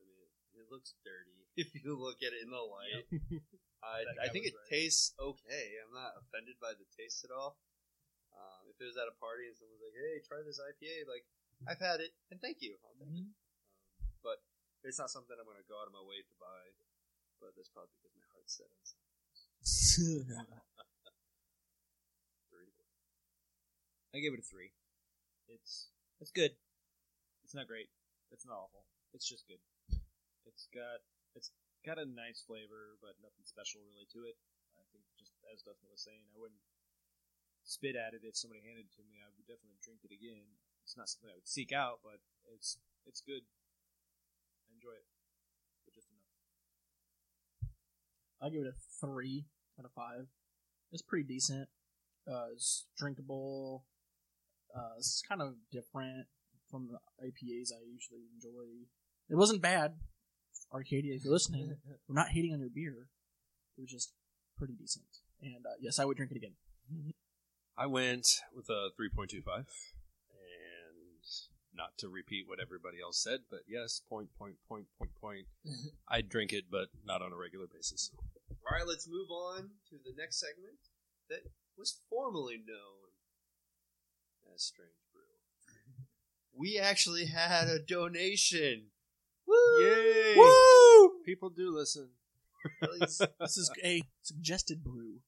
I 0.00 0.08
mean, 0.08 0.24
it 0.56 0.72
looks 0.72 0.96
dirty 1.04 1.36
if 1.60 1.68
you 1.76 1.92
look 1.92 2.24
at 2.24 2.32
it 2.32 2.40
in 2.40 2.48
the 2.48 2.64
light. 2.64 3.04
I, 3.84 4.08
I 4.24 4.32
think 4.32 4.48
it 4.48 4.56
right. 4.56 4.72
tastes 4.72 5.12
okay. 5.20 5.76
I'm 5.84 5.92
not 5.92 6.16
offended 6.16 6.56
by 6.56 6.72
the 6.72 6.88
taste 6.96 7.20
at 7.28 7.34
all. 7.36 7.60
Um, 8.32 8.72
if 8.72 8.80
it 8.80 8.88
was 8.88 8.96
at 8.96 9.12
a 9.12 9.16
party 9.20 9.52
and 9.52 9.54
someone's 9.54 9.84
like, 9.84 9.92
"Hey, 9.92 10.24
try 10.24 10.40
this 10.40 10.56
IPA," 10.56 11.04
like 11.04 11.28
I've 11.68 11.78
had 11.78 12.00
it 12.00 12.16
and 12.32 12.40
thank 12.40 12.64
you. 12.64 12.80
I'll 12.80 12.96
take 12.96 13.12
it. 13.12 13.28
Um, 13.28 13.36
but 14.24 14.40
it's 14.80 14.96
not 14.96 15.12
something 15.12 15.36
I'm 15.36 15.44
going 15.44 15.60
to 15.60 15.68
go 15.68 15.76
out 15.76 15.86
of 15.86 15.92
my 15.92 16.00
way 16.00 16.24
to 16.24 16.34
buy. 16.40 16.64
But 17.44 17.52
that's 17.60 17.68
probably 17.68 17.92
because 18.00 18.16
my 18.16 18.24
heart's 18.32 18.56
set 18.56 18.72
on 18.72 18.80
something. 18.88 19.12
Three. 22.48 22.72
I 24.16 24.24
gave 24.24 24.32
it 24.32 24.40
a 24.40 24.48
three. 24.48 24.72
It's 25.44 25.92
it's 26.24 26.32
good. 26.32 26.56
It's 27.44 27.52
not 27.52 27.68
great. 27.68 27.92
It's 28.32 28.48
not 28.48 28.56
awful. 28.56 28.88
It's 29.12 29.28
just 29.28 29.44
good. 29.44 29.60
It's 30.48 30.72
got 30.72 31.04
it's 31.36 31.52
got 31.84 32.00
a 32.00 32.08
nice 32.08 32.40
flavor, 32.40 32.96
but 33.04 33.20
nothing 33.20 33.44
special 33.44 33.84
really 33.84 34.08
to 34.16 34.24
it. 34.24 34.40
I 34.80 34.88
think 34.88 35.04
just 35.20 35.36
as 35.52 35.60
Dustin 35.60 35.92
was 35.92 36.00
saying, 36.00 36.24
I 36.32 36.40
wouldn't 36.40 36.64
spit 37.68 37.92
at 37.92 38.16
it 38.16 38.24
if 38.24 38.40
somebody 38.40 38.64
handed 38.64 38.88
it 38.88 38.96
to 38.96 39.04
me. 39.04 39.20
I 39.20 39.28
would 39.36 39.44
definitely 39.44 39.84
drink 39.84 40.00
it 40.00 40.16
again. 40.16 40.56
It's 40.80 40.96
not 40.96 41.12
something 41.12 41.28
I 41.28 41.36
would 41.36 41.48
seek 41.48 41.76
out, 41.76 42.00
but 42.00 42.24
it's 42.48 42.80
it's 43.04 43.20
good. 43.20 43.44
I 44.64 44.72
enjoy 44.72 44.96
it, 44.96 45.08
but 45.84 45.92
just 45.92 46.08
enough. 46.08 46.24
I 48.44 48.50
give 48.50 48.60
it 48.60 48.66
a 48.68 49.06
three 49.06 49.46
out 49.78 49.86
of 49.86 49.92
five. 49.92 50.26
It's 50.92 51.02
pretty 51.02 51.24
decent. 51.24 51.68
Uh, 52.30 52.46
it's 52.52 52.86
drinkable. 52.98 53.86
Uh, 54.76 54.98
it's 54.98 55.22
kind 55.26 55.40
of 55.40 55.54
different 55.72 56.26
from 56.70 56.88
the 56.88 56.98
IPAs 57.24 57.72
I 57.72 57.80
usually 57.90 58.24
enjoy. 58.34 58.86
It 59.30 59.36
wasn't 59.36 59.62
bad. 59.62 59.94
Arcadia, 60.72 61.14
if 61.14 61.24
you're 61.24 61.32
listening, 61.32 61.76
we're 62.08 62.14
not 62.14 62.28
hating 62.28 62.52
on 62.52 62.60
your 62.60 62.68
beer. 62.68 63.08
It 63.78 63.80
was 63.80 63.90
just 63.90 64.12
pretty 64.58 64.74
decent. 64.74 65.04
And 65.42 65.64
uh, 65.64 65.76
yes, 65.80 65.98
I 65.98 66.04
would 66.04 66.16
drink 66.16 66.32
it 66.32 66.36
again. 66.36 66.54
I 67.76 67.86
went 67.86 68.40
with 68.54 68.68
a 68.68 68.90
3.25. 69.00 69.64
And 71.74 71.78
not 71.78 71.98
to 71.98 72.08
repeat 72.08 72.44
what 72.46 72.60
everybody 72.60 72.98
else 73.02 73.20
said, 73.22 73.40
but 73.50 73.60
yes, 73.66 74.00
point, 74.08 74.28
point, 74.38 74.54
point, 74.68 74.86
point, 74.98 75.10
point. 75.20 75.46
I'd 76.08 76.28
drink 76.28 76.52
it, 76.52 76.64
but 76.70 76.88
not 77.04 77.20
on 77.20 77.32
a 77.32 77.36
regular 77.36 77.66
basis. 77.66 78.10
All 78.48 78.76
right, 78.78 78.86
let's 78.86 79.08
move 79.08 79.28
on 79.30 79.70
to 79.90 79.96
the 80.04 80.12
next 80.16 80.38
segment 80.38 80.78
that 81.28 81.40
was 81.76 81.98
formerly 82.08 82.56
known 82.56 83.10
as 84.54 84.62
Strange 84.62 84.90
Brew. 85.12 85.22
We 86.56 86.78
actually 86.78 87.26
had 87.26 87.66
a 87.68 87.80
donation. 87.80 88.86
Woo! 89.46 89.80
Yay! 89.80 90.34
Woo! 90.36 91.10
People 91.24 91.50
do 91.50 91.74
listen. 91.76 92.10
This 93.00 93.58
is 93.58 93.70
a 93.84 94.02
suggested 94.22 94.82
brew, 94.82 95.20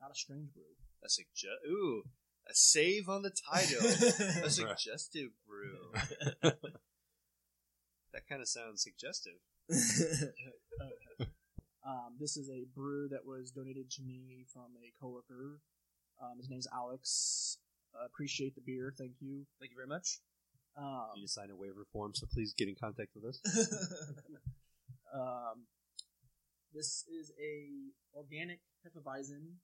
not 0.00 0.10
a 0.10 0.14
strange 0.14 0.52
brew. 0.52 0.64
A 1.02 1.08
sugge- 1.08 1.70
Ooh, 1.70 2.02
a 2.48 2.54
save 2.54 3.08
on 3.08 3.22
the 3.22 3.30
title. 3.30 3.86
a 4.44 4.50
suggestive 4.50 5.30
brew. 5.46 5.92
that 6.42 8.28
kind 8.28 8.40
of 8.40 8.48
sounds 8.48 8.82
suggestive. 8.82 9.34
Um, 11.86 12.16
this 12.18 12.36
is 12.36 12.50
a 12.50 12.66
brew 12.74 13.06
that 13.12 13.24
was 13.24 13.52
donated 13.52 13.88
to 13.92 14.02
me 14.02 14.44
from 14.52 14.74
a 14.82 14.90
coworker. 15.00 15.60
Um, 16.20 16.36
his 16.38 16.50
name's 16.50 16.66
Alex. 16.74 17.58
Uh, 17.94 18.04
appreciate 18.06 18.56
the 18.56 18.60
beer. 18.60 18.92
Thank 18.98 19.12
you. 19.20 19.46
Thank 19.60 19.70
you 19.70 19.76
very 19.76 19.86
much. 19.86 20.18
Um, 20.76 21.14
You 21.14 21.20
need 21.20 21.26
to 21.26 21.32
sign 21.32 21.50
a 21.50 21.54
waiver 21.54 21.86
form, 21.92 22.12
so 22.12 22.26
please 22.26 22.54
get 22.58 22.68
in 22.68 22.74
contact 22.74 23.10
with 23.14 23.24
us. 23.24 23.40
um, 25.14 25.66
this 26.74 27.04
is 27.08 27.30
a 27.40 28.18
organic 28.18 28.58
Hefeweizen 28.84 29.54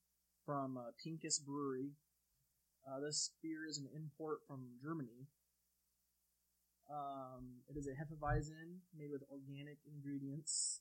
from 0.46 0.78
uh, 0.78 0.92
Pinkus 1.04 1.44
Brewery. 1.44 1.90
Uh, 2.86 3.00
this 3.00 3.30
beer 3.42 3.66
is 3.68 3.78
an 3.78 3.88
import 3.94 4.38
from 4.46 4.66
Germany. 4.82 5.28
Um, 6.90 7.62
it 7.70 7.78
is 7.78 7.86
a 7.86 7.90
Hefeweizen 7.90 8.82
made 8.98 9.10
with 9.10 9.22
organic 9.30 9.78
ingredients. 9.86 10.80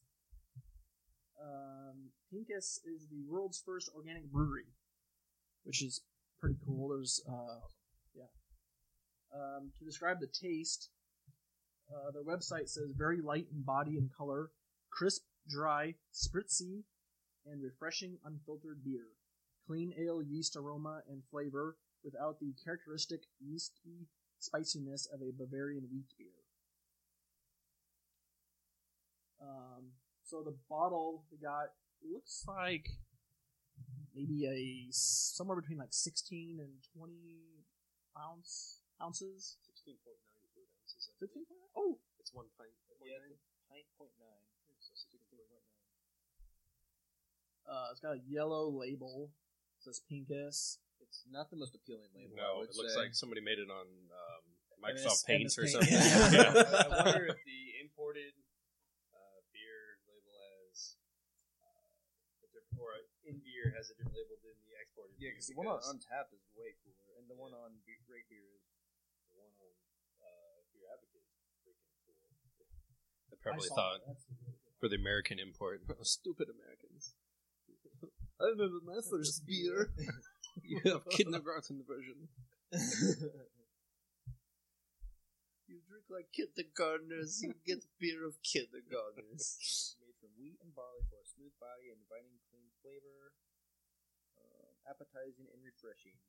Um, 1.41 2.09
Pinkus 2.33 2.79
is 2.85 3.07
the 3.09 3.23
world's 3.29 3.61
first 3.63 3.89
organic 3.95 4.25
brewery, 4.31 4.73
which 5.63 5.83
is 5.83 6.01
pretty 6.39 6.57
cool. 6.65 6.89
There's, 6.89 7.21
uh, 7.29 7.59
yeah. 8.15 8.31
Um, 9.33 9.71
to 9.77 9.85
describe 9.85 10.19
the 10.19 10.27
taste, 10.27 10.89
uh, 11.89 12.11
their 12.11 12.23
website 12.23 12.67
says 12.67 12.93
very 12.97 13.21
light 13.21 13.47
in 13.53 13.61
body 13.61 13.97
and 13.97 14.09
color, 14.11 14.49
crisp, 14.89 15.21
dry, 15.47 15.95
spritzy, 16.13 16.83
and 17.45 17.61
refreshing 17.63 18.17
unfiltered 18.25 18.83
beer. 18.83 19.07
Clean 19.67 19.93
ale 19.97 20.21
yeast 20.21 20.55
aroma 20.55 21.01
and 21.07 21.21
flavor 21.31 21.77
without 22.03 22.39
the 22.39 22.53
characteristic 22.63 23.21
yeasty 23.39 24.07
spiciness 24.39 25.07
of 25.13 25.21
a 25.21 25.31
Bavarian 25.31 25.83
wheat 25.91 26.09
beer. 26.17 26.27
Um, 29.41 29.93
so 30.23 30.41
the 30.43 30.55
bottle 30.69 31.23
we 31.31 31.37
got 31.37 31.73
looks 32.03 32.43
like 32.47 32.89
maybe 34.15 34.45
a 34.45 34.87
somewhere 34.91 35.59
between 35.59 35.77
like 35.77 35.93
16 35.93 36.59
and 36.59 36.69
20 36.97 37.13
ounce 38.17 38.79
ounces. 39.01 39.57
16.9 39.65 39.97
fluid 40.53 40.67
ounces. 40.81 41.09
16? 41.19 41.43
Oh, 41.75 41.97
It's 42.19 42.33
one 42.33 42.45
pint. 42.57 42.69
Yeah, 43.01 43.17
pint 43.69 43.85
point 43.97 44.11
nine. 44.21 44.45
uh, 47.69 47.87
it's 47.91 47.99
got 48.01 48.13
a 48.13 48.21
yellow 48.27 48.69
label. 48.69 49.31
It 49.79 49.83
says 49.85 50.01
Pinkus. 50.11 50.77
It's 51.11 51.27
not 51.27 51.51
the 51.51 51.59
most 51.59 51.75
appealing 51.75 52.07
label. 52.15 52.39
No, 52.39 52.63
it 52.63 52.71
looks 52.71 52.95
say. 52.95 53.03
like 53.03 53.11
somebody 53.11 53.43
made 53.43 53.59
it 53.59 53.67
on 53.67 53.83
um, 53.83 54.43
MS 54.79 55.03
Microsoft 55.03 55.27
Paint 55.27 55.51
or 55.59 55.67
Paint. 55.67 55.75
something. 55.75 55.91
Yeah. 56.31 56.55
I 56.55 57.03
wonder 57.03 57.27
if 57.35 57.43
the 57.43 57.61
imported 57.83 58.31
uh, 59.11 59.39
beer 59.51 59.99
label 60.07 60.31
has 60.31 60.95
uh, 61.59 62.47
a 62.47 62.47
different, 62.55 62.79
or 62.79 62.95
in 63.27 63.43
beer 63.43 63.75
has 63.75 63.91
a 63.91 63.99
different 63.99 64.15
label 64.15 64.39
than 64.39 64.55
the 64.63 64.71
exported. 64.79 65.19
Yeah, 65.19 65.35
because 65.35 65.51
the 65.51 65.59
one 65.59 65.67
on 65.67 65.83
Untappd 65.83 66.31
is 66.31 66.47
way 66.55 66.79
cooler, 66.79 67.19
and 67.19 67.27
the 67.27 67.35
one 67.35 67.51
on 67.51 67.75
Be- 67.83 67.99
Great 68.07 68.31
Beer 68.31 68.47
is 68.55 68.63
the 69.27 69.35
one 69.35 69.51
on 69.51 69.71
uh, 70.23 70.63
Beer 70.71 70.87
Advocate 70.95 71.27
is 71.67 71.75
freaking 72.07 72.31
cool. 72.55 72.71
I 73.27 73.35
probably 73.43 73.67
I 73.67 73.75
thought 73.75 73.99
really 74.07 74.55
for 74.79 74.87
the 74.87 74.95
American 74.95 75.43
import, 75.43 75.83
stupid 76.07 76.47
Americans. 76.47 77.19
I 78.39 78.55
remember 78.55 78.79
my 78.87 79.03
first 79.03 79.43
beer. 79.43 79.91
You 80.63 80.81
have 80.85 81.07
kindergarten 81.09 81.83
version. 81.87 82.27
You 85.71 85.79
drink 85.87 86.11
like 86.11 86.27
kindergartners, 86.35 87.39
you 87.39 87.55
get 87.63 87.87
beer 87.95 88.27
of 88.27 88.35
kindergartners. 88.43 89.95
made 90.03 90.19
from 90.19 90.35
wheat 90.35 90.59
and 90.59 90.75
barley 90.75 91.07
for 91.07 91.23
a 91.23 91.27
smooth 91.31 91.55
body 91.63 91.95
and 91.95 92.03
inviting 92.03 92.35
clean 92.51 92.67
flavor, 92.83 93.31
uh, 94.35 94.91
appetizing 94.91 95.47
and 95.47 95.63
refreshing. 95.63 96.19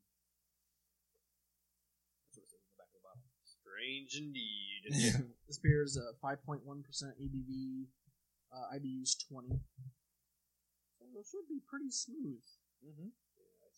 That's 2.31 2.39
what 2.39 2.47
it 2.47 2.55
says 2.55 2.63
on 2.63 2.71
the 2.71 2.79
back 2.79 2.95
of 2.95 3.03
the 3.03 3.03
bottle. 3.03 3.27
Strange 3.43 4.15
indeed. 4.15 5.35
This 5.51 5.59
beer 5.59 5.83
is 5.83 5.99
a 5.99 6.15
5.1% 6.23 6.63
ABV. 6.63 7.91
Uh, 8.55 8.79
IBU's 8.79 9.19
20. 9.27 9.59
So 10.97 11.05
it 11.19 11.27
should 11.27 11.51
be 11.51 11.59
pretty 11.67 11.91
smooth. 11.91 12.47
Mm-hmm. 12.79 13.11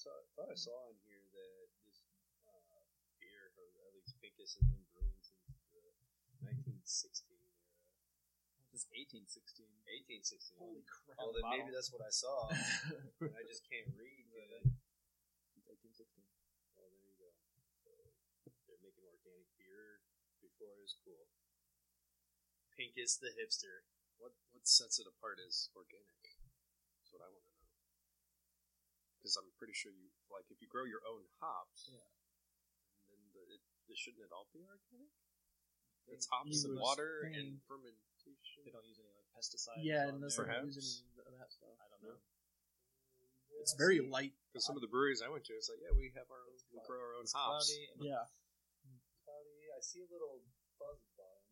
Yeah, 0.04 0.12
I 0.12 0.20
saw, 0.20 0.36
thought 0.36 0.52
I 0.52 0.58
saw 0.60 0.76
in 0.92 1.00
here 1.08 1.24
that 1.32 1.68
this 1.88 2.04
uh, 2.44 2.84
beer, 3.16 3.56
or 3.56 3.88
at 3.88 3.96
least 3.96 4.20
Pinkus, 4.20 4.52
has 4.52 4.68
been 4.68 4.84
brewing 4.92 5.16
since 5.16 5.48
the 5.72 5.80
1916 6.44 7.24
era. 7.40 7.56
This 8.68 8.84
is 8.84 8.92
1816. 8.92 9.64
1816. 10.28 10.60
Holy 10.60 10.84
crap. 10.84 11.16
Oh, 11.16 11.32
then 11.32 11.48
maybe 11.48 11.72
that's 11.72 11.88
what 11.88 12.04
I 12.04 12.12
saw. 12.12 12.52
and 13.24 13.32
I 13.32 13.48
just 13.48 13.64
can't 13.64 13.88
read. 13.96 14.28
Good. 14.28 14.76
It's 15.56 15.72
1816. 15.72 16.04
Well, 16.76 16.92
there 16.92 17.08
you 17.08 17.16
go. 17.16 17.32
So 17.80 17.88
they're 18.68 18.84
making 18.84 19.08
organic 19.08 19.48
beer 19.56 20.04
before 20.44 20.76
it 20.76 20.84
was 20.84 21.00
cool. 21.00 21.32
Pinkus 22.76 23.16
the 23.16 23.32
hipster. 23.32 23.88
What 24.20 24.36
what 24.52 24.68
sets 24.68 25.00
it 25.00 25.08
apart 25.08 25.40
is 25.40 25.72
organic? 25.72 26.36
That's 27.00 27.08
what 27.08 27.24
I 27.24 27.32
want. 27.32 27.43
Because 29.24 29.40
I'm 29.40 29.48
pretty 29.56 29.72
sure 29.72 29.88
you 29.88 30.12
like 30.28 30.44
if 30.52 30.60
you 30.60 30.68
grow 30.68 30.84
your 30.84 31.00
own 31.08 31.24
hops, 31.40 31.88
Yeah. 31.88 32.04
then 33.08 33.24
the, 33.32 33.40
it, 33.56 33.64
it 33.88 33.96
shouldn't 33.96 34.20
it 34.20 34.28
all 34.36 34.44
be 34.52 34.60
organic? 34.68 35.08
It's 36.12 36.28
hops 36.28 36.60
and 36.68 36.76
water 36.76 37.24
think- 37.24 37.40
and 37.40 37.48
fermentation. 37.64 38.60
They 38.68 38.72
don't 38.76 38.84
use 38.84 39.00
any 39.00 39.08
like 39.16 39.24
pesticides. 39.32 39.80
Yeah, 39.80 40.12
on 40.12 40.20
and 40.20 40.20
this 40.20 40.36
there. 40.36 40.44
not 40.44 40.60
Perhaps. 40.68 40.76
using 40.76 41.08
any 41.08 41.24
of 41.24 41.40
that 41.40 41.48
stuff. 41.48 41.72
I 41.80 41.88
don't 41.88 42.04
know. 42.04 42.20
It's 43.64 43.72
very 43.80 44.04
light. 44.04 44.36
Because 44.52 44.68
some 44.68 44.76
of 44.76 44.84
the 44.84 44.92
breweries 44.92 45.24
I 45.24 45.32
went 45.32 45.48
to, 45.48 45.56
it's 45.56 45.72
like, 45.72 45.80
yeah, 45.80 45.96
we 45.96 46.12
have 46.20 46.28
our 46.28 46.44
own, 46.44 46.52
we 46.68 46.84
grow 46.84 47.00
our 47.00 47.16
own 47.16 47.24
It's 47.24 47.32
hops. 47.32 47.72
cloudy 47.72 47.80
and 47.96 47.98
Yeah. 48.04 48.28
Cloudy. 49.24 49.56
I 49.72 49.80
see 49.80 50.04
a 50.04 50.10
little 50.12 50.44
fuzz 50.76 51.00
at 51.00 51.08
the 51.08 51.16
bottom. 51.16 51.44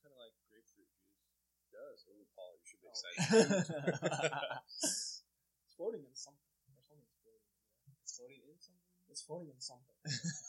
kind 0.00 0.12
of 0.16 0.20
like 0.24 0.32
grapefruit 0.48 0.88
juice. 0.88 1.20
It 1.68 1.68
does. 1.76 1.98
Ooh, 2.08 2.24
Paul, 2.32 2.56
you 2.56 2.64
should 2.64 2.80
be 2.80 2.88
Oh. 2.88 2.96
excited. 2.96 3.20
it's 4.72 5.76
floating 5.76 6.08
in 6.08 6.16
something. 6.16 6.40
Or 6.72 6.80
something's 6.80 7.12
floating. 7.20 7.44
It's 8.00 8.14
floating 8.16 8.40
in 8.48 8.56
something. 8.56 8.88
It's 9.24 9.32
floating 9.32 9.48
in 9.48 9.56
something. 9.56 9.96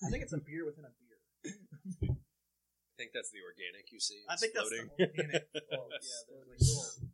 I 0.03 0.11
think 0.11 0.19
it's 0.28 0.36
a 0.36 0.43
beer 0.43 0.67
within 0.67 0.84
a 0.84 0.91
beer. 0.99 1.15
I 1.47 2.93
think 2.99 3.15
that's 3.15 3.32
the 3.32 3.39
organic 3.39 3.88
you 3.88 4.03
see. 4.03 4.19
I 4.28 4.34
It's 4.36 4.43
think 4.43 4.51
that's 4.51 4.67
the 4.67 4.84
organic. 4.99 5.47
Oh, 5.71 5.88
Yeah, 5.88 5.95
yeah, 5.95 6.43
there's 6.43 6.59
there's 6.59 6.76
like 6.76 7.07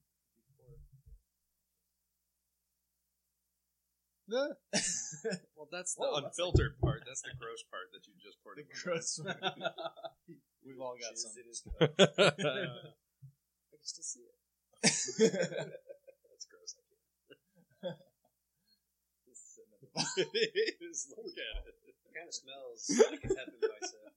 little. 4.26 4.57
well, 5.53 5.70
that's 5.70 5.93
the 5.93 6.01
Whoa, 6.01 6.18
that's 6.26 6.34
unfiltered 6.34 6.82
part. 6.82 7.03
That's 7.05 7.22
the 7.22 7.38
gross 7.38 7.62
part 7.70 7.93
that 7.93 8.09
you 8.09 8.18
just 8.18 8.41
poured. 8.41 8.57
in 8.57 8.66
my 8.66 8.74
gross. 8.82 9.22
We've 10.66 10.82
all 10.82 10.97
got 10.97 11.14
Jizz 11.14 11.30
some. 11.30 11.38
in 11.38 11.45
his 11.45 11.62
mouth. 11.62 11.93
I 11.93 13.78
can 13.78 13.86
still 13.86 14.01
see 14.01 14.26
it. 14.26 14.34
that's 14.82 16.45
gross. 16.49 16.74
I 16.74 16.82
can't. 17.86 18.01
Just 19.92 20.16
sitting 20.16 20.32
at 20.32 20.80
the 20.80 20.88
Just 20.88 21.12
look 21.12 21.36
at 21.36 21.68
it. 21.68 21.76
It 21.88 21.96
kind 22.16 22.28
of 22.28 22.36
smells 22.36 22.80
like 23.12 23.24
a 23.24 23.32
Hefeweizen. 23.32 24.08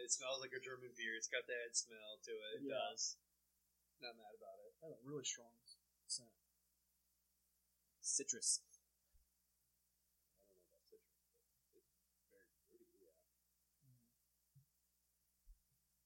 it 0.00 0.10
smells 0.12 0.40
like 0.40 0.52
a 0.56 0.60
German 0.60 0.92
beer. 0.96 1.16
It's 1.16 1.28
got 1.28 1.44
that 1.48 1.72
smell 1.76 2.20
to 2.24 2.32
it. 2.32 2.64
It 2.64 2.68
Yeah. 2.68 2.76
does. 2.92 3.16
Not 4.00 4.16
mad 4.16 4.32
about 4.36 4.58
it. 4.64 4.72
That's 4.80 5.00
a 5.00 5.06
really 5.08 5.24
strong 5.24 5.52
scent. 6.08 6.28
citrus. 8.04 8.60
I 8.60 10.52
don't 10.52 10.60
know 10.60 10.68
about 10.68 10.84
citrus, 10.92 11.24
but 11.72 11.80
it's 11.80 12.28
very 12.28 12.52
fruity. 12.68 13.00
Yeah. 13.00 13.16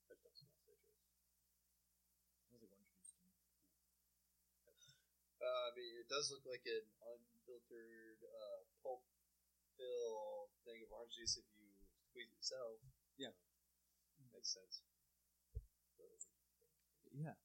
I 0.06 0.14
don't 0.14 0.34
smell 0.38 0.54
citrus. 0.54 0.86
Smells 2.46 2.62
like 2.62 2.70
orange 2.70 2.94
juice 2.94 3.10
to 3.14 3.18
me. 3.26 3.34
Uh, 5.42 5.70
mean, 5.78 5.94
it 6.02 6.06
does 6.10 6.30
look 6.34 6.42
like 6.46 6.62
an 6.66 6.82
unfiltered 7.02 8.17
uh, 8.88 8.96
pulp 8.96 9.04
fill 9.76 10.48
thing 10.64 10.80
of 10.80 10.90
orange 10.96 11.12
juice 11.12 11.36
if 11.36 11.44
you 11.52 11.68
squeeze 12.08 12.32
it 12.32 12.36
yourself. 12.40 12.80
Yeah. 13.20 13.36
makes 14.32 14.48
sense. 14.56 14.80
Yeah. 17.12 17.36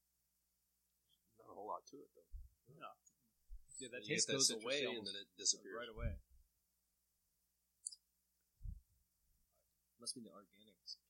Not 1.40 1.50
a 1.50 1.54
whole 1.56 1.68
lot 1.68 1.84
to 1.92 2.00
it 2.00 2.08
though. 2.16 2.28
Yeah, 3.80 3.90
that 3.90 4.06
You 4.06 4.14
taste 4.14 4.28
get 4.28 4.38
goes 4.38 4.50
away 4.54 4.86
and 4.86 5.02
then 5.04 5.16
it 5.18 5.26
disappears. 5.36 5.74
right 5.74 5.90
away. 5.90 6.14
Must 9.98 10.14
be 10.14 10.20
the 10.20 10.30
organics. 10.30 11.00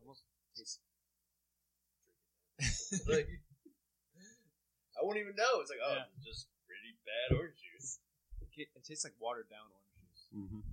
Almost 0.00 0.22
tastes. 0.54 0.78
like, 3.08 3.26
I 4.94 5.00
won't 5.00 5.16
even 5.16 5.34
know. 5.34 5.64
It's 5.64 5.70
like, 5.72 5.80
oh, 5.82 5.96
Yeah. 5.96 6.04
just 6.22 6.46
pretty 6.46 6.51
bad 7.12 7.36
orange 7.36 7.60
juice. 7.60 8.00
It, 8.40 8.48
ca- 8.48 8.72
it 8.72 8.82
tastes 8.88 9.04
like 9.04 9.12
watered 9.20 9.52
down 9.52 9.68
orange 9.68 9.92
juice. 10.00 10.22
Mm-hmm. 10.32 10.64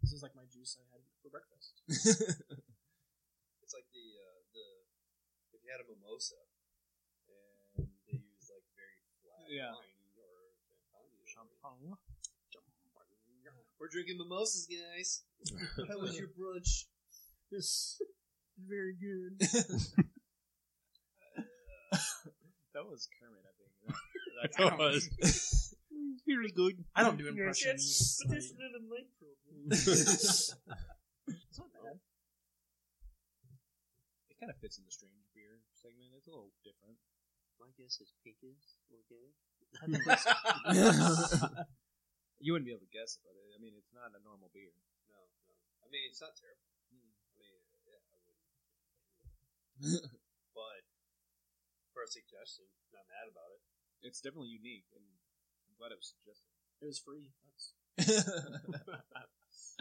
This 0.00 0.12
is 0.16 0.24
like 0.24 0.32
my 0.36 0.48
juice 0.48 0.76
I 0.80 0.84
had 0.92 1.00
for 1.20 1.28
breakfast. 1.28 1.84
It's 3.64 3.72
like 3.72 3.88
the 3.96 4.06
uh, 4.20 4.40
the 4.52 4.64
if 5.56 5.64
you 5.64 5.72
had 5.72 5.80
a 5.80 5.88
mimosa 5.88 6.36
and 7.80 7.88
they 8.04 8.20
use 8.20 8.52
like 8.52 8.60
very 8.76 9.00
flat 9.24 9.48
Yeah. 9.48 9.72
wine 9.72 10.04
or 10.20 10.52
champagne. 11.24 11.96
Champagne. 12.52 12.92
We're 13.80 13.88
drinking 13.88 14.20
mimosas, 14.20 14.68
guys. 14.68 15.24
How 15.88 15.96
was 15.96 16.12
your 16.20 16.28
brunch? 16.28 16.84
It's 17.50 17.96
very 18.60 18.92
good. 19.00 19.40
That 22.74 22.84
was 22.90 23.06
Kermit, 23.20 23.44
I 23.46 23.54
think. 23.54 23.70
That, 24.42 24.50
That 24.58 24.78
was 24.78 25.63
really 26.26 26.50
good. 26.50 26.84
I 26.94 27.02
don't 27.02 27.18
do 27.18 27.28
impressions. 27.28 28.20
like- 28.28 28.38
none 28.58 28.74
of 28.76 28.82
my 28.88 29.02
problem. 29.18 29.70
it's 29.70 31.58
not 31.58 31.70
bad. 31.72 31.98
It 34.30 34.36
kind 34.40 34.50
of 34.50 34.58
fits 34.60 34.78
in 34.78 34.84
the 34.84 34.92
strange 34.92 35.24
beer 35.34 35.60
segment. 35.72 36.12
It's 36.16 36.26
a 36.26 36.30
little 36.30 36.52
different. 36.62 36.98
My 37.58 37.70
guess 37.78 38.00
is 38.02 38.12
pink 38.22 38.36
is 38.42 38.76
organic. 38.90 39.34
You 42.44 42.52
wouldn't 42.52 42.68
be 42.68 42.76
able 42.76 42.84
to 42.84 42.92
guess 42.92 43.16
it, 43.16 43.24
but 43.24 43.32
I 43.56 43.56
mean, 43.56 43.72
it's 43.72 43.88
not 43.96 44.12
a 44.12 44.20
normal 44.20 44.52
beer. 44.52 44.76
No, 45.08 45.16
no. 45.16 45.54
I 45.80 45.88
mean, 45.88 46.04
it's 46.12 46.20
not 46.20 46.36
terrible. 46.36 46.68
Hmm. 46.92 47.08
I 47.32 47.40
mean, 47.40 47.56
yeah, 47.88 48.04
I 48.04 48.18
wouldn't. 48.20 48.52
but 50.58 50.84
for 51.96 52.04
a 52.04 52.10
suggestion, 52.10 52.68
not 52.92 53.08
mad 53.08 53.32
about 53.32 53.48
it. 53.56 53.64
It's 54.04 54.20
definitely 54.20 54.52
unique, 54.52 54.84
and 54.92 55.00
I'm 55.08 55.13
glad 55.84 55.92
it 55.92 56.00
was 56.00 56.16
suggested. 56.16 56.48
It 56.80 56.88
was 56.88 56.96
free. 56.96 57.28
That's 57.44 57.76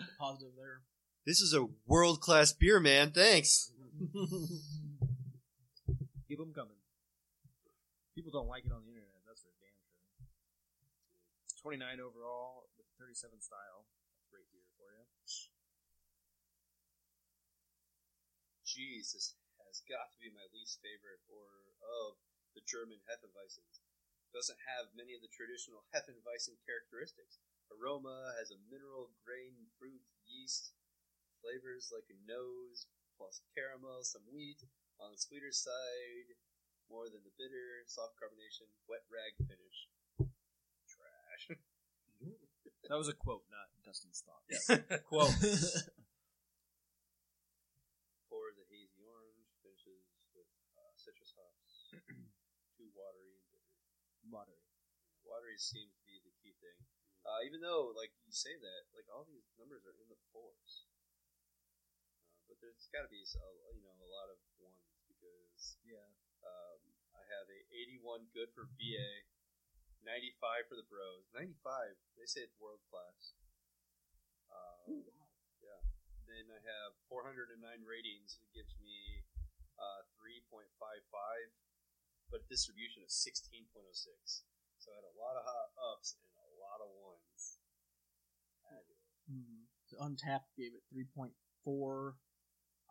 positive 0.20 0.52
there. 0.60 0.84
This 1.24 1.40
is 1.40 1.56
a 1.56 1.72
world 1.88 2.20
class 2.20 2.52
beer, 2.52 2.84
man. 2.84 3.16
Thanks. 3.16 3.72
Keep 6.28 6.44
them 6.44 6.52
coming. 6.52 6.76
People 8.20 8.36
don't 8.36 8.52
like 8.52 8.68
it 8.68 8.76
on 8.76 8.84
the 8.84 8.92
internet. 8.92 9.24
That's 9.24 9.40
for 9.48 9.56
damn 9.64 9.72
sure. 9.80 10.28
29 11.64 12.04
overall 12.04 12.68
with 12.76 12.84
37 13.00 13.40
style. 13.40 13.88
That's 14.12 14.28
great 14.28 14.52
beer 14.52 14.68
for 14.76 14.92
you. 14.92 15.08
Jeez, 18.68 19.16
this 19.16 19.40
has 19.72 19.80
got 19.88 20.12
to 20.12 20.20
be 20.20 20.28
my 20.36 20.44
least 20.52 20.84
favorite 20.84 21.24
or 21.32 21.48
of 21.80 22.20
the 22.60 22.62
German 22.68 23.00
Hefeweizens. 23.08 23.80
Doesn't 24.34 24.66
have 24.66 24.98
many 24.98 25.14
of 25.14 25.22
the 25.22 25.30
traditional 25.30 25.86
Hefeweizen 25.94 26.58
characteristics. 26.66 27.38
Aroma 27.70 28.34
has 28.42 28.50
a 28.50 28.58
mineral 28.66 29.14
grain, 29.22 29.70
fruit, 29.78 30.02
yeast, 30.26 30.74
flavors 31.38 31.94
like 31.94 32.10
a 32.10 32.18
nose, 32.26 32.90
plus 33.14 33.46
caramel, 33.54 34.02
some 34.02 34.26
wheat. 34.26 34.66
On 34.98 35.14
the 35.14 35.22
sweeter 35.22 35.54
side, 35.54 36.34
more 36.90 37.14
than 37.14 37.22
the 37.22 37.38
bitter, 37.38 37.86
soft 37.86 38.18
carbonation, 38.18 38.66
wet 38.90 39.06
rag 39.06 39.38
finish. 39.38 39.90
Trash. 40.90 41.54
That 42.92 43.00
was 43.00 43.08
a 43.08 43.16
quote, 43.16 43.48
not 43.48 43.72
Dustin's 43.88 44.28
thought. 44.28 44.44
Quote. 45.08 45.32
Pours 48.28 48.60
a 48.60 48.66
hazy 48.68 49.00
orange, 49.08 49.48
finishes 49.64 50.04
with 50.36 50.52
uh, 50.76 50.92
citrus 51.00 51.32
hops, 51.32 51.96
too 52.76 52.92
watery 52.92 53.33
Watery. 54.34 55.58
Seems 55.62 55.94
to 55.94 56.04
be 56.10 56.18
the 56.26 56.34
key 56.42 56.58
thing. 56.58 56.80
Uh, 57.24 57.40
even 57.46 57.62
though, 57.62 57.94
like 57.96 58.12
you 58.26 58.34
say 58.34 58.58
that, 58.58 58.82
like 58.92 59.06
all 59.08 59.24
these 59.24 59.46
numbers 59.56 59.86
are 59.86 59.96
in 59.96 60.10
the 60.10 60.20
fours, 60.34 60.90
uh, 61.64 62.42
but 62.50 62.58
there's 62.60 62.90
got 62.92 63.06
to 63.06 63.12
be 63.14 63.22
a, 63.22 63.48
you 63.78 63.86
know 63.86 63.96
a 63.96 64.10
lot 64.12 64.28
of 64.34 64.42
ones 64.60 64.82
because 65.08 65.78
Yeah. 65.86 66.04
um, 66.44 66.82
I 67.16 67.24
have 67.38 67.48
a 67.48 67.60
81 67.72 68.28
good 68.36 68.52
for 68.52 68.68
BA, 68.76 69.30
95 70.04 70.68
for 70.68 70.76
the 70.76 70.84
Bros. 70.90 71.30
95, 71.32 71.96
they 72.20 72.28
say 72.28 72.44
it's 72.44 72.58
world 72.60 72.84
class. 72.92 73.38
Um, 74.52 75.06
yeah. 75.64 75.80
Then 76.28 76.50
I 76.52 76.60
have 76.66 76.98
409 77.08 77.62
ratings. 77.88 78.42
It 78.42 78.50
gives 78.52 78.76
me 78.84 79.24
uh, 79.80 80.02
3.55, 80.20 80.68
but 82.34 82.50
distribution 82.50 83.06
of 83.06 83.14
16.06. 83.14 83.70
So 84.82 84.90
I 84.90 84.98
had 84.98 85.06
a 85.06 85.14
lot 85.22 85.38
of 85.38 85.46
hot 85.46 85.70
ups 85.94 86.18
and 86.18 86.26
a 86.34 86.50
lot 86.58 86.82
of 86.82 86.90
ones. 86.98 87.62
Hmm. 89.30 89.70
So 89.88 90.02
Untappd 90.02 90.52
gave 90.58 90.74
it 90.74 90.84
3.4 90.90 91.32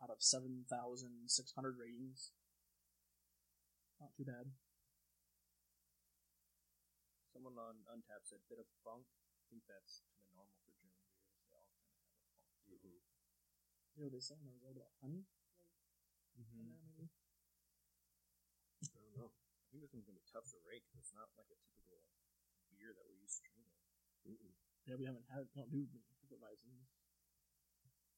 out 0.00 0.08
of 0.08 0.22
7,600 0.22 1.26
ratings. 1.76 2.30
Not 4.00 4.14
too 4.16 4.24
bad. 4.24 4.54
Someone 7.34 7.58
on 7.58 7.82
Untappd 7.90 8.24
said 8.30 8.46
bit 8.48 8.62
of 8.62 8.70
funk. 8.86 9.04
I 9.10 9.44
think 9.50 9.66
that's 9.66 10.06
kind 10.06 10.16
of 10.22 10.30
normal 10.38 10.56
for 10.64 10.72
German 10.72 10.94
beers. 11.04 11.28
They 11.44 11.52
all 11.52 11.66
kind 11.68 11.82
of 11.82 11.92
have 11.92 12.06
a 12.06 12.16
funk. 12.64 12.80
You 13.92 13.98
know 14.00 14.08
what 14.08 14.16
they 14.16 14.24
say? 14.24 14.38
There 14.40 14.54
was 14.54 14.62
all 14.64 14.72
about 14.72 14.94
honey 15.02 15.26
Mm-hmm. 16.32 16.64
in 16.64 16.64
there, 16.72 16.80
maybe? 16.96 17.12
I 18.88 18.96
don't 19.04 19.12
know. 19.20 19.30
I 19.68 19.71
think 19.82 19.90
this 19.90 19.98
one's 19.98 20.06
gonna 20.06 20.22
be 20.22 20.30
tough 20.30 20.46
to 20.54 20.62
rate 20.62 20.86
because 20.86 21.10
it's 21.10 21.10
not 21.18 21.26
like 21.34 21.50
a 21.50 21.58
typical 21.58 22.06
beer 22.78 22.94
that 22.94 23.02
we're 23.02 23.18
used 23.18 23.42
to 23.42 23.50
drinking. 24.22 24.54
Yeah, 24.86 24.94
we 24.94 25.10
haven't 25.10 25.26
had, 25.26 25.50
don't 25.58 25.74
do 25.74 25.82
many 25.90 26.06
Hefeweizens. 26.22 26.86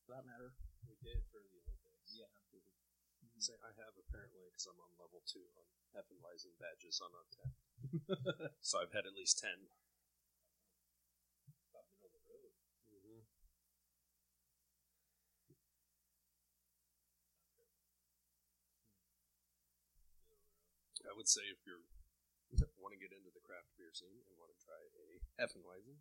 For 0.05 0.12
that 0.12 0.29
matter. 0.29 0.53
We 0.85 1.01
did 1.01 1.25
for 1.33 1.41
the 1.41 1.49
Olympics. 1.57 2.21
Yeah. 2.21 2.29
Mm-hmm. 2.53 3.41
Say 3.41 3.57
I 3.65 3.73
have 3.81 3.97
apparently 3.97 4.45
because 4.53 4.69
I'm 4.69 4.77
on 4.77 4.93
level 5.01 5.25
two 5.25 5.49
on 5.57 5.65
Hefeweizen 5.97 6.53
badges 6.61 7.01
on 7.01 7.17
Untappd. 7.17 7.57
so 8.61 8.85
I've 8.85 8.93
had 8.93 9.09
at 9.09 9.17
least 9.17 9.41
10 9.41 9.49
About 11.73 11.89
middle 11.97 12.12
of 12.12 12.12
the 12.12 12.29
road. 12.29 12.53
Mm-hmm. 12.93 13.25
I 21.05 21.13
would 21.17 21.29
say 21.29 21.45
if 21.53 21.61
you're 21.69 21.85
want 22.79 22.95
to 22.95 23.01
get 23.01 23.11
into 23.11 23.33
the 23.35 23.43
craft 23.43 23.67
beer 23.75 23.91
scene 23.91 24.23
and 24.31 24.35
want 24.39 24.53
to 24.55 24.61
try 24.63 24.79
a 24.79 25.07
Hefeweizen 25.43 25.99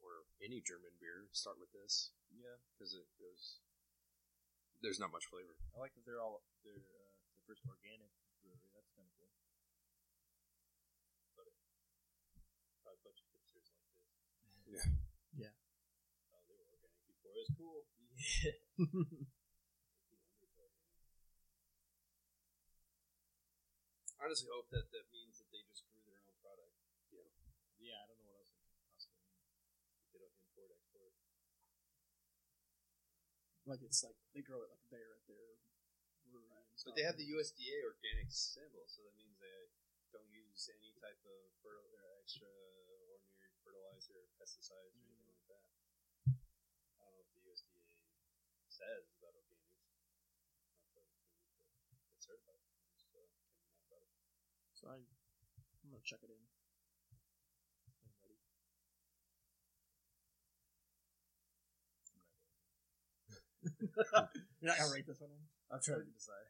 or 0.00 0.24
any 0.40 0.64
German 0.64 0.96
beer, 0.96 1.28
start 1.36 1.60
with 1.60 1.68
this 1.76 2.14
Yeah. 2.32 2.56
because 2.72 2.94
it 2.96 3.04
goes. 3.20 3.60
There's 4.80 4.96
not 5.02 5.12
much 5.12 5.28
flavor. 5.28 5.60
I 5.76 5.78
like 5.78 5.92
that 5.92 6.08
they're 6.08 6.22
all 6.24 6.40
they're 6.64 6.80
uh, 6.80 7.10
the 7.36 7.42
first 7.44 7.60
organic 7.68 8.08
brewery. 8.40 8.64
That's 8.72 8.88
kind 8.96 9.04
of 9.04 9.12
cool. 9.20 9.28
Probably 11.36 11.52
a 12.96 13.04
bunch 13.04 13.20
of 13.20 13.28
hipsters 13.28 13.68
like 13.76 13.84
this. 13.92 14.08
Yeah. 14.70 14.86
Yeah. 15.50 15.54
Oh, 16.32 16.40
they 16.48 16.54
were 16.56 16.64
organic 16.70 17.02
before. 17.10 17.34
It 17.34 17.42
was 17.44 17.52
cool. 17.58 17.84
I 17.84 19.26
honestly 24.20 24.52
hope 24.52 24.68
that 24.68 24.92
that 24.92 25.08
means 25.08 25.40
that 25.40 25.48
they 25.48 25.64
just 25.64 25.88
grew 25.88 26.04
their 26.04 26.20
own 26.20 26.36
product. 26.44 26.76
Yeah, 27.08 27.24
Yeah, 27.80 28.04
I 28.04 28.06
don't 28.12 28.20
know 28.20 28.28
what 28.28 28.44
else 28.44 28.52
it 28.52 28.68
could 28.68 28.84
possibly 28.84 29.24
mean. 29.24 29.48
They 30.12 30.20
don't 30.20 30.36
import 30.44 30.70
export. 30.76 31.16
Like 33.64 33.80
it's 33.80 34.04
like 34.04 34.20
they 34.36 34.44
grow 34.44 34.60
it 34.60 34.68
like 34.68 34.84
there 34.92 35.16
at 35.16 35.24
their 35.24 35.56
brewery 36.28 36.52
and 36.52 36.76
stuff. 36.76 36.92
But 36.92 37.00
they 37.00 37.06
have 37.08 37.16
the 37.16 37.28
USDA 37.32 37.80
organic 37.80 38.28
symbol, 38.28 38.84
so 38.92 39.08
that 39.08 39.16
means 39.16 39.40
they 39.40 39.72
don't 40.12 40.28
use 40.28 40.68
any 40.68 40.92
type 41.00 41.20
of 41.24 41.40
fertil- 41.64 41.96
uh, 41.96 42.04
or 42.04 42.20
extra 42.20 42.50
ordinary 43.08 43.56
fertilizer, 43.64 44.20
or 44.20 44.28
pesticides, 44.36 44.92
or 44.92 45.00
mm-hmm. 45.00 45.16
anything 45.16 45.32
like 45.32 45.48
that. 45.48 45.64
I 47.00 47.08
don't 47.08 47.14
know 47.14 47.24
what 47.24 47.30
the 47.32 47.40
USDA 47.46 47.88
says 48.68 49.16
about 49.16 49.38
organics. 49.38 49.80
Not 50.82 50.90
that 50.98 51.06
it's, 51.08 51.30
but 51.88 51.88
it's 52.18 52.26
certified. 52.26 52.60
So, 54.80 54.88
I 54.88 54.96
can't 54.96 55.20
be 55.20 55.36
mad 55.36 55.60
about 55.60 55.76
it. 55.76 55.76
So 55.84 55.84
I 55.84 55.84
I'm 55.84 55.90
gonna 55.92 56.00
check 56.04 56.20
it 56.24 56.30
in. 56.32 56.40
You're 64.60 64.72
not 64.72 64.78
gonna 64.78 64.92
rate 64.92 65.06
this 65.06 65.20
one 65.20 65.30
in? 65.36 65.42
I'm 65.68 65.80
trying 65.84 66.00
to 66.00 66.08
decide. 66.16 66.48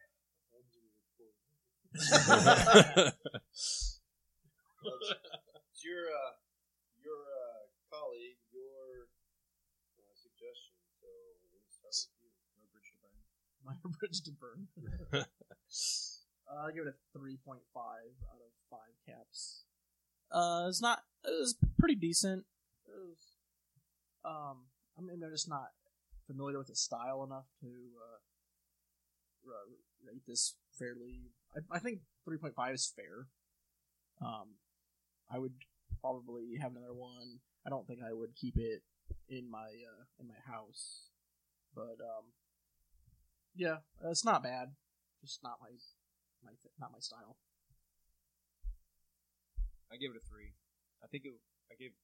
It's 5.71 5.85
your 5.85 6.07
uh, 6.07 6.33
your 7.03 7.21
uh, 7.21 7.67
colleague, 7.91 8.39
your 8.53 9.11
uh, 9.99 10.15
suggestion. 10.15 10.77
So 11.01 11.09
we'll 11.51 11.67
start 11.69 11.93
with 12.15 12.23
you. 12.23 12.31
No 12.57 12.65
bridge 12.73 12.93
to 12.95 12.97
burn. 13.03 13.19
Minor 13.67 13.91
bridge 13.99 14.23
to 14.23 14.33
burn. 14.33 15.27
Uh, 16.51 16.67
I 16.67 16.73
give 16.73 16.87
it 16.87 16.95
a 16.95 17.19
three 17.19 17.39
point 17.45 17.63
five 17.73 18.11
out 18.29 18.41
of 18.41 18.53
five 18.71 18.95
caps. 19.07 19.65
Uh, 20.33 20.67
it's 20.69 20.83
not. 20.83 21.01
It 21.25 21.31
was 21.31 21.57
pretty 21.79 21.95
decent. 21.95 22.45
Was. 22.87 23.33
Um, 24.25 24.67
I 24.99 25.03
mean, 25.03 25.23
I'm 25.25 25.31
just 25.31 25.49
not 25.49 25.69
familiar 26.27 26.59
with 26.59 26.69
the 26.69 26.77
style 26.77 27.25
enough 27.25 27.47
to 27.61 27.67
uh, 27.67 28.19
rate 30.07 30.23
this 30.27 30.57
fairly. 30.79 31.31
I, 31.57 31.77
I 31.77 31.79
think 31.79 32.01
three 32.25 32.39
point 32.39 32.55
five 32.55 32.75
is 32.75 32.93
fair. 32.95 33.27
Um, 34.21 34.57
I 35.33 35.39
would 35.39 35.55
probably 36.01 36.59
have 36.61 36.73
another 36.73 36.95
one. 36.95 37.41
I 37.67 37.71
don't 37.71 37.87
think 37.87 38.01
I 38.03 38.13
would 38.13 38.35
keep 38.35 38.57
it 38.57 38.83
in 39.29 39.51
my 39.51 39.69
uh, 39.69 40.05
in 40.19 40.27
my 40.27 40.41
house, 40.47 41.09
but 41.75 41.99
um, 42.01 42.33
yeah, 43.55 43.77
it's 44.05 44.25
not 44.25 44.43
bad. 44.43 44.73
Just 45.23 45.43
not 45.43 45.59
my 45.61 45.69
my 46.45 46.55
th- 46.61 46.77
not 46.81 46.93
my 46.95 47.03
style. 47.03 47.37
I 49.91 49.99
give 49.99 50.15
it 50.15 50.21
a 50.21 50.25
three. 50.25 50.55
I 51.03 51.11
think 51.11 51.27
it. 51.27 51.35
I 51.71 51.79
gave 51.79 51.95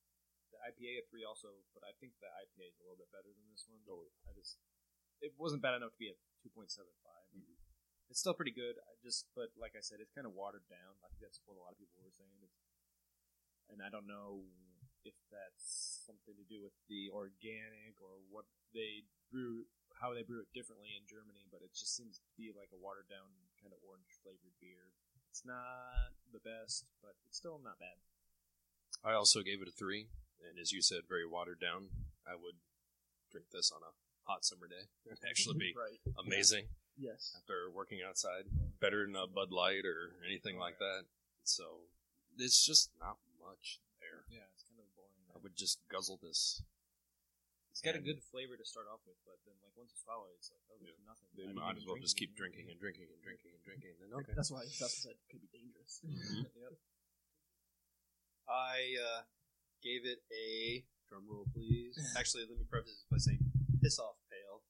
the 0.51 0.59
IPA 0.63 1.03
a 1.03 1.05
three 1.07 1.27
also, 1.27 1.63
but 1.75 1.83
I 1.83 1.95
think 1.99 2.19
the 2.19 2.31
IPA 2.31 2.71
is 2.71 2.79
a 2.79 2.85
little 2.87 2.99
bit 2.99 3.11
better 3.11 3.31
than 3.31 3.47
this 3.51 3.67
one. 3.67 3.83
Oh, 3.87 4.11
I 4.27 4.35
just 4.35 4.59
it 5.21 5.33
wasn't 5.39 5.65
bad 5.65 5.79
enough 5.79 5.95
to 5.97 6.01
be 6.01 6.13
a 6.13 6.17
two 6.43 6.53
point 6.53 6.71
seven 6.71 6.93
five. 7.03 7.27
Mm-hmm. 7.33 7.57
It's 8.11 8.23
still 8.23 8.39
pretty 8.39 8.55
good. 8.55 8.79
I 8.87 8.95
just, 9.03 9.27
but 9.35 9.51
like 9.59 9.75
I 9.75 9.83
said, 9.83 9.99
it's 9.99 10.15
kind 10.15 10.31
of 10.31 10.35
watered 10.39 10.67
down. 10.71 10.95
I 11.03 11.11
think 11.11 11.27
that's 11.27 11.43
what 11.43 11.59
a 11.59 11.63
lot 11.63 11.75
of 11.75 11.79
people 11.83 11.99
were 12.07 12.15
saying. 12.15 12.39
It's, 12.39 12.63
and 13.67 13.83
I 13.83 13.91
don't 13.91 14.07
know 14.07 14.47
if 15.03 15.19
that's 15.27 16.07
something 16.07 16.39
to 16.39 16.47
do 16.47 16.63
with 16.63 16.75
the 16.87 17.11
organic 17.11 17.99
or 17.99 18.23
what 18.31 18.47
they 18.71 19.11
brew, 19.27 19.67
how 19.99 20.15
they 20.15 20.23
brew 20.23 20.39
it 20.39 20.55
differently 20.55 20.95
in 20.95 21.03
Germany. 21.11 21.51
But 21.51 21.67
it 21.67 21.75
just 21.75 21.99
seems 21.99 22.23
to 22.23 22.31
be 22.39 22.55
like 22.55 22.71
a 22.71 22.79
watered 22.79 23.11
down 23.11 23.27
kind 23.67 23.75
of 23.75 23.83
orange 23.83 24.15
flavored 24.23 24.55
beer. 24.63 24.95
It's 25.35 25.43
not 25.43 26.15
the 26.31 26.39
best, 26.39 26.87
but 27.03 27.19
it's 27.27 27.35
still 27.37 27.59
not 27.59 27.83
bad. 27.83 27.99
I 29.03 29.13
also 29.19 29.43
gave 29.43 29.59
it 29.61 29.67
a 29.67 29.75
three, 29.75 30.07
and 30.39 30.55
as 30.63 30.71
you 30.71 30.81
said, 30.81 31.11
very 31.11 31.27
watered 31.27 31.59
down. 31.59 31.91
I 32.23 32.39
would 32.39 32.63
drink 33.35 33.51
this 33.51 33.75
on 33.75 33.83
a 33.83 33.91
hot 34.31 34.47
summer 34.47 34.71
day. 34.71 34.87
It'd 35.11 35.27
actually 35.27 35.59
be 35.59 35.75
right. 35.77 35.99
amazing 36.15 36.71
Yes. 36.97 37.35
after 37.37 37.67
working 37.75 37.99
outside. 38.07 38.47
Better 38.81 39.03
than 39.05 39.19
a 39.19 39.27
Bud 39.27 39.51
Light 39.51 39.83
or 39.85 40.15
anything 40.25 40.57
like 40.63 40.79
that. 40.79 41.05
So 41.43 41.91
it's 42.39 42.65
just 42.65 42.91
not 43.03 43.19
much 43.43 43.83
there. 44.01 44.25
Yeah, 44.31 44.47
it's 44.55 44.63
kind 44.65 44.79
of 44.81 44.89
boring. 44.95 45.27
I 45.35 45.39
would 45.43 45.57
just 45.59 45.83
guzzle 45.91 46.19
this. 46.23 46.63
It's 47.77 47.85
got 47.85 47.93
a 47.93 48.01
good 48.01 48.25
flavor 48.33 48.57
to 48.57 48.65
start 48.65 48.89
off 48.89 49.05
with, 49.05 49.21
but 49.29 49.37
then 49.45 49.53
like 49.61 49.77
once 49.77 49.93
you 49.93 50.01
swallow 50.01 50.33
it, 50.33 50.41
it's 50.41 50.49
like 50.49 50.65
oh, 50.73 50.81
there's 50.81 50.97
nothing. 51.05 51.29
They 51.37 51.45
I 51.45 51.53
might 51.53 51.77
as 51.77 51.85
well 51.85 52.01
just 52.01 52.17
keep 52.17 52.33
anything. 52.33 52.73
drinking 52.73 52.73
and 52.73 52.81
drinking 52.81 53.13
and 53.13 53.21
drinking 53.21 53.53
and 53.53 53.61
drinking. 53.61 53.93
And 54.01 54.09
then 54.09 54.17
okay. 54.25 54.33
That's 54.33 54.49
why 54.49 54.65
Dustin 54.65 55.13
said 55.13 55.21
it 55.21 55.29
could 55.29 55.45
be 55.45 55.53
dangerous. 55.53 56.01
yep. 56.57 56.73
I 58.49 58.97
uh, 58.97 59.29
gave 59.85 60.09
it 60.09 60.25
a 60.33 60.89
drum 61.05 61.29
roll, 61.29 61.45
please. 61.53 62.01
Actually, 62.17 62.49
let 62.49 62.57
me 62.57 62.65
preface 62.65 62.97
this 62.97 63.05
by 63.13 63.21
saying 63.21 63.45
piss 63.85 64.01
off 64.01 64.17
pale. 64.33 64.65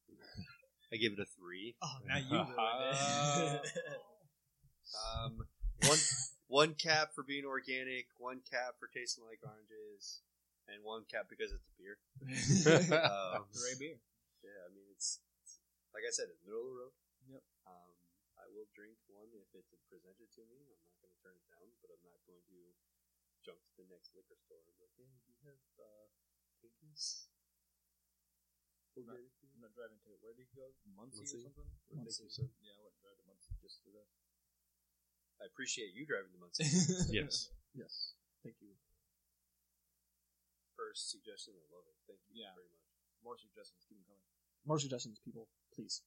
I 0.90 0.98
gave 0.98 1.14
it 1.14 1.22
a 1.22 1.30
three. 1.30 1.78
Oh, 1.78 2.02
now 2.10 2.18
you 2.18 2.42
ruined 2.42 3.62
it. 3.62 3.70
Um, 4.98 5.46
one 5.86 6.02
one 6.50 6.72
cap 6.74 7.14
for 7.14 7.22
being 7.22 7.46
organic, 7.46 8.10
one 8.18 8.42
cap 8.42 8.82
for 8.82 8.90
tasting 8.90 9.22
like 9.30 9.46
oranges, 9.46 10.26
and 10.68 10.82
one 10.82 11.06
cap 11.06 11.30
because 11.30 11.54
it's 11.54 11.66
a 11.66 11.74
beer. 11.78 11.96
Um, 13.06 13.46
Gray 13.54 13.76
beer. 13.78 13.98
yeah, 14.42 14.58
I 14.66 14.68
mean 14.74 14.86
it's, 14.90 15.22
it's 15.42 15.62
like 15.94 16.02
I 16.06 16.12
said, 16.12 16.30
it's 16.32 16.42
middle 16.42 16.66
of 16.66 16.70
the 16.70 16.78
road. 16.78 16.94
Yep. 17.30 17.42
Um, 17.66 17.92
I 18.38 18.46
will 18.52 18.68
drink 18.74 18.98
one 19.10 19.30
if 19.34 19.48
it's 19.54 19.72
presented 19.90 20.28
to 20.38 20.42
me. 20.46 20.58
I'm 20.70 20.82
not 20.86 20.96
going 21.02 21.10
to 21.10 21.20
turn 21.22 21.34
it 21.34 21.46
down, 21.50 21.66
but 21.82 21.90
I'm 21.94 22.04
not 22.06 22.20
going 22.28 22.42
to 22.46 22.60
jump 23.42 23.58
to 23.62 23.72
the 23.82 23.88
next 23.90 24.14
liquor 24.14 24.38
store 24.38 24.62
and 24.62 24.70
be 24.74 24.86
like, 24.86 24.94
"Hey, 24.98 25.10
do 25.10 25.30
you 25.30 25.38
have 25.46 25.62
uh, 25.78 26.06
Pinkers?" 26.62 27.30
Organic 28.96 29.28
beer? 29.42 29.52
I'm 29.52 29.60
not 29.60 29.76
driving 29.76 30.00
to 30.08 30.16
where 30.24 30.32
did 30.32 30.48
you 30.48 30.56
go? 30.56 30.72
Muncie, 30.96 31.20
Muncie? 31.20 31.36
or 31.36 31.52
something? 31.52 31.68
Muncie. 31.92 32.24
Muncie. 32.26 32.48
Yeah, 32.64 32.74
I 32.76 32.80
wouldn't 32.80 33.02
drive 33.04 33.18
to 33.20 33.26
Muncie 33.28 33.52
just 33.60 33.84
for 33.84 33.92
that. 33.92 34.08
I 35.36 35.44
appreciate 35.52 35.92
you 35.92 36.08
driving 36.08 36.32
to 36.32 36.40
Muncie. 36.40 36.64
Yes. 37.12 37.52
yes. 37.76 38.16
Thank 38.40 38.56
you. 38.64 38.72
First 40.76 41.08
suggestion, 41.10 41.56
I 41.56 41.64
love 41.72 41.88
it. 41.88 41.96
Thank 42.06 42.20
you 42.28 42.44
Yeah. 42.44 42.52
very 42.54 42.68
much. 42.68 42.84
More 43.24 43.36
suggestions. 43.40 43.80
Keep 43.88 43.98
them 44.04 44.06
coming. 44.12 44.28
More 44.68 44.78
suggestions, 44.78 45.18
people, 45.24 45.48
please. 45.72 46.02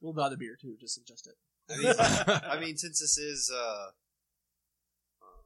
We'll 0.00 0.14
buy 0.14 0.28
the 0.30 0.36
beer 0.38 0.54
too. 0.58 0.76
Just 0.78 0.94
suggest 0.94 1.26
it. 1.26 1.36
I 1.70 1.76
mean, 1.76 1.94
I 1.98 2.56
mean, 2.60 2.76
since 2.82 2.98
this 3.02 3.18
is 3.18 3.50
uh, 3.52 3.90
um, 5.22 5.42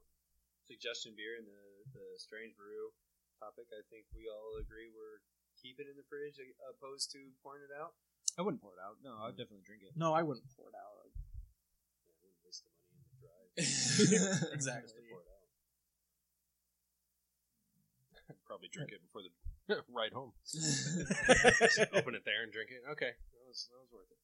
suggestion 0.65 1.13
beer 1.17 1.35
and 1.41 1.45
the, 1.49 1.63
the 1.93 2.05
strange 2.21 2.53
brew 2.55 2.93
topic, 3.41 3.67
I 3.73 3.81
think 3.89 4.05
we 4.13 4.29
all 4.29 4.61
agree 4.61 4.87
we're 4.93 5.19
keeping 5.57 5.89
it 5.89 5.93
in 5.93 5.97
the 5.97 6.05
fridge 6.07 6.37
uh, 6.37 6.69
opposed 6.69 7.09
to 7.17 7.33
pouring 7.41 7.65
it 7.65 7.73
out. 7.73 7.97
I 8.37 8.41
wouldn't 8.45 8.61
pour 8.61 8.77
it 8.77 8.81
out. 8.81 9.01
No, 9.01 9.17
I'd 9.25 9.35
definitely 9.37 9.65
drink 9.65 9.81
it. 9.85 9.97
No, 9.97 10.13
I 10.13 10.21
wouldn't 10.21 10.45
pour 10.53 10.69
it 10.69 10.77
out. 10.77 11.01
Yeah, 12.05 12.13
I 12.13 12.17
wouldn't 12.21 12.41
waste 12.45 12.61
the 12.65 12.71
money 12.77 12.93
in 12.93 13.01
the 13.09 13.17
drive. 13.25 13.49
Just 13.57 14.53
exactly. 14.53 14.93
to 14.93 15.09
pour 15.09 15.21
it 15.25 15.29
out. 15.32 15.32
Probably 18.47 18.69
drink 18.71 18.91
it 18.91 19.01
before 19.03 19.21
the 19.23 19.31
ride 19.93 20.13
home. 20.13 20.31
Just 20.47 21.79
open 21.93 22.15
it 22.15 22.23
there 22.25 22.43
and 22.43 22.51
drink 22.51 22.69
it. 22.71 22.83
Okay. 22.93 23.11
That 23.15 23.43
was, 23.47 23.67
that 23.71 23.79
was 23.79 23.91
worth 23.91 24.11
it. 24.11 24.19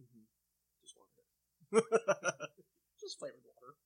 Mm-hmm. 0.00 0.24
Just 0.82 0.94
wanted 0.98 1.16
it. 1.20 2.50
Just 3.00 3.18
flavored 3.18 3.44
water. 3.44 3.76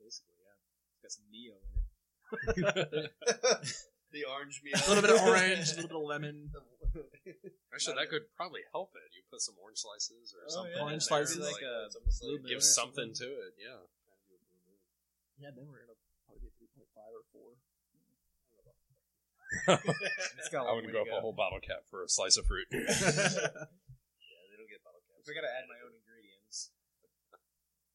Basically, 0.00 0.36
yeah. 0.40 0.56
It's 0.96 1.02
got 1.04 1.12
some 1.12 1.28
Neo 1.32 1.56
in 1.60 1.72
it. 1.76 3.12
the 4.12 4.24
orange 4.28 4.60
meal. 4.64 4.76
A 4.76 4.88
little 4.88 5.04
bit 5.04 5.12
of 5.12 5.20
orange, 5.24 5.72
a 5.72 5.76
little 5.80 5.88
bit 5.92 6.00
of 6.00 6.08
lemon. 6.08 6.50
Actually, 7.72 7.96
that 8.00 8.08
could 8.08 8.24
probably 8.36 8.64
help 8.72 8.92
it. 8.96 9.12
You 9.12 9.22
put 9.30 9.40
some 9.40 9.54
orange 9.60 9.78
slices 9.84 10.32
or 10.36 10.44
Oh, 10.48 10.52
something. 10.52 10.72
yeah. 10.72 10.80
in 10.80 10.88
Orange 10.88 11.04
there, 11.08 11.20
slices. 11.24 11.44
Like 11.44 11.62
a 11.64 11.86
it's 11.86 11.96
almost 11.96 12.20
blue 12.20 12.32
like 12.36 12.42
moon 12.44 12.50
give 12.52 12.62
something 12.64 13.10
to 13.12 13.26
it. 13.28 13.52
Yeah. 13.60 13.80
Yeah, 15.38 15.54
then 15.54 15.70
we're 15.70 15.84
gonna 15.86 15.94
probably 16.26 16.48
be 16.48 16.50
three 16.58 16.66
point 16.74 16.87
five 16.98 17.14
or 17.14 17.24
four. 17.30 17.50
It's 20.36 20.50
got 20.52 20.66
a 20.66 20.68
I 20.68 20.72
wouldn't 20.74 20.92
go 20.92 21.02
up 21.02 21.08
a 21.08 21.20
whole 21.22 21.32
bottle 21.32 21.60
cap 21.60 21.86
for 21.88 22.02
a 22.04 22.08
slice 22.08 22.36
of 22.36 22.44
fruit. 22.46 22.66
Yeah, 22.74 22.84
they 22.84 24.56
don't 24.58 24.68
get 24.68 24.82
bottle 24.84 25.00
caps. 25.08 25.24
I 25.30 25.32
gotta 25.32 25.48
add 25.48 25.64
my 25.70 25.78
own 25.80 25.94
ingredients. 25.96 26.74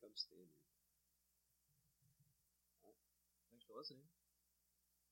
Come 0.01 0.15
standard. 0.15 0.49
Thanks 3.51 3.65
for 3.67 3.75
listening. 3.77 4.07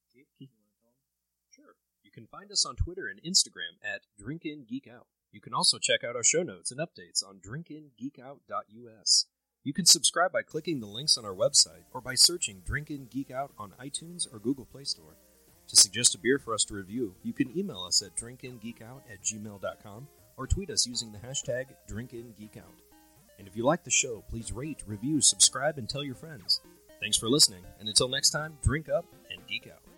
Keith, 0.10 0.32
Keith. 0.40 0.50
you 0.50 0.64
want 0.66 0.74
to 0.74 0.82
tell? 0.82 0.98
Sure. 1.54 1.74
You 2.02 2.10
can 2.12 2.26
find 2.28 2.52
us 2.52 2.66
on 2.66 2.76
Twitter 2.76 3.06
and 3.08 3.22
Instagram 3.22 3.78
at 3.86 4.10
DrinkInGeekOut. 4.18 5.06
You 5.32 5.40
can 5.42 5.54
also 5.54 5.78
check 5.78 6.04
out 6.04 6.16
our 6.18 6.24
show 6.26 6.44
notes 6.44 6.72
and 6.72 6.80
updates 6.82 7.24
on 7.24 7.40
drinkingeekout.us. 7.40 9.26
You 9.64 9.74
can 9.74 9.86
subscribe 9.86 10.32
by 10.32 10.42
clicking 10.42 10.80
the 10.80 10.88
links 10.88 11.18
on 11.18 11.26
our 11.26 11.36
website 11.36 11.84
or 11.94 12.02
by 12.02 12.16
searching 12.16 12.64
Drinkin' 12.66 13.08
Geek 13.12 13.30
Out 13.30 13.52
on 13.60 13.74
iTunes 13.80 14.32
or 14.34 14.40
Google 14.40 14.66
Play 14.66 14.86
Store. 14.86 15.18
To 15.68 15.76
suggest 15.76 16.16
a 16.16 16.18
beer 16.18 16.40
for 16.40 16.56
us 16.56 16.64
to 16.66 16.74
review, 16.74 17.14
you 17.24 17.32
can 17.32 17.56
email 17.56 17.82
us 17.82 18.02
at 18.02 18.16
drinkingeekout 18.16 19.02
at 19.12 19.22
gmail.com 19.24 20.08
or 20.36 20.48
tweet 20.48 20.72
us 20.72 20.88
using 20.88 21.12
the 21.12 21.20
hashtag 21.20 21.66
DrinkinGeekOut. 21.88 22.82
And 23.38 23.48
if 23.48 23.56
you 23.56 23.64
like 23.64 23.84
the 23.84 23.92
show, 23.92 24.24
please 24.30 24.52
rate, 24.52 24.82
review, 24.88 25.22
subscribe, 25.22 25.78
and 25.78 25.88
tell 25.88 26.04
your 26.04 26.16
friends. 26.16 26.62
Thanks 27.00 27.18
for 27.18 27.30
listening, 27.30 27.64
and 27.80 27.88
until 27.88 28.08
next 28.08 28.32
time, 28.32 28.58
drink 28.64 28.90
up 28.90 29.06
and 29.32 29.46
geek 29.48 29.68
out. 29.72 29.91